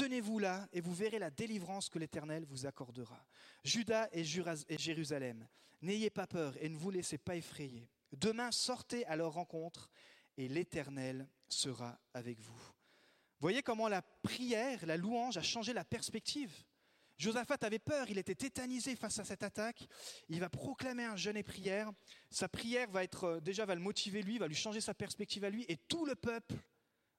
tenez-vous 0.00 0.38
là 0.38 0.66
et 0.72 0.80
vous 0.80 0.94
verrez 0.94 1.18
la 1.18 1.28
délivrance 1.28 1.90
que 1.90 1.98
l'Éternel 1.98 2.46
vous 2.48 2.64
accordera. 2.64 3.22
Judas 3.64 4.08
et 4.12 4.24
Jérusalem, 4.24 5.46
n'ayez 5.82 6.08
pas 6.08 6.26
peur 6.26 6.56
et 6.58 6.70
ne 6.70 6.76
vous 6.76 6.90
laissez 6.90 7.18
pas 7.18 7.36
effrayer. 7.36 7.86
Demain, 8.12 8.50
sortez 8.50 9.04
à 9.04 9.16
leur 9.16 9.34
rencontre 9.34 9.90
et 10.38 10.48
l'Éternel 10.48 11.28
sera 11.50 12.00
avec 12.14 12.40
vous. 12.40 12.58
Voyez 13.40 13.62
comment 13.62 13.88
la 13.88 14.00
prière, 14.00 14.86
la 14.86 14.96
louange 14.96 15.36
a 15.36 15.42
changé 15.42 15.74
la 15.74 15.84
perspective. 15.84 16.52
Josaphat 17.18 17.58
avait 17.60 17.78
peur, 17.78 18.08
il 18.08 18.16
était 18.16 18.34
tétanisé 18.34 18.96
face 18.96 19.18
à 19.18 19.24
cette 19.24 19.42
attaque. 19.42 19.86
Il 20.30 20.40
va 20.40 20.48
proclamer 20.48 21.04
un 21.04 21.16
jeûne 21.16 21.36
et 21.36 21.42
prière. 21.42 21.92
Sa 22.30 22.48
prière 22.48 22.90
va 22.90 23.04
être 23.04 23.24
euh, 23.24 23.40
déjà 23.40 23.66
va 23.66 23.74
le 23.74 23.82
motiver 23.82 24.22
lui, 24.22 24.38
va 24.38 24.48
lui 24.48 24.54
changer 24.54 24.80
sa 24.80 24.94
perspective 24.94 25.44
à 25.44 25.50
lui, 25.50 25.66
et 25.68 25.76
tout 25.76 26.06
le 26.06 26.14
peuple 26.14 26.54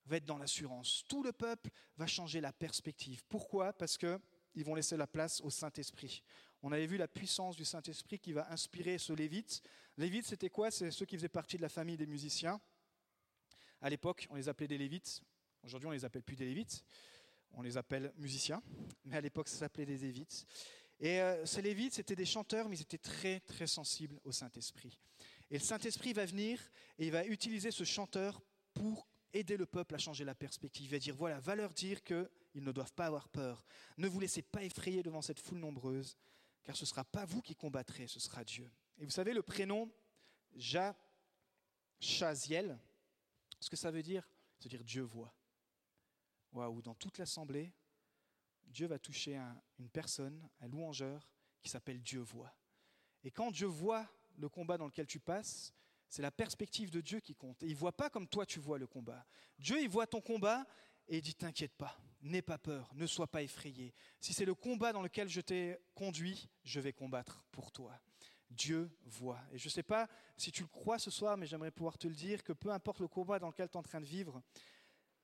va 0.05 0.17
être 0.17 0.25
dans 0.25 0.37
l'assurance. 0.37 1.03
Tout 1.07 1.23
le 1.23 1.31
peuple 1.31 1.69
va 1.97 2.07
changer 2.07 2.41
la 2.41 2.53
perspective. 2.53 3.23
Pourquoi? 3.29 3.73
Parce 3.73 3.97
que 3.97 4.19
ils 4.55 4.65
vont 4.65 4.75
laisser 4.75 4.97
la 4.97 5.07
place 5.07 5.41
au 5.41 5.49
Saint-Esprit. 5.49 6.23
On 6.61 6.71
avait 6.71 6.85
vu 6.85 6.97
la 6.97 7.07
puissance 7.07 7.55
du 7.55 7.65
Saint-Esprit 7.65 8.19
qui 8.19 8.33
va 8.33 8.51
inspirer 8.51 8.97
ce 8.97 9.13
Lévite. 9.13 9.61
Lévite, 9.97 10.25
c'était 10.25 10.49
quoi? 10.49 10.69
C'est 10.71 10.91
ceux 10.91 11.05
qui 11.05 11.15
faisaient 11.15 11.29
partie 11.29 11.57
de 11.57 11.61
la 11.61 11.69
famille 11.69 11.97
des 11.97 12.05
musiciens. 12.05 12.59
À 13.81 13.89
l'époque, 13.89 14.27
on 14.29 14.35
les 14.35 14.47
appelait 14.47 14.67
des 14.67 14.77
Lévites. 14.77 15.23
Aujourd'hui, 15.63 15.87
on 15.87 15.91
les 15.91 16.05
appelle 16.05 16.23
plus 16.23 16.35
des 16.35 16.45
Lévites. 16.45 16.83
On 17.53 17.61
les 17.61 17.77
appelle 17.77 18.13
musiciens. 18.17 18.61
Mais 19.05 19.17
à 19.17 19.21
l'époque, 19.21 19.47
ça 19.47 19.57
s'appelait 19.57 19.85
des 19.85 19.97
Lévites. 19.97 20.45
Et 20.99 21.19
euh, 21.19 21.45
ces 21.47 21.63
Lévites, 21.63 21.95
c'était 21.95 22.15
des 22.15 22.25
chanteurs, 22.25 22.69
mais 22.69 22.77
ils 22.77 22.83
étaient 22.83 22.99
très, 22.99 23.39
très 23.39 23.65
sensibles 23.65 24.19
au 24.23 24.31
Saint-Esprit. 24.31 24.99
Et 25.49 25.55
le 25.55 25.63
Saint-Esprit 25.63 26.13
va 26.13 26.25
venir 26.25 26.59
et 26.99 27.07
il 27.07 27.11
va 27.11 27.25
utiliser 27.25 27.71
ce 27.71 27.83
chanteur 27.83 28.41
pour 28.73 29.07
aider 29.33 29.57
le 29.57 29.65
peuple 29.65 29.95
à 29.95 29.97
changer 29.97 30.23
la 30.23 30.35
perspective. 30.35 30.91
Va 30.91 30.99
dire, 30.99 31.15
voilà, 31.15 31.39
va 31.39 31.55
leur 31.55 31.73
dire 31.73 32.03
qu'ils 32.03 32.27
ne 32.55 32.71
doivent 32.71 32.93
pas 32.93 33.05
avoir 33.05 33.29
peur. 33.29 33.65
Ne 33.97 34.07
vous 34.07 34.19
laissez 34.19 34.41
pas 34.41 34.63
effrayer 34.63 35.03
devant 35.03 35.21
cette 35.21 35.39
foule 35.39 35.59
nombreuse, 35.59 36.17
car 36.63 36.75
ce 36.75 36.83
ne 36.83 36.87
sera 36.87 37.03
pas 37.03 37.25
vous 37.25 37.41
qui 37.41 37.55
combattrez, 37.55 38.07
ce 38.07 38.19
sera 38.19 38.43
Dieu. 38.43 38.69
Et 38.97 39.05
vous 39.05 39.11
savez, 39.11 39.33
le 39.33 39.41
prénom 39.41 39.91
Chaziel, 41.99 42.79
ce 43.59 43.69
que 43.69 43.75
ça 43.75 43.91
veut 43.91 44.03
dire 44.03 44.27
veut 44.63 44.69
dire 44.69 44.83
Dieu 44.83 45.01
voit. 45.01 45.33
Waouh, 46.51 46.81
dans 46.81 46.93
toute 46.95 47.17
l'assemblée, 47.17 47.73
Dieu 48.67 48.87
va 48.87 48.99
toucher 48.99 49.39
une 49.79 49.89
personne, 49.89 50.47
un 50.59 50.67
louangeur, 50.67 51.29
qui 51.61 51.69
s'appelle 51.69 52.01
Dieu 52.01 52.19
voit. 52.19 52.53
Et 53.23 53.31
quand 53.31 53.51
Dieu 53.51 53.67
voit 53.67 54.07
le 54.37 54.49
combat 54.49 54.77
dans 54.77 54.85
lequel 54.85 55.07
tu 55.07 55.19
passes, 55.19 55.73
c'est 56.11 56.21
la 56.21 56.29
perspective 56.29 56.91
de 56.91 56.99
Dieu 56.99 57.21
qui 57.21 57.33
compte. 57.33 57.61
Il 57.61 57.69
ne 57.69 57.75
voit 57.75 57.95
pas 57.95 58.09
comme 58.09 58.27
toi 58.27 58.45
tu 58.45 58.59
vois 58.59 58.77
le 58.77 58.85
combat. 58.85 59.25
Dieu, 59.57 59.81
il 59.81 59.87
voit 59.87 60.05
ton 60.05 60.19
combat 60.19 60.67
et 61.07 61.17
il 61.17 61.21
dit 61.21 61.33
T'inquiète 61.33 61.73
pas, 61.77 61.97
n'aie 62.21 62.41
pas 62.41 62.57
peur, 62.57 62.91
ne 62.95 63.07
sois 63.07 63.27
pas 63.27 63.41
effrayé. 63.41 63.93
Si 64.19 64.33
c'est 64.33 64.43
le 64.43 64.53
combat 64.53 64.91
dans 64.91 65.01
lequel 65.01 65.29
je 65.29 65.39
t'ai 65.39 65.77
conduit, 65.95 66.49
je 66.65 66.81
vais 66.81 66.91
combattre 66.91 67.45
pour 67.49 67.71
toi. 67.71 67.97
Dieu 68.49 68.91
voit. 69.05 69.39
Et 69.53 69.57
je 69.57 69.67
ne 69.67 69.71
sais 69.71 69.83
pas 69.83 70.09
si 70.35 70.51
tu 70.51 70.63
le 70.63 70.67
crois 70.67 70.99
ce 70.99 71.09
soir, 71.09 71.37
mais 71.37 71.45
j'aimerais 71.45 71.71
pouvoir 71.71 71.97
te 71.97 72.09
le 72.09 72.13
dire, 72.13 72.43
que 72.43 72.51
peu 72.51 72.71
importe 72.71 72.99
le 72.99 73.07
combat 73.07 73.39
dans 73.39 73.47
lequel 73.47 73.69
tu 73.69 73.75
es 73.75 73.77
en 73.77 73.83
train 73.83 74.01
de 74.01 74.05
vivre, 74.05 74.43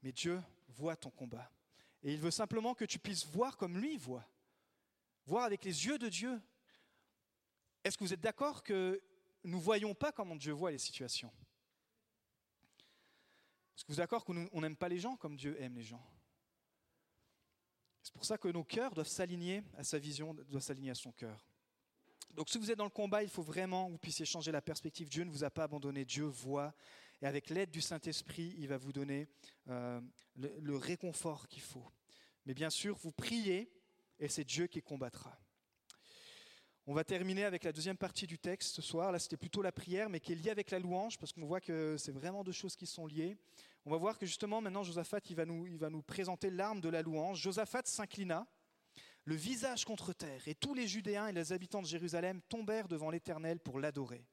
mais 0.02 0.14
Dieu 0.14 0.42
voit 0.70 0.96
ton 0.96 1.10
combat. 1.10 1.52
Et 2.02 2.14
il 2.14 2.20
veut 2.22 2.32
simplement 2.32 2.74
que 2.74 2.86
tu 2.86 2.98
puisses 2.98 3.26
voir 3.26 3.58
comme 3.58 3.78
lui 3.78 3.98
voit. 3.98 4.26
Voir 5.26 5.44
avec 5.44 5.66
les 5.66 5.86
yeux 5.86 5.98
de 5.98 6.08
Dieu. 6.08 6.42
Est-ce 7.84 7.98
que 7.98 8.06
vous 8.06 8.14
êtes 8.14 8.22
d'accord 8.22 8.64
que 8.64 9.02
nous 9.44 9.58
ne 9.58 9.64
voyons 9.64 9.94
pas 9.94 10.12
comment 10.12 10.36
Dieu 10.36 10.54
voit 10.54 10.72
les 10.72 10.78
situations 10.78 11.32
Est-ce 13.76 13.86
que 13.86 13.92
vous 13.92 13.96
êtes 13.96 14.00
d'accord 14.00 14.26
qu'on 14.26 14.62
n'aime 14.62 14.78
pas 14.78 14.90
les 14.90 15.00
gens 15.00 15.16
comme 15.16 15.36
Dieu 15.36 15.60
aime 15.62 15.76
les 15.76 15.84
gens? 15.84 16.06
C'est 18.02 18.14
pour 18.14 18.26
ça 18.26 18.38
que 18.38 18.48
nos 18.48 18.64
cœurs 18.64 18.94
doivent 18.94 19.08
s'aligner 19.08 19.64
à 19.78 19.84
sa 19.84 20.00
vision, 20.00 20.34
doivent 20.34 20.64
s'aligner 20.64 20.92
à 20.92 20.96
son 20.96 21.12
cœur. 21.12 21.46
Donc 22.34 22.50
si 22.50 22.58
vous 22.58 22.72
êtes 22.72 22.78
dans 22.78 22.84
le 22.84 22.90
combat, 22.90 23.24
il 23.24 23.30
faut 23.30 23.42
vraiment 23.42 23.88
que 23.88 23.92
vous 23.94 23.98
puissiez 23.98 24.26
changer 24.26 24.52
la 24.52 24.62
perspective. 24.62 25.10
Dieu 25.10 25.24
ne 25.24 25.32
vous 25.32 25.44
a 25.44 25.50
pas 25.50 25.64
abandonné, 25.64 26.06
Dieu 26.06 26.24
voit. 26.24 26.74
Et 27.22 27.26
avec 27.26 27.50
l'aide 27.50 27.72
du 27.72 27.82
Saint-Esprit, 27.82 28.54
il 28.58 28.68
va 28.68 28.78
vous 28.78 28.94
donner 28.94 29.28
euh, 29.70 30.00
le, 30.36 30.78
réconfort 30.78 31.48
qu'il 31.48 31.64
faut. 31.64 31.92
Mais 32.46 32.54
bien 32.54 32.70
sûr, 32.70 32.96
vous 32.98 33.12
priez 33.12 33.72
et 34.20 34.28
c'est 34.28 34.44
Dieu 34.44 34.68
qui 34.68 34.82
combattra. 34.82 35.38
On 36.90 36.94
va 36.94 37.04
terminer 37.04 37.44
avec 37.44 37.66
la 37.66 37.74
deuxième 37.74 37.98
partie 37.98 38.28
du 38.28 38.40
texte 38.40 38.76
ce 38.76 38.82
soir. 38.82 39.12
Là, 39.12 39.20
c'était 39.20 39.36
plutôt 39.36 39.62
la 39.62 39.74
prière, 39.74 40.10
mais 40.10 40.22
qui 40.22 40.32
est 40.32 40.36
liée 40.36 40.52
avec 40.52 40.72
la 40.72 40.80
louange, 40.80 41.18
parce 41.18 41.34
qu'on 41.34 41.46
voit 41.46 41.60
que 41.60 41.98
c'est 41.98 42.14
vraiment 42.14 42.46
deux 42.46 42.54
choses 42.54 42.78
qui 42.78 42.88
sont 42.88 43.06
liées. 43.06 43.36
On 43.86 43.92
va 43.92 43.98
voir 43.98 44.18
que 44.18 44.26
justement, 44.26 44.62
maintenant, 44.62 44.84
Josaphat, 44.84 45.20
il 45.30 45.36
va 45.36 45.46
nous, 45.46 46.02
présenter 46.04 46.50
l'arme 46.50 46.80
de 46.80 46.88
la 46.88 47.02
louange. 47.02 47.42
Josaphat 47.42 47.82
s'inclina 47.84 48.48
le 49.26 49.36
visage 49.36 49.84
contre 49.84 50.14
terre, 50.14 50.48
et 50.48 50.56
tous 50.56 50.74
les 50.74 50.88
Judéens 50.88 51.28
et 51.28 51.34
les 51.34 51.52
habitants 51.52 51.82
de 51.82 51.88
Jérusalem 51.88 52.40
tombèrent 52.48 52.88
devant 52.88 53.10
l'Éternel 53.10 53.60
pour 53.60 53.82
l'adorer. 53.82 54.26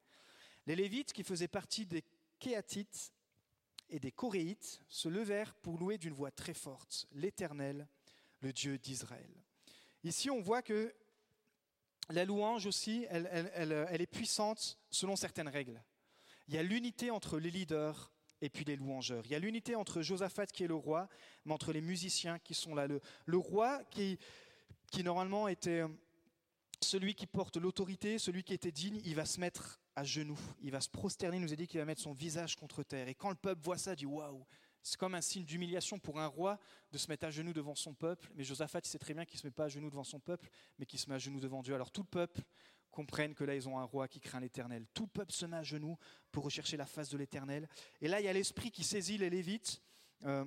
Les 0.65 0.77
Lévites, 0.77 1.11
qui 1.11 1.25
faisaient 1.25 1.49
partie 1.49 1.85
des 1.85 2.05
Kéatites 2.39 3.11
et 3.89 3.99
des 3.99 4.13
Coréites, 4.13 4.79
se 4.87 5.09
levèrent 5.09 5.55
pour 5.55 5.77
louer 5.77 5.97
d'une 5.97 6.13
voix 6.13 6.31
très 6.31 6.53
forte 6.53 7.05
l'Éternel, 7.11 7.85
le 8.39 8.53
Dieu 8.53 8.77
d'Israël. 8.77 9.43
Ici, 10.05 10.29
on 10.29 10.39
voit 10.39 10.61
que 10.61 10.95
la 12.09 12.25
louange 12.25 12.65
aussi, 12.65 13.05
elle, 13.09 13.51
elle 13.55 14.01
est 14.01 14.07
puissante 14.07 14.77
selon 14.89 15.15
certaines 15.15 15.47
règles. 15.47 15.81
Il 16.47 16.53
y 16.53 16.57
a 16.57 16.63
l'unité 16.63 17.09
entre 17.11 17.39
les 17.39 17.49
leaders 17.49 18.11
et 18.41 18.49
puis 18.49 18.65
les 18.65 18.75
louangeurs. 18.75 19.23
Il 19.25 19.31
y 19.31 19.35
a 19.35 19.39
l'unité 19.39 19.75
entre 19.75 20.01
Josaphat 20.01 20.47
qui 20.47 20.63
est 20.63 20.67
le 20.67 20.75
roi, 20.75 21.07
mais 21.45 21.53
entre 21.53 21.73
les 21.73 21.81
musiciens 21.81 22.39
qui 22.39 22.53
sont 22.53 22.75
là. 22.75 22.87
Le, 22.87 23.01
le 23.25 23.37
roi 23.37 23.83
qui, 23.85 24.19
qui 24.91 25.03
normalement 25.03 25.47
était 25.47 25.81
euh, 25.81 25.87
celui 26.81 27.15
qui 27.15 27.25
porte 27.25 27.57
l'autorité, 27.57 28.19
celui 28.19 28.43
qui 28.43 28.53
était 28.53 28.71
digne, 28.71 29.01
il 29.05 29.15
va 29.15 29.25
se 29.25 29.39
mettre 29.39 29.79
à 29.95 30.03
genoux, 30.03 30.39
il 30.61 30.71
va 30.71 30.81
se 30.81 30.89
prosterner, 30.89 31.37
il 31.37 31.41
nous 31.41 31.53
a 31.53 31.55
dit 31.55 31.67
qu'il 31.67 31.79
va 31.79 31.85
mettre 31.85 32.01
son 32.01 32.13
visage 32.13 32.55
contre 32.55 32.83
terre. 32.83 33.07
Et 33.07 33.15
quand 33.15 33.29
le 33.29 33.35
peuple 33.35 33.61
voit 33.63 33.77
ça, 33.77 33.93
il 33.93 33.97
dit 33.97 34.05
waouh, 34.05 34.45
c'est 34.85 34.99
comme 34.99 35.15
un 35.15 35.21
signe 35.21 35.43
d'humiliation 35.43 35.97
pour 35.97 36.19
un 36.19 36.27
roi 36.27 36.59
de 36.91 36.99
se 36.99 37.07
mettre 37.07 37.25
à 37.25 37.31
genoux 37.31 37.53
devant 37.53 37.73
son 37.73 37.95
peuple. 37.95 38.29
Mais 38.35 38.43
Josaphat, 38.43 38.81
il 38.83 38.87
sait 38.87 38.99
très 38.99 39.15
bien 39.15 39.25
qu'il 39.25 39.37
ne 39.37 39.41
se 39.41 39.47
met 39.47 39.51
pas 39.51 39.63
à 39.63 39.67
genoux 39.67 39.89
devant 39.89 40.03
son 40.03 40.19
peuple, 40.19 40.47
mais 40.77 40.85
qu'il 40.85 40.99
se 40.99 41.09
met 41.09 41.15
à 41.15 41.17
genoux 41.17 41.39
devant 41.39 41.63
Dieu. 41.63 41.73
Alors 41.73 41.89
tout 41.89 42.01
le 42.01 42.07
peuple 42.07 42.43
comprenne 42.91 43.33
que 43.33 43.43
là, 43.43 43.55
ils 43.55 43.67
ont 43.67 43.79
un 43.79 43.83
roi 43.83 44.07
qui 44.07 44.19
craint 44.19 44.39
l'éternel. 44.39 44.85
Tout 44.93 45.05
le 45.05 45.09
peuple 45.09 45.31
se 45.31 45.47
met 45.47 45.57
à 45.57 45.63
genoux 45.63 45.97
pour 46.31 46.43
rechercher 46.43 46.77
la 46.77 46.85
face 46.85 47.09
de 47.09 47.17
l'éternel. 47.17 47.67
Et 47.99 48.07
là, 48.07 48.21
il 48.21 48.25
y 48.25 48.27
a 48.27 48.33
l'esprit 48.33 48.69
qui 48.69 48.83
saisit 48.83 49.17
les 49.17 49.31
Lévites. 49.31 49.81
Euh, 50.25 50.45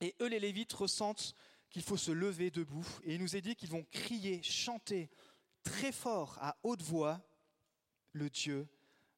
et 0.00 0.16
eux, 0.20 0.26
les 0.26 0.40
Lévites, 0.40 0.72
ressentent 0.72 1.36
qu'il 1.70 1.82
faut 1.82 1.96
se 1.96 2.10
lever 2.10 2.50
debout. 2.50 2.86
Et 3.04 3.14
il 3.14 3.20
nous 3.20 3.36
est 3.36 3.40
dit 3.40 3.54
qu'ils 3.54 3.70
vont 3.70 3.84
crier, 3.92 4.42
chanter 4.42 5.10
très 5.62 5.92
fort, 5.92 6.38
à 6.40 6.56
haute 6.64 6.82
voix, 6.82 7.24
le 8.10 8.28
Dieu 8.30 8.66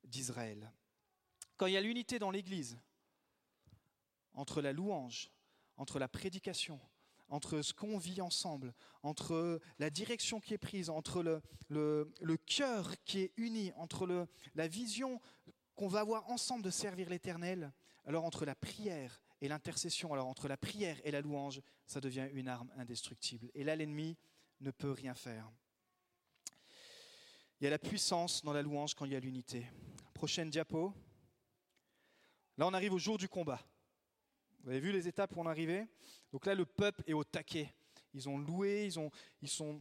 d'Israël. 0.04 0.70
Quand 1.56 1.64
il 1.64 1.72
y 1.72 1.78
a 1.78 1.80
l'unité 1.80 2.18
dans 2.18 2.30
l'Église, 2.30 2.78
entre 4.36 4.62
la 4.62 4.72
louange, 4.72 5.30
entre 5.76 5.98
la 5.98 6.08
prédication, 6.08 6.80
entre 7.28 7.62
ce 7.62 7.72
qu'on 7.72 7.98
vit 7.98 8.20
ensemble, 8.20 8.72
entre 9.02 9.60
la 9.78 9.90
direction 9.90 10.40
qui 10.40 10.54
est 10.54 10.58
prise, 10.58 10.90
entre 10.90 11.22
le, 11.68 12.36
cœur 12.46 12.94
qui 13.04 13.20
est 13.20 13.32
uni, 13.36 13.72
entre 13.76 14.28
la 14.54 14.68
vision 14.68 15.20
qu'on 15.74 15.88
va 15.88 16.00
avoir 16.00 16.30
ensemble 16.30 16.62
de 16.62 16.70
servir 16.70 17.10
l'Éternel, 17.10 17.72
alors 18.04 18.24
entre 18.24 18.44
la 18.44 18.54
prière 18.54 19.20
et 19.40 19.48
l'intercession, 19.48 20.12
alors 20.12 20.28
entre 20.28 20.48
la 20.48 20.56
prière 20.56 20.98
et 21.04 21.10
la 21.10 21.20
louange, 21.20 21.60
ça 21.86 22.00
devient 22.00 22.28
une 22.32 22.48
arme 22.48 22.70
indestructible. 22.76 23.50
Et 23.54 23.64
là, 23.64 23.76
l'ennemi 23.76 24.16
ne 24.60 24.70
peut 24.70 24.92
rien 24.92 25.14
faire. 25.14 25.50
Il 27.60 27.64
y 27.64 27.66
a 27.66 27.70
la 27.70 27.78
puissance 27.78 28.42
dans 28.44 28.52
la 28.52 28.62
louange 28.62 28.94
quand 28.94 29.04
il 29.04 29.12
y 29.12 29.16
a 29.16 29.20
l'unité. 29.20 29.66
Prochaine 30.14 30.50
diapo. 30.50 30.94
Là, 32.56 32.66
on 32.66 32.74
arrive 32.74 32.94
au 32.94 32.98
jour 32.98 33.18
du 33.18 33.28
combat. 33.28 33.60
Vous 34.66 34.72
avez 34.72 34.80
vu 34.80 34.90
les 34.90 35.06
étapes 35.06 35.30
où 35.36 35.40
on 35.40 35.46
arrivait 35.46 35.86
Donc 36.32 36.44
là, 36.44 36.52
le 36.56 36.66
peuple 36.66 37.04
est 37.06 37.12
au 37.12 37.22
taquet. 37.22 37.72
Ils 38.12 38.28
ont 38.28 38.36
loué, 38.36 38.84
ils 38.84 38.98
ont, 38.98 39.12
ils, 39.40 39.48
sont, 39.48 39.80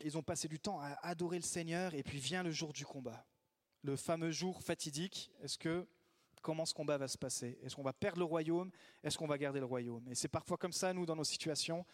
ils 0.00 0.16
ont 0.16 0.22
passé 0.22 0.48
du 0.48 0.58
temps 0.58 0.80
à 0.80 0.96
adorer 1.02 1.36
le 1.36 1.42
Seigneur, 1.42 1.92
et 1.92 2.02
puis 2.02 2.16
vient 2.16 2.42
le 2.42 2.50
jour 2.50 2.72
du 2.72 2.86
combat. 2.86 3.26
Le 3.82 3.94
fameux 3.94 4.30
jour 4.30 4.62
fatidique. 4.62 5.30
Est-ce 5.42 5.58
que 5.58 5.86
comment 6.40 6.64
ce 6.64 6.72
combat 6.72 6.96
va 6.96 7.08
se 7.08 7.18
passer? 7.18 7.58
Est-ce 7.62 7.76
qu'on 7.76 7.82
va 7.82 7.92
perdre 7.92 8.20
le 8.20 8.24
royaume? 8.24 8.70
Est-ce 9.04 9.18
qu'on 9.18 9.26
va 9.26 9.36
garder 9.36 9.60
le 9.60 9.66
royaume? 9.66 10.08
Et 10.08 10.14
c'est 10.14 10.28
parfois 10.28 10.56
comme 10.56 10.72
ça, 10.72 10.94
nous, 10.94 11.04
dans 11.04 11.16
nos 11.16 11.24
situations. 11.24 11.84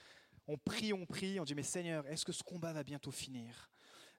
On 0.47 0.57
prie, 0.57 0.93
on 0.93 1.07
prie, 1.07 1.41
on 1.41 1.45
dit, 1.45 1.57
mais 1.57 1.64
Seigneur, 1.64 2.07
est-ce 2.07 2.24
que 2.24 2.32
ce 2.32 2.45
combat 2.45 2.72
va 2.72 2.84
bientôt 2.84 3.11
finir? 3.11 3.68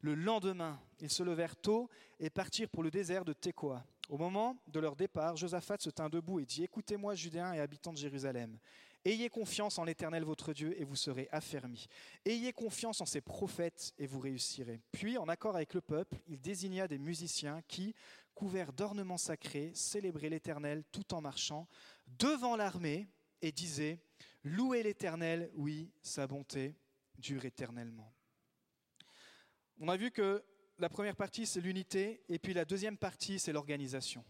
Le 0.01 0.15
lendemain, 0.15 0.79
ils 1.01 1.09
se 1.09 1.23
levèrent 1.23 1.57
tôt 1.57 1.89
et 2.19 2.29
partirent 2.29 2.69
pour 2.69 2.83
le 2.83 2.91
désert 2.91 3.25
de 3.25 3.33
Tekoa. 3.33 3.85
Au 4.09 4.17
moment 4.17 4.57
de 4.67 4.79
leur 4.79 4.95
départ, 4.95 5.35
Josaphat 5.35 5.77
se 5.79 5.89
tint 5.89 6.09
debout 6.09 6.39
et 6.39 6.45
dit 6.45 6.63
Écoutez-moi, 6.63 7.15
Judéens 7.15 7.53
et 7.53 7.59
habitants 7.59 7.93
de 7.93 7.97
Jérusalem. 7.97 8.57
Ayez 9.05 9.29
confiance 9.29 9.77
en 9.77 9.83
l'Éternel 9.85 10.23
votre 10.23 10.51
Dieu 10.51 10.79
et 10.79 10.83
vous 10.83 10.95
serez 10.95 11.29
affermis. 11.31 11.87
Ayez 12.25 12.51
confiance 12.51 12.99
en 13.01 13.05
ses 13.05 13.21
prophètes 13.21 13.93
et 13.97 14.07
vous 14.07 14.19
réussirez. 14.19 14.81
Puis, 14.91 15.17
en 15.17 15.29
accord 15.29 15.55
avec 15.55 15.73
le 15.73 15.81
peuple, 15.81 16.17
il 16.27 16.41
désigna 16.41 16.87
des 16.87 16.97
musiciens 16.97 17.61
qui, 17.67 17.93
couverts 18.35 18.73
d'ornements 18.73 19.17
sacrés, 19.17 19.71
célébraient 19.73 20.29
l'Éternel 20.29 20.83
tout 20.91 21.13
en 21.13 21.21
marchant 21.21 21.67
devant 22.07 22.55
l'armée 22.55 23.07
et 23.41 23.51
disaient 23.51 23.99
Louez 24.43 24.83
l'Éternel, 24.83 25.49
oui, 25.53 25.91
sa 26.01 26.25
bonté 26.25 26.75
dure 27.17 27.45
éternellement. 27.45 28.13
On 29.79 29.87
a 29.87 29.97
vu 29.97 30.11
que 30.11 30.43
la 30.77 30.89
première 30.89 31.15
partie, 31.15 31.45
c'est 31.45 31.61
l'unité, 31.61 32.23
et 32.27 32.39
puis 32.39 32.53
la 32.53 32.65
deuxième 32.65 32.97
partie, 32.97 33.39
c'est 33.39 33.53
l'organisation. 33.53 34.23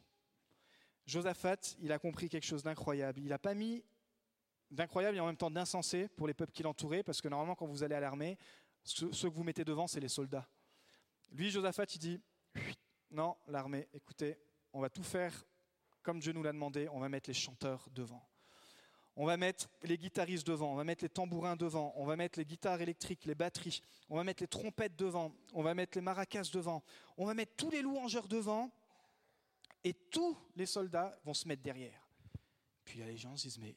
Josaphat, 1.06 1.76
il 1.80 1.92
a 1.92 2.00
compris 2.00 2.30
quelque 2.30 2.46
chose 2.46 2.64
d'incroyable. 2.64 3.20
Il 3.20 3.30
n'a 3.30 3.40
pas 3.40 3.56
mis 3.56 3.84
d'incroyable 4.70 5.18
et 5.18 5.20
en 5.20 5.26
même 5.26 5.38
temps 5.38 5.50
d'insensé 5.50 6.08
pour 6.10 6.28
les 6.28 6.34
peuples 6.34 6.52
qui 6.52 6.64
l'entouraient, 6.64 7.04
parce 7.04 7.22
que 7.22 7.28
normalement, 7.28 7.56
quand 7.56 7.66
vous 7.66 7.84
allez 7.84 7.96
à 7.96 8.00
l'armée, 8.00 8.38
ceux 8.84 9.10
que 9.10 9.36
vous 9.36 9.44
mettez 9.44 9.66
devant, 9.66 9.88
c'est 9.88 10.00
les 10.00 10.08
soldats. 10.08 10.48
Lui, 11.32 11.50
Josaphat, 11.50 11.86
il 11.96 12.00
dit 12.00 12.22
Non, 13.12 13.36
l'armée, 13.48 13.88
écoutez, 13.94 14.38
on 14.72 14.82
va 14.82 14.90
tout 14.90 15.04
faire 15.04 15.46
comme 16.04 16.20
Dieu 16.20 16.34
nous 16.34 16.44
l'a 16.44 16.52
demandé, 16.52 16.88
on 16.90 17.00
va 17.00 17.10
mettre 17.10 17.30
les 17.30 17.34
chanteurs 17.34 17.88
devant. 17.92 18.29
On 19.22 19.26
va 19.26 19.36
mettre 19.36 19.70
les 19.84 19.98
guitaristes 19.98 20.48
devant, 20.48 20.72
on 20.72 20.76
va 20.76 20.86
mettre 20.86 21.04
les 21.04 21.10
tambourins 21.10 21.58
devant, 21.58 21.92
on 21.98 22.06
va 22.06 22.16
mettre 22.16 22.40
les 22.40 22.46
guitares 22.46 22.80
électriques, 22.80 23.26
les 23.26 23.36
batteries, 23.36 23.82
on 24.08 24.16
va 24.16 24.24
mettre 24.24 24.42
les 24.42 24.48
trompettes 24.48 24.96
devant, 24.96 25.36
on 25.54 25.62
va 25.62 25.74
mettre 25.74 25.98
les 25.98 26.02
maracas 26.02 26.50
devant, 26.54 26.86
on 27.18 27.26
va 27.26 27.34
mettre 27.34 27.54
tous 27.58 27.70
les 27.70 27.82
louangeurs 27.82 28.30
devant, 28.30 28.72
et 29.84 29.94
tous 29.94 30.38
les 30.56 30.66
soldats 30.66 31.20
vont 31.26 31.34
se 31.34 31.50
mettre 31.50 31.62
derrière. 31.62 32.08
Puis 32.86 33.00
les 33.00 33.18
gens 33.18 33.36
se 33.36 33.44
disent, 33.44 33.60
mais 33.60 33.76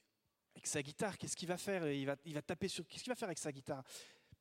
avec 0.55 0.69
sa 0.69 0.81
guitare, 0.81 1.19
qu'est-ce 1.19 1.35
qu'il 1.35 1.49
va 1.49 1.59
faire? 1.59 1.91
Il 1.91 2.07
va, 2.07 2.15
il 2.25 2.35
va 2.35 2.43
taper 2.43 2.69
sur... 2.69 2.87
Qu'est-ce 2.87 3.03
qu'il 3.03 3.11
va 3.11 3.17
faire 3.17 3.29
avec 3.29 3.39
sa 3.39 3.51
guitare? 3.51 3.83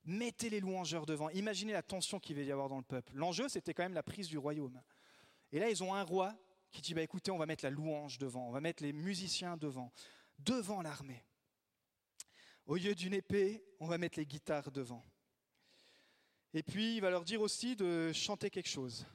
Mettez 0.05 0.51
les 0.51 0.59
louangeurs 0.59 1.07
devant. 1.07 1.31
Imaginez 1.31 1.73
la 1.73 1.81
tension 1.81 2.19
qu'il 2.19 2.35
va 2.35 2.43
y 2.43 2.51
avoir 2.51 2.69
dans 2.69 2.77
le 2.77 2.83
peuple. 2.83 3.13
L'enjeu, 3.15 3.49
c'était 3.49 3.73
quand 3.73 3.83
même 3.83 3.95
la 3.95 4.03
prise 4.03 4.27
du 4.27 4.37
royaume. 4.37 4.79
Et 5.51 5.57
là, 5.57 5.67
ils 5.67 5.83
ont 5.83 5.95
un 5.95 6.03
roi 6.03 6.35
qui 6.69 6.81
dit, 6.81 6.93
bah, 6.93 7.01
écoutez, 7.01 7.31
on 7.31 7.39
va 7.39 7.47
mettre 7.47 7.65
la 7.65 7.71
louange 7.71 8.19
devant, 8.19 8.47
on 8.47 8.51
va 8.51 8.61
mettre 8.61 8.83
les 8.83 8.93
musiciens 8.93 9.57
devant, 9.57 9.91
devant 10.45 10.81
l'armée. 10.81 11.23
Au 12.65 12.75
lieu 12.75 12.95
d'une 12.95 13.13
épée, 13.13 13.63
on 13.79 13.87
va 13.87 13.97
mettre 13.97 14.19
les 14.19 14.25
guitares 14.25 14.71
devant. 14.71 15.05
Et 16.53 16.63
puis, 16.63 16.95
il 16.95 17.01
va 17.01 17.09
leur 17.09 17.23
dire 17.23 17.41
aussi 17.41 17.75
de 17.75 18.11
chanter 18.13 18.49
quelque 18.49 18.69
chose. 18.69 19.05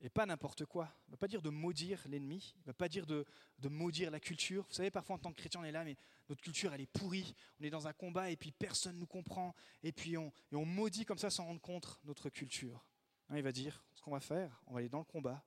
Et 0.00 0.10
pas 0.10 0.26
n'importe 0.26 0.66
quoi. 0.66 0.92
Il 1.06 1.10
ne 1.10 1.12
va 1.12 1.16
pas 1.16 1.28
dire 1.28 1.40
de 1.40 1.48
maudire 1.48 2.02
l'ennemi, 2.06 2.52
il 2.56 2.60
ne 2.60 2.66
va 2.66 2.74
pas 2.74 2.88
dire 2.88 3.06
de, 3.06 3.24
maudire 3.62 4.10
la 4.10 4.20
culture. 4.20 4.66
Vous 4.68 4.74
savez, 4.74 4.90
parfois 4.90 5.16
en 5.16 5.18
tant 5.18 5.30
que 5.30 5.36
chrétien, 5.38 5.60
on 5.60 5.64
est 5.64 5.72
là, 5.72 5.82
mais 5.82 5.96
notre 6.28 6.42
culture, 6.42 6.74
elle 6.74 6.82
est 6.82 6.86
pourrie. 6.86 7.34
On 7.58 7.64
est 7.64 7.70
dans 7.70 7.86
un 7.86 7.92
combat 7.92 8.30
et 8.30 8.36
puis 8.36 8.52
personne 8.52 8.96
ne 8.96 9.00
nous 9.00 9.06
comprend. 9.06 9.54
Et 9.82 9.92
puis 9.92 10.18
on, 10.18 10.30
et 10.52 10.56
on 10.56 10.66
maudit 10.66 11.06
comme 11.06 11.18
ça 11.18 11.30
sans 11.30 11.46
rendre 11.46 11.60
compte 11.60 12.00
notre 12.04 12.28
culture. 12.28 12.84
Hein, 13.30 13.38
il 13.38 13.42
va 13.42 13.52
dire, 13.52 13.82
ce 13.94 14.02
qu'on 14.02 14.10
va 14.10 14.20
faire, 14.20 14.62
on 14.66 14.74
va 14.74 14.80
aller 14.80 14.90
dans 14.90 14.98
le 14.98 15.04
combat 15.04 15.42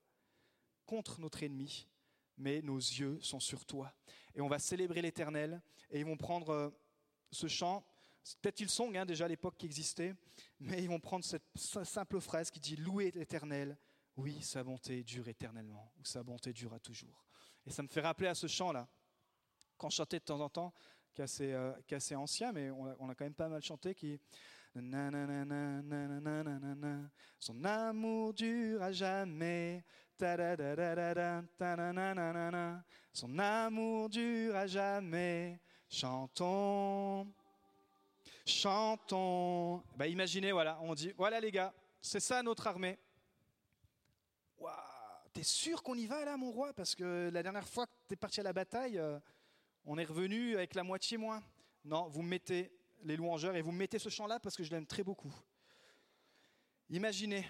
contre 0.85 1.19
notre 1.19 1.43
ennemi 1.43 1.87
mais 2.37 2.61
nos 2.61 2.77
yeux 2.77 3.19
sont 3.21 3.39
sur 3.39 3.65
toi. 3.65 3.93
Et 4.35 4.41
on 4.41 4.47
va 4.47 4.59
célébrer 4.59 5.01
l'Éternel, 5.01 5.61
et 5.89 5.99
ils 5.99 6.05
vont 6.05 6.17
prendre 6.17 6.49
euh, 6.49 6.69
ce 7.31 7.47
chant, 7.47 7.85
peut-être 8.41 8.59
ils 8.59 8.69
song 8.69 8.95
hein, 8.95 9.05
déjà 9.05 9.25
à 9.25 9.27
l'époque 9.27 9.55
qui 9.57 9.65
existait, 9.65 10.13
mais 10.59 10.83
ils 10.83 10.89
vont 10.89 10.99
prendre 10.99 11.25
cette 11.25 11.43
simple 11.55 12.19
phrase 12.19 12.51
qui 12.51 12.59
dit 12.59 12.75
Louer 12.75 13.11
l'Éternel, 13.11 13.77
oui, 14.17 14.41
sa 14.41 14.63
bonté 14.63 15.03
dure 15.03 15.27
éternellement, 15.27 15.91
ou 15.99 16.05
sa 16.05 16.23
bonté 16.23 16.53
durera 16.53 16.79
toujours. 16.79 17.25
Et 17.65 17.71
ça 17.71 17.83
me 17.83 17.87
fait 17.87 18.01
rappeler 18.01 18.27
à 18.27 18.35
ce 18.35 18.47
chant-là, 18.47 18.87
qu'on 19.77 19.89
chantait 19.89 20.19
de 20.19 20.25
temps 20.25 20.39
en 20.39 20.49
temps, 20.49 20.73
qui 21.13 21.21
est 21.21 21.23
assez, 21.23 21.51
euh, 21.53 21.73
assez 21.91 22.15
ancien, 22.15 22.51
mais 22.51 22.69
on 22.71 22.87
a, 22.87 22.95
on 22.99 23.09
a, 23.09 23.15
quand 23.15 23.25
même 23.25 23.33
pas 23.33 23.49
mal 23.49 23.61
chanté, 23.61 23.93
qui 23.93 24.19
son 27.39 27.63
amour 27.63 28.33
dure 28.33 28.81
à 28.81 28.91
jamais, 28.91 29.83
son 33.13 33.39
amour 33.39 34.09
dure 34.09 34.55
à 34.55 34.67
jamais. 34.67 35.59
Chantons, 35.89 37.27
chantons. 38.45 39.83
Bah, 39.95 40.07
imaginez, 40.07 40.51
voilà, 40.51 40.77
on 40.81 40.93
dit, 40.93 41.13
voilà 41.17 41.39
les 41.39 41.51
gars, 41.51 41.73
c'est 42.01 42.19
ça 42.19 42.43
notre 42.43 42.67
armée. 42.67 42.99
T'es 45.37 45.43
sûr 45.43 45.83
qu'on 45.83 45.93
y 45.93 46.07
va 46.07 46.25
là, 46.25 46.35
mon 46.35 46.49
roi? 46.49 46.73
Parce 46.73 46.95
que 46.95 47.29
la 47.31 47.43
dernière 47.43 47.67
fois 47.67 47.85
que 47.85 47.91
t'es 48.07 48.15
parti 48.15 48.39
à 48.39 48.43
la 48.43 48.53
bataille, 48.53 48.97
euh, 48.97 49.19
on 49.85 49.99
est 49.99 50.03
revenu 50.03 50.55
avec 50.55 50.73
la 50.73 50.83
moitié 50.83 51.15
moins. 51.15 51.43
Non, 51.85 52.07
vous 52.07 52.23
mettez 52.23 52.76
les 53.03 53.15
louangeurs 53.15 53.55
et 53.55 53.61
vous 53.61 53.71
mettez 53.71 53.99
ce 53.99 54.09
chant-là 54.09 54.39
parce 54.39 54.55
que 54.55 54.63
je 54.63 54.71
l'aime 54.71 54.85
très 54.85 55.03
beaucoup. 55.03 55.33
Imaginez. 56.89 57.45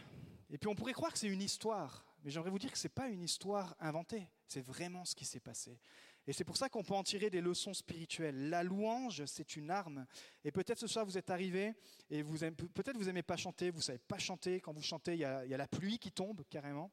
Et 0.50 0.58
puis 0.58 0.68
on 0.68 0.76
pourrait 0.76 0.94
croire 0.94 1.12
que 1.12 1.20
c'est 1.20 1.28
une 1.28 1.42
histoire. 1.42 2.06
Mais 2.24 2.32
j'aimerais 2.32 2.50
vous 2.50 2.60
dire 2.60 2.72
que 2.72 2.78
ce 2.78 2.88
n'est 2.88 2.94
pas 2.94 3.10
une 3.10 3.24
histoire 3.24 3.76
inventée, 3.80 4.28
c'est 4.48 4.62
vraiment 4.62 5.06
ce 5.06 5.16
qui 5.16 5.26
s'est 5.26 5.40
passé. 5.40 5.80
Et 6.26 6.34
c'est 6.34 6.44
pour 6.44 6.58
ça 6.58 6.68
qu'on 6.68 6.84
peut 6.84 6.94
en 6.94 7.04
tirer 7.04 7.30
des 7.30 7.40
leçons 7.40 7.74
spirituelles. 7.74 8.50
La 8.50 8.62
louange, 8.62 9.24
c'est 9.26 9.56
une 9.56 9.72
arme. 9.72 10.06
Et 10.44 10.52
peut-être 10.52 10.80
ce 10.80 10.88
soir, 10.88 11.06
vous 11.06 11.18
êtes 11.18 11.30
arrivé 11.30 11.74
et 12.10 12.22
vous 12.22 12.38
peut-être 12.38 12.98
vous 12.98 13.06
n'aimez 13.06 13.24
pas 13.24 13.38
chanter, 13.38 13.70
vous 13.70 13.78
ne 13.78 13.84
savez 13.84 14.00
pas 14.00 14.18
chanter. 14.18 14.60
Quand 14.60 14.74
vous 14.74 14.82
chantez, 14.82 15.14
il 15.14 15.20
y, 15.20 15.26
a, 15.26 15.46
y, 15.46 15.54
a, 15.54 15.58
la 15.58 15.68
pluie 15.68 16.00
qui 16.00 16.12
tombe 16.12 16.44
carrément. 16.50 16.92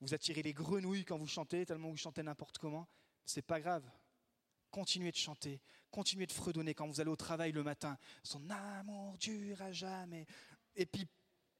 Vous 0.00 0.12
attirez 0.12 0.42
les 0.42 0.52
grenouilles 0.52 1.06
quand 1.06 1.16
vous 1.16 1.26
chantez, 1.26 1.64
tellement 1.64 1.88
vous 1.88 1.96
chantez 1.96 2.22
n'importe 2.22 2.58
comment. 2.58 2.86
C'est 3.24 3.40
pas 3.40 3.60
grave. 3.60 3.82
Continuez 4.76 5.10
de 5.10 5.16
chanter, 5.16 5.58
continuez 5.90 6.26
de 6.26 6.32
fredonner 6.32 6.74
quand 6.74 6.86
vous 6.86 7.00
allez 7.00 7.08
au 7.08 7.16
travail 7.16 7.50
le 7.50 7.62
matin. 7.62 7.96
Son 8.22 8.50
amour 8.50 9.16
dure 9.16 9.62
à 9.62 9.72
jamais. 9.72 10.26
Et 10.74 10.84
puis 10.84 11.08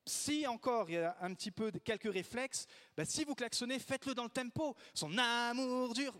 si 0.04 0.46
encore 0.46 0.90
il 0.90 0.96
y 0.96 0.98
a 0.98 1.16
un 1.22 1.32
petit 1.32 1.50
peu 1.50 1.72
de 1.72 1.78
quelques 1.78 2.12
réflexes, 2.12 2.66
ben, 2.94 3.06
si 3.06 3.24
vous 3.24 3.34
klaxonnez, 3.34 3.78
faites-le 3.78 4.14
dans 4.14 4.24
le 4.24 4.28
tempo. 4.28 4.76
Son 4.92 5.16
amour 5.16 5.94
dur. 5.94 6.14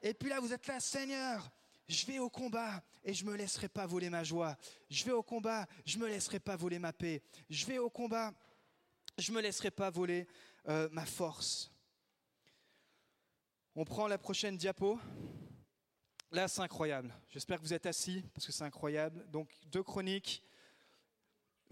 Et 0.00 0.14
puis 0.14 0.30
là, 0.30 0.40
vous 0.40 0.50
êtes 0.54 0.66
là, 0.66 0.80
Seigneur, 0.80 1.52
je 1.86 2.06
vais 2.06 2.18
au 2.18 2.30
combat 2.30 2.82
et 3.04 3.12
je 3.12 3.26
me 3.26 3.36
laisserai 3.36 3.68
pas 3.68 3.84
voler 3.84 4.08
ma 4.08 4.24
joie. 4.24 4.56
Je 4.88 5.04
vais 5.04 5.12
au 5.12 5.22
combat, 5.22 5.66
je 5.84 5.98
me 5.98 6.08
laisserai 6.08 6.40
pas 6.40 6.56
voler 6.56 6.78
ma 6.78 6.94
paix. 6.94 7.22
Je 7.50 7.66
vais 7.66 7.76
au 7.76 7.90
combat, 7.90 8.32
je 9.18 9.30
me 9.30 9.42
laisserai 9.42 9.70
pas 9.70 9.90
voler 9.90 10.26
euh, 10.70 10.88
ma 10.90 11.04
force. 11.04 11.70
On 13.74 13.84
prend 13.84 14.08
la 14.08 14.16
prochaine 14.16 14.56
diapo. 14.56 14.98
Là, 16.32 16.46
c'est 16.46 16.62
incroyable. 16.62 17.12
J'espère 17.28 17.58
que 17.58 17.64
vous 17.64 17.74
êtes 17.74 17.86
assis 17.86 18.24
parce 18.32 18.46
que 18.46 18.52
c'est 18.52 18.62
incroyable. 18.62 19.26
Donc, 19.32 19.50
deux 19.66 19.82
chroniques 19.82 20.44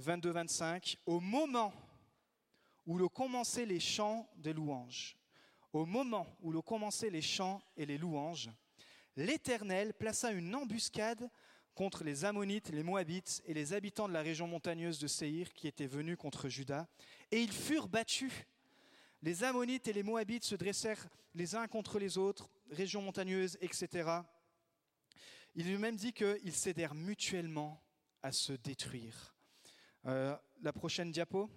22-25, 0.02 0.96
au 1.06 1.20
moment 1.20 1.72
où 2.84 2.98
l'on 2.98 3.08
commençait 3.08 3.66
les 3.66 3.78
chants 3.78 4.28
des 4.36 4.52
louanges, 4.52 5.16
au 5.72 5.86
moment 5.86 6.26
où 6.40 6.50
l'on 6.50 6.62
commençait 6.62 7.08
les 7.08 7.22
chants 7.22 7.62
et 7.76 7.86
les 7.86 7.98
louanges, 7.98 8.50
l'Éternel 9.14 9.94
plaça 9.94 10.32
une 10.32 10.52
embuscade 10.52 11.30
contre 11.76 12.02
les 12.02 12.24
Ammonites, 12.24 12.70
les 12.70 12.82
Moabites 12.82 13.40
et 13.46 13.54
les 13.54 13.74
habitants 13.74 14.08
de 14.08 14.12
la 14.12 14.22
région 14.22 14.48
montagneuse 14.48 14.98
de 14.98 15.06
Séhir 15.06 15.52
qui 15.52 15.68
étaient 15.68 15.86
venus 15.86 16.16
contre 16.16 16.48
Juda. 16.48 16.88
Et 17.30 17.40
ils 17.40 17.52
furent 17.52 17.86
battus. 17.86 18.32
Les 19.22 19.44
Ammonites 19.44 19.86
et 19.86 19.92
les 19.92 20.02
Moabites 20.02 20.44
se 20.44 20.56
dressèrent 20.56 21.06
les 21.36 21.54
uns 21.54 21.68
contre 21.68 22.00
les 22.00 22.18
autres, 22.18 22.50
région 22.72 23.02
montagneuse, 23.02 23.56
etc. 23.60 24.22
Il 25.54 25.66
lui 25.66 25.78
même 25.78 25.96
dit 25.96 26.12
qu'ils 26.12 26.54
cédèrent 26.54 26.94
mutuellement 26.94 27.82
à 28.22 28.32
se 28.32 28.52
détruire. 28.52 29.34
Euh, 30.06 30.36
la 30.62 30.72
prochaine 30.72 31.10
diapo. 31.10 31.50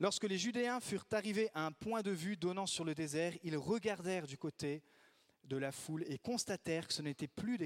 Lorsque 0.00 0.24
les 0.24 0.38
Judéens 0.38 0.80
furent 0.80 1.06
arrivés 1.12 1.50
à 1.54 1.66
un 1.66 1.72
point 1.72 2.02
de 2.02 2.10
vue 2.10 2.36
donnant 2.36 2.66
sur 2.66 2.84
le 2.84 2.94
désert, 2.94 3.32
ils 3.42 3.56
regardèrent 3.56 4.26
du 4.26 4.36
côté 4.36 4.82
de 5.44 5.56
la 5.56 5.72
foule 5.72 6.04
et 6.08 6.18
constatèrent 6.18 6.88
que 6.88 6.94
ce 6.94 7.02
n'était 7.02 7.28
plus, 7.28 7.58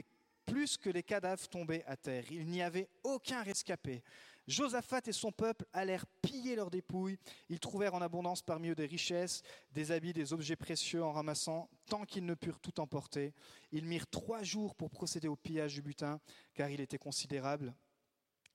plus 0.47 0.76
que 0.76 0.91
les 0.91 1.03
cadavres 1.03 1.49
tombés 1.49 1.82
à 1.86 1.97
terre. 1.97 2.24
Il 2.30 2.47
n'y 2.47 2.62
avait 2.62 2.89
aucun 3.03 3.43
rescapé. 3.43 4.03
Josaphat 4.49 5.03
et 5.07 5.13
son 5.13 5.31
peuple 5.31 5.67
allèrent 5.75 6.07
piller 6.23 6.57
leurs 6.57 6.71
dépouilles. 6.71 7.19
Ils 7.51 7.61
trouvèrent 7.61 7.95
en 7.95 8.01
abondance 8.01 8.41
parmi 8.41 8.71
eux 8.71 8.75
des 8.75 8.87
richesses, 8.87 9.43
des 9.73 9.93
habits, 9.93 10.15
des 10.15 10.33
objets 10.33 10.57
précieux 10.57 11.05
en 11.05 11.13
ramassant, 11.13 11.69
tant 11.87 12.07
qu'ils 12.07 12.25
ne 12.25 12.35
purent 12.35 12.59
tout 12.59 12.81
emporter. 12.81 13.35
Ils 13.73 13.85
mirent 13.85 14.09
trois 14.09 14.43
jours 14.43 14.75
pour 14.75 14.91
procéder 14.91 15.29
au 15.29 15.37
pillage 15.37 15.75
du 15.75 15.83
butin, 15.83 16.19
car 16.55 16.71
il 16.71 16.81
était 16.81 16.99
considérable. 16.99 17.75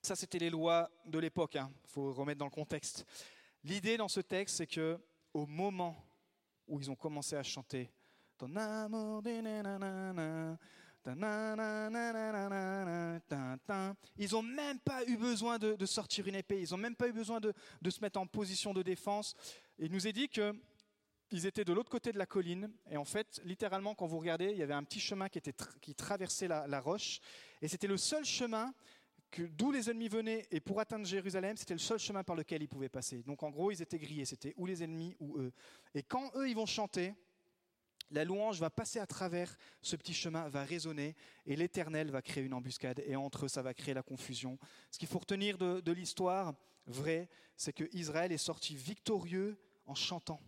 Ça, 0.02 0.16
c'était 0.16 0.40
les 0.40 0.50
lois 0.50 0.90
de 1.06 1.20
l'époque. 1.20 1.54
Il 1.54 1.60
hein. 1.60 1.72
faut 1.86 2.12
remettre 2.12 2.40
dans 2.40 2.46
le 2.46 2.52
contexte. 2.52 3.06
L'idée 3.64 3.96
dans 3.96 4.10
ce 4.10 4.20
texte, 4.20 4.58
c'est 4.58 4.68
que 4.68 5.00
au 5.32 5.46
moment 5.46 5.96
où 6.68 6.80
ils 6.80 6.90
ont 6.90 6.96
commencé 6.96 7.36
à 7.36 7.44
chanter 7.44 7.92
Ton 8.38 8.56
amour, 8.56 9.22
ils 14.18 14.32
n'ont 14.32 14.42
même 14.42 14.80
pas 14.80 15.04
eu 15.06 15.18
besoin 15.18 15.60
de, 15.60 15.86
sortir 15.86 16.28
une 16.28 16.36
épée, 16.36 16.62
ils 16.62 16.72
n'ont 16.72 16.78
même 16.78 16.96
pas 16.96 17.10
eu 17.10 17.14
besoin 17.14 17.42
de, 17.42 17.54
se 17.90 18.00
mettre 18.02 18.20
en 18.20 18.28
position 18.28 18.74
de 18.74 18.82
défense. 18.82 19.36
Il 19.80 19.92
nous 19.92 20.08
est 20.08 20.14
dit 20.14 20.30
qu'ils 20.30 21.46
étaient 21.46 21.66
de 21.66 21.74
l'autre 21.74 21.90
côté 21.90 22.14
de 22.14 22.18
la 22.18 22.26
colline, 22.26 22.72
et 22.90 22.98
en 22.98 23.06
fait, 23.06 23.42
littéralement, 23.44 23.96
quand 23.96 24.08
vous 24.08 24.20
regardez, 24.20 24.52
il 24.52 24.58
y 24.58 24.64
avait 24.64 24.74
un 24.74 24.84
petit 24.84 25.02
chemin 25.02 25.28
qui, 25.28 25.42
traversait 25.94 26.48
la, 26.48 26.80
roche, 26.80 27.20
et 27.62 27.68
c'était 27.68 27.88
le 27.88 27.98
seul 27.98 28.24
chemin 28.24 28.74
d'où 29.36 29.72
les 29.72 29.90
ennemis 29.90 30.10
venaient, 30.10 30.48
et 30.52 30.60
pour 30.60 30.80
atteindre 30.80 31.06
Jérusalem, 31.06 31.58
c'était 31.58 31.74
le 31.74 31.80
seul 31.80 32.00
chemin 32.00 32.24
par 32.24 32.36
lequel 32.36 32.62
ils 32.62 32.68
pouvaient 32.68 32.88
passer. 32.88 33.24
Donc 33.24 33.42
en 33.44 33.50
gros, 33.50 33.72
ils 33.72 33.82
étaient 33.82 33.98
grillés, 33.98 34.26
c'était 34.26 34.54
ou 34.58 34.66
les 34.66 34.84
ennemis 34.84 35.16
ou 35.20 35.38
eux. 35.40 35.52
Et 35.96 36.04
quand 36.04 36.32
eux, 36.36 36.48
ils 36.48 36.56
vont 36.56 36.68
chanter, 36.68 37.16
la 38.14 38.24
louange 38.24 38.60
va 38.60 38.70
passer 38.70 39.00
à 39.00 39.08
travers 39.08 39.58
ce 39.82 39.96
petit 39.96 40.14
chemin, 40.14 40.48
va 40.48 40.64
résonner, 40.64 41.16
et 41.46 41.56
l'Éternel 41.56 42.12
va 42.12 42.22
créer 42.22 42.44
une 42.44 42.54
embuscade, 42.54 43.04
et 43.06 43.16
entre 43.16 43.46
eux, 43.46 43.48
ça 43.48 43.62
va 43.62 43.74
créer 43.74 43.94
la 43.94 44.04
confusion. 44.04 44.58
Ce 44.92 45.00
qu'il 45.00 45.08
faut 45.08 45.20
retenir 45.20 45.58
de, 45.58 45.92
l'histoire 45.92 46.54
vraie, 46.86 47.28
c'est 47.58 47.74
que 47.74 47.90
Israël 47.94 48.32
est 48.32 48.38
sorti 48.38 48.76
victorieux 48.76 49.58
en 49.86 49.96
chantant. 49.96 50.40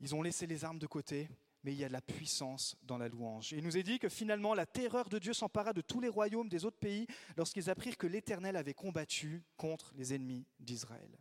Ils 0.00 0.14
ont 0.14 0.22
laissé 0.22 0.46
les 0.46 0.64
armes 0.64 0.78
de 0.78 0.86
côté, 0.86 1.28
mais 1.62 1.72
il 1.72 1.78
y 1.78 1.84
a 1.84 1.88
de 1.88 1.92
la 1.92 2.02
puissance 2.02 2.76
dans 2.82 2.98
la 2.98 3.08
louange. 3.08 3.52
il 3.52 3.64
nous 3.64 3.76
est 3.76 3.82
dit 3.82 3.98
que 3.98 4.08
finalement, 4.08 4.52
la 4.52 4.66
terreur 4.66 5.08
de 5.08 5.18
Dieu 5.18 5.32
s'empara 5.32 5.72
de 5.72 5.80
tous 5.80 6.00
les 6.00 6.08
royaumes 6.08 6.48
des 6.48 6.64
autres 6.64 6.78
pays 6.78 7.06
lorsqu'ils 7.36 7.70
apprirent 7.70 7.96
que 7.96 8.06
l'Éternel 8.06 8.56
avait 8.56 8.74
combattu 8.74 9.42
contre 9.56 9.92
les 9.94 10.12
ennemis 10.12 10.44
d'Israël. 10.58 11.18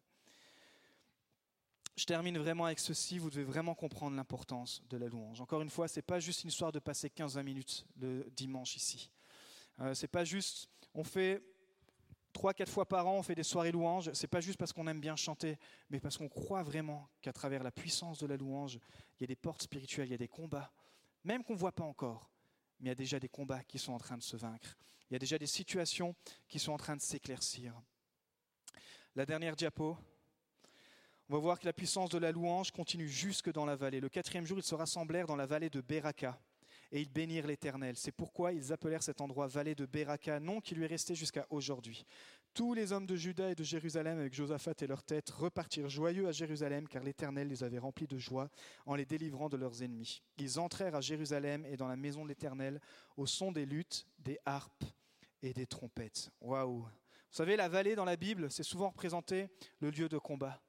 Je 1.96 2.06
termine 2.06 2.38
vraiment 2.40 2.66
avec 2.66 2.80
ceci, 2.80 3.20
vous 3.20 3.30
devez 3.30 3.44
vraiment 3.44 3.76
comprendre 3.76 4.16
l'importance 4.16 4.82
de 4.90 4.98
la 4.98 5.08
louange. 5.08 5.40
Encore 5.42 5.62
une 5.62 5.70
fois, 5.70 5.88
ce 5.88 6.00
n'est 6.00 6.04
pas 6.04 6.20
juste 6.20 6.44
une 6.44 6.50
histoire 6.50 6.72
de 6.72 6.80
passer 6.80 7.08
15-20 7.10 7.44
minutes 7.44 7.86
le 8.00 8.28
dimanche 8.36 8.76
ici. 8.76 9.12
Euh, 9.80 9.94
c'est 9.94 10.08
pas 10.08 10.24
juste, 10.24 10.70
on 10.96 11.04
fait 11.04 11.44
3-4 12.34 12.68
fois 12.68 12.88
par 12.88 13.08
an, 13.08 13.14
on 13.14 13.24
fait 13.24 13.36
des 13.36 13.44
soirées 13.44 13.72
louanges. 13.72 14.12
C'est 14.14 14.28
pas 14.28 14.42
juste 14.42 14.58
parce 14.58 14.74
qu'on 14.74 14.88
aime 14.88 15.00
bien 15.00 15.16
chanter, 15.16 15.58
mais 15.90 16.00
parce 16.00 16.18
qu'on 16.18 16.30
croit 16.30 16.64
vraiment 16.64 17.08
qu'à 17.22 17.32
travers 17.32 17.64
la 17.64 17.72
puissance 17.72 18.18
de 18.20 18.26
la 18.26 18.38
louange, 18.38 18.80
il 19.20 19.22
y 19.22 19.24
a 19.24 19.28
des 19.28 19.36
portes 19.36 19.62
spirituelles, 19.62 20.08
il 20.08 20.12
y 20.12 20.16
a 20.16 20.18
des 20.18 20.28
combats, 20.28 20.72
même 21.24 21.44
qu'on 21.44 21.54
ne 21.54 21.60
voit 21.60 21.72
pas 21.72 21.84
encore, 21.84 22.32
mais 22.80 22.88
il 22.88 22.90
y 22.90 22.92
a 22.92 22.96
déjà 22.96 23.20
des 23.20 23.30
combats 23.30 23.64
qui 23.64 23.78
sont 23.78 23.94
en 23.94 24.00
train 24.00 24.18
de 24.18 24.24
se 24.24 24.36
vaincre. 24.36 24.76
Il 25.10 25.14
y 25.14 25.16
a 25.16 25.20
déjà 25.20 25.38
des 25.38 25.48
situations 25.48 26.16
qui 26.48 26.58
sont 26.58 26.72
en 26.72 26.78
train 26.78 26.96
de 26.96 27.02
s'éclaircir. 27.02 27.80
La 29.16 29.28
dernière 29.28 29.56
diapo, 29.56 29.96
on 31.34 31.38
va 31.38 31.42
voir 31.42 31.60
que 31.60 31.66
la 31.66 31.74
puissance 31.74 32.12
de 32.12 32.20
la 32.20 32.32
louange 32.32 32.70
continue 32.70 33.10
jusque 33.10 33.52
dans 33.52 33.66
la 33.66 33.76
vallée. 33.76 34.00
Le 34.00 34.08
quatrième 34.08 34.46
jour, 34.46 34.60
ils 34.60 34.64
se 34.64 34.76
rassemblèrent 34.76 35.26
dans 35.26 35.36
la 35.36 35.48
vallée 35.48 35.72
de 35.72 35.82
Beraka 35.82 36.40
et 36.92 37.02
ils 37.02 37.10
bénirent 37.10 37.48
l'Éternel. 37.48 37.96
C'est 37.98 38.12
pourquoi 38.12 38.54
ils 38.54 38.72
appelèrent 38.72 39.02
cet 39.02 39.20
endroit 39.20 39.48
vallée 39.48 39.74
de 39.74 39.88
Beraka, 39.88 40.40
nom 40.40 40.62
qui 40.62 40.76
lui 40.76 40.84
est 40.84 40.88
resté 40.88 41.16
jusqu'à 41.16 41.48
aujourd'hui. 41.50 42.06
Tous 42.54 42.76
les 42.76 42.92
hommes 42.92 43.08
de 43.08 43.16
Juda 43.16 43.50
et 43.50 43.56
de 43.56 43.64
Jérusalem, 43.64 44.20
avec 44.20 44.32
Josaphat 44.32 44.76
et 44.82 44.86
leur 44.86 45.02
tête, 45.02 45.32
repartirent 45.32 45.90
joyeux 45.90 46.28
à 46.28 46.32
Jérusalem, 46.32 46.88
car 46.88 47.02
l'Éternel 47.02 47.48
les 47.48 47.64
avait 47.64 47.80
remplis 47.80 48.06
de 48.06 48.20
joie 48.20 48.48
en 48.86 48.94
les 48.94 49.08
délivrant 49.08 49.50
de 49.50 49.58
leurs 49.58 49.82
ennemis. 49.82 50.22
Ils 50.38 50.60
entrèrent 50.60 50.94
à 50.94 51.02
Jérusalem 51.02 51.66
et 51.66 51.78
dans 51.78 51.88
la 51.88 51.96
maison 51.96 52.22
de 52.26 52.30
l'Éternel 52.30 52.80
au 53.18 53.26
son 53.26 53.52
des 53.52 53.66
luttes, 53.66 54.06
des 54.20 54.38
harpes 54.46 54.86
et 55.42 55.52
des 55.52 55.66
trompettes. 55.66 56.30
Waouh! 56.42 56.82
Vous 56.82 57.38
savez, 57.38 57.56
la 57.56 57.70
vallée 57.70 57.96
dans 57.96 58.06
la 58.06 58.18
Bible, 58.18 58.52
c'est 58.52 58.62
souvent 58.62 58.90
représenté 58.90 59.48
le 59.80 59.90
lieu 59.90 60.08
de 60.08 60.20
combat. 60.20 60.62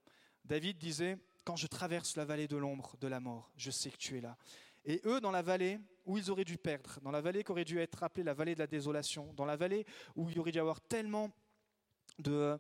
David 0.45 0.79
disait, 0.79 1.19
quand 1.45 1.57
je 1.57 1.67
traverse 1.67 2.17
la 2.17 2.25
vallée 2.25 2.49
de 2.49 2.57
l'ombre 2.57 2.97
de 3.01 3.09
la 3.09 3.21
mort, 3.21 3.53
je 3.57 3.71
sais 3.71 3.91
que 3.91 3.97
tu 3.97 4.19
es 4.19 4.21
là. 4.21 4.37
Et 4.85 5.01
eux, 5.07 5.21
dans 5.21 5.31
la 5.31 5.43
vallée 5.43 5.79
où 6.05 6.19
ils 6.19 6.31
auraient 6.31 6.45
dû 6.45 6.59
perdre, 6.59 7.01
dans 7.03 7.11
la 7.11 7.21
vallée 7.21 7.43
qui 7.43 7.51
aurait 7.51 7.65
dû 7.65 7.79
être 7.79 8.03
appelée 8.03 8.23
la 8.23 8.35
vallée 8.35 8.55
de 8.55 8.59
la 8.59 8.67
désolation, 8.67 9.33
dans 9.35 9.47
la 9.47 9.57
vallée 9.57 9.87
où 10.17 10.29
il 10.29 10.39
aurait 10.39 10.53
dû 10.53 10.59
y 10.59 10.61
avoir 10.61 10.81
tellement 10.83 11.31
de, 12.19 12.59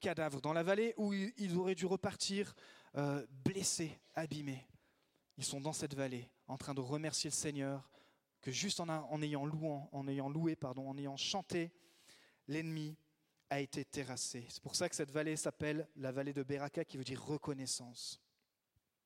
cadavres, 0.00 0.40
dans 0.40 0.54
la 0.54 0.62
vallée 0.62 0.94
où 0.96 1.12
ils 1.12 1.56
auraient 1.56 1.74
dû 1.74 1.86
repartir 1.86 2.54
euh, 2.96 3.24
blessés, 3.44 4.00
abîmés, 4.14 4.66
ils 5.36 5.44
sont 5.44 5.60
dans 5.60 5.74
cette 5.74 5.94
vallée 5.94 6.30
en 6.48 6.56
train 6.56 6.72
de 6.72 6.80
remercier 6.80 7.28
le 7.28 7.34
Seigneur 7.34 7.90
que 8.40 8.50
juste 8.50 8.80
en, 8.80 8.88
en 8.88 9.22
ayant 9.22 9.44
louant, 9.44 9.88
en 9.92 10.08
ayant 10.08 10.30
loué, 10.30 10.56
pardon, 10.56 10.88
en 10.88 10.96
ayant 10.96 11.16
chanté, 11.16 11.72
l'ennemi 12.48 12.96
a 13.50 13.60
été 13.60 13.84
terrassé. 13.84 14.46
C'est 14.48 14.62
pour 14.62 14.74
ça 14.74 14.88
que 14.88 14.96
cette 14.96 15.10
vallée 15.10 15.36
s'appelle 15.36 15.88
la 15.96 16.12
vallée 16.12 16.32
de 16.32 16.42
Beraka, 16.42 16.84
qui 16.84 16.96
veut 16.96 17.04
dire 17.04 17.22
reconnaissance. 17.22 18.20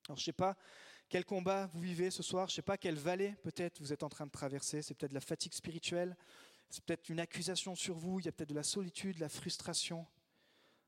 Alors 0.06 0.16
je 0.16 0.22
ne 0.22 0.24
sais 0.26 0.32
pas 0.32 0.56
quel 1.08 1.24
combat 1.24 1.66
vous 1.74 1.80
vivez 1.80 2.10
ce 2.10 2.22
soir, 2.22 2.48
je 2.48 2.52
ne 2.52 2.56
sais 2.56 2.62
pas 2.62 2.78
quelle 2.78 2.96
vallée 2.96 3.34
peut-être 3.42 3.80
vous 3.80 3.92
êtes 3.92 4.02
en 4.02 4.08
train 4.08 4.26
de 4.26 4.30
traverser, 4.30 4.80
c'est 4.80 4.94
peut-être 4.94 5.12
la 5.12 5.20
fatigue 5.20 5.52
spirituelle, 5.52 6.16
c'est 6.70 6.84
peut-être 6.84 7.08
une 7.08 7.20
accusation 7.20 7.74
sur 7.74 7.96
vous, 7.96 8.20
il 8.20 8.26
y 8.26 8.28
a 8.28 8.32
peut-être 8.32 8.50
de 8.50 8.54
la 8.54 8.62
solitude, 8.62 9.16
de 9.16 9.20
la 9.20 9.28
frustration, 9.28 10.06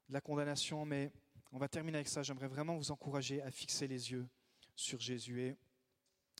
de 0.09 0.15
la 0.15 0.21
condamnation, 0.21 0.87
mais 0.87 1.11
on 1.51 1.59
va 1.59 1.69
terminer 1.69 1.99
avec 1.99 2.09
ça. 2.09 2.23
J'aimerais 2.23 2.49
vraiment 2.49 2.77
vous 2.77 2.91
encourager 2.91 3.43
à 3.43 3.51
fixer 3.51 3.87
les 3.89 4.13
yeux 4.13 4.27
sur 4.75 5.01
Jésus. 5.01 5.43
Et 5.43 5.57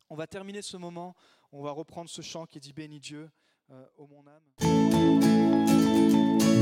on 0.09 0.15
va 0.15 0.27
terminer 0.27 0.63
ce 0.63 0.77
moment, 0.77 1.15
on 1.51 1.63
va 1.63 1.73
reprendre 1.73 2.09
ce 2.09 2.23
chant 2.23 2.47
qui 2.47 2.61
dit 2.61 2.73
Béni 2.73 3.01
Dieu, 3.01 3.31
euh, 3.71 3.87
ô 3.97 4.07
mon 4.07 4.27
âme. 4.27 4.82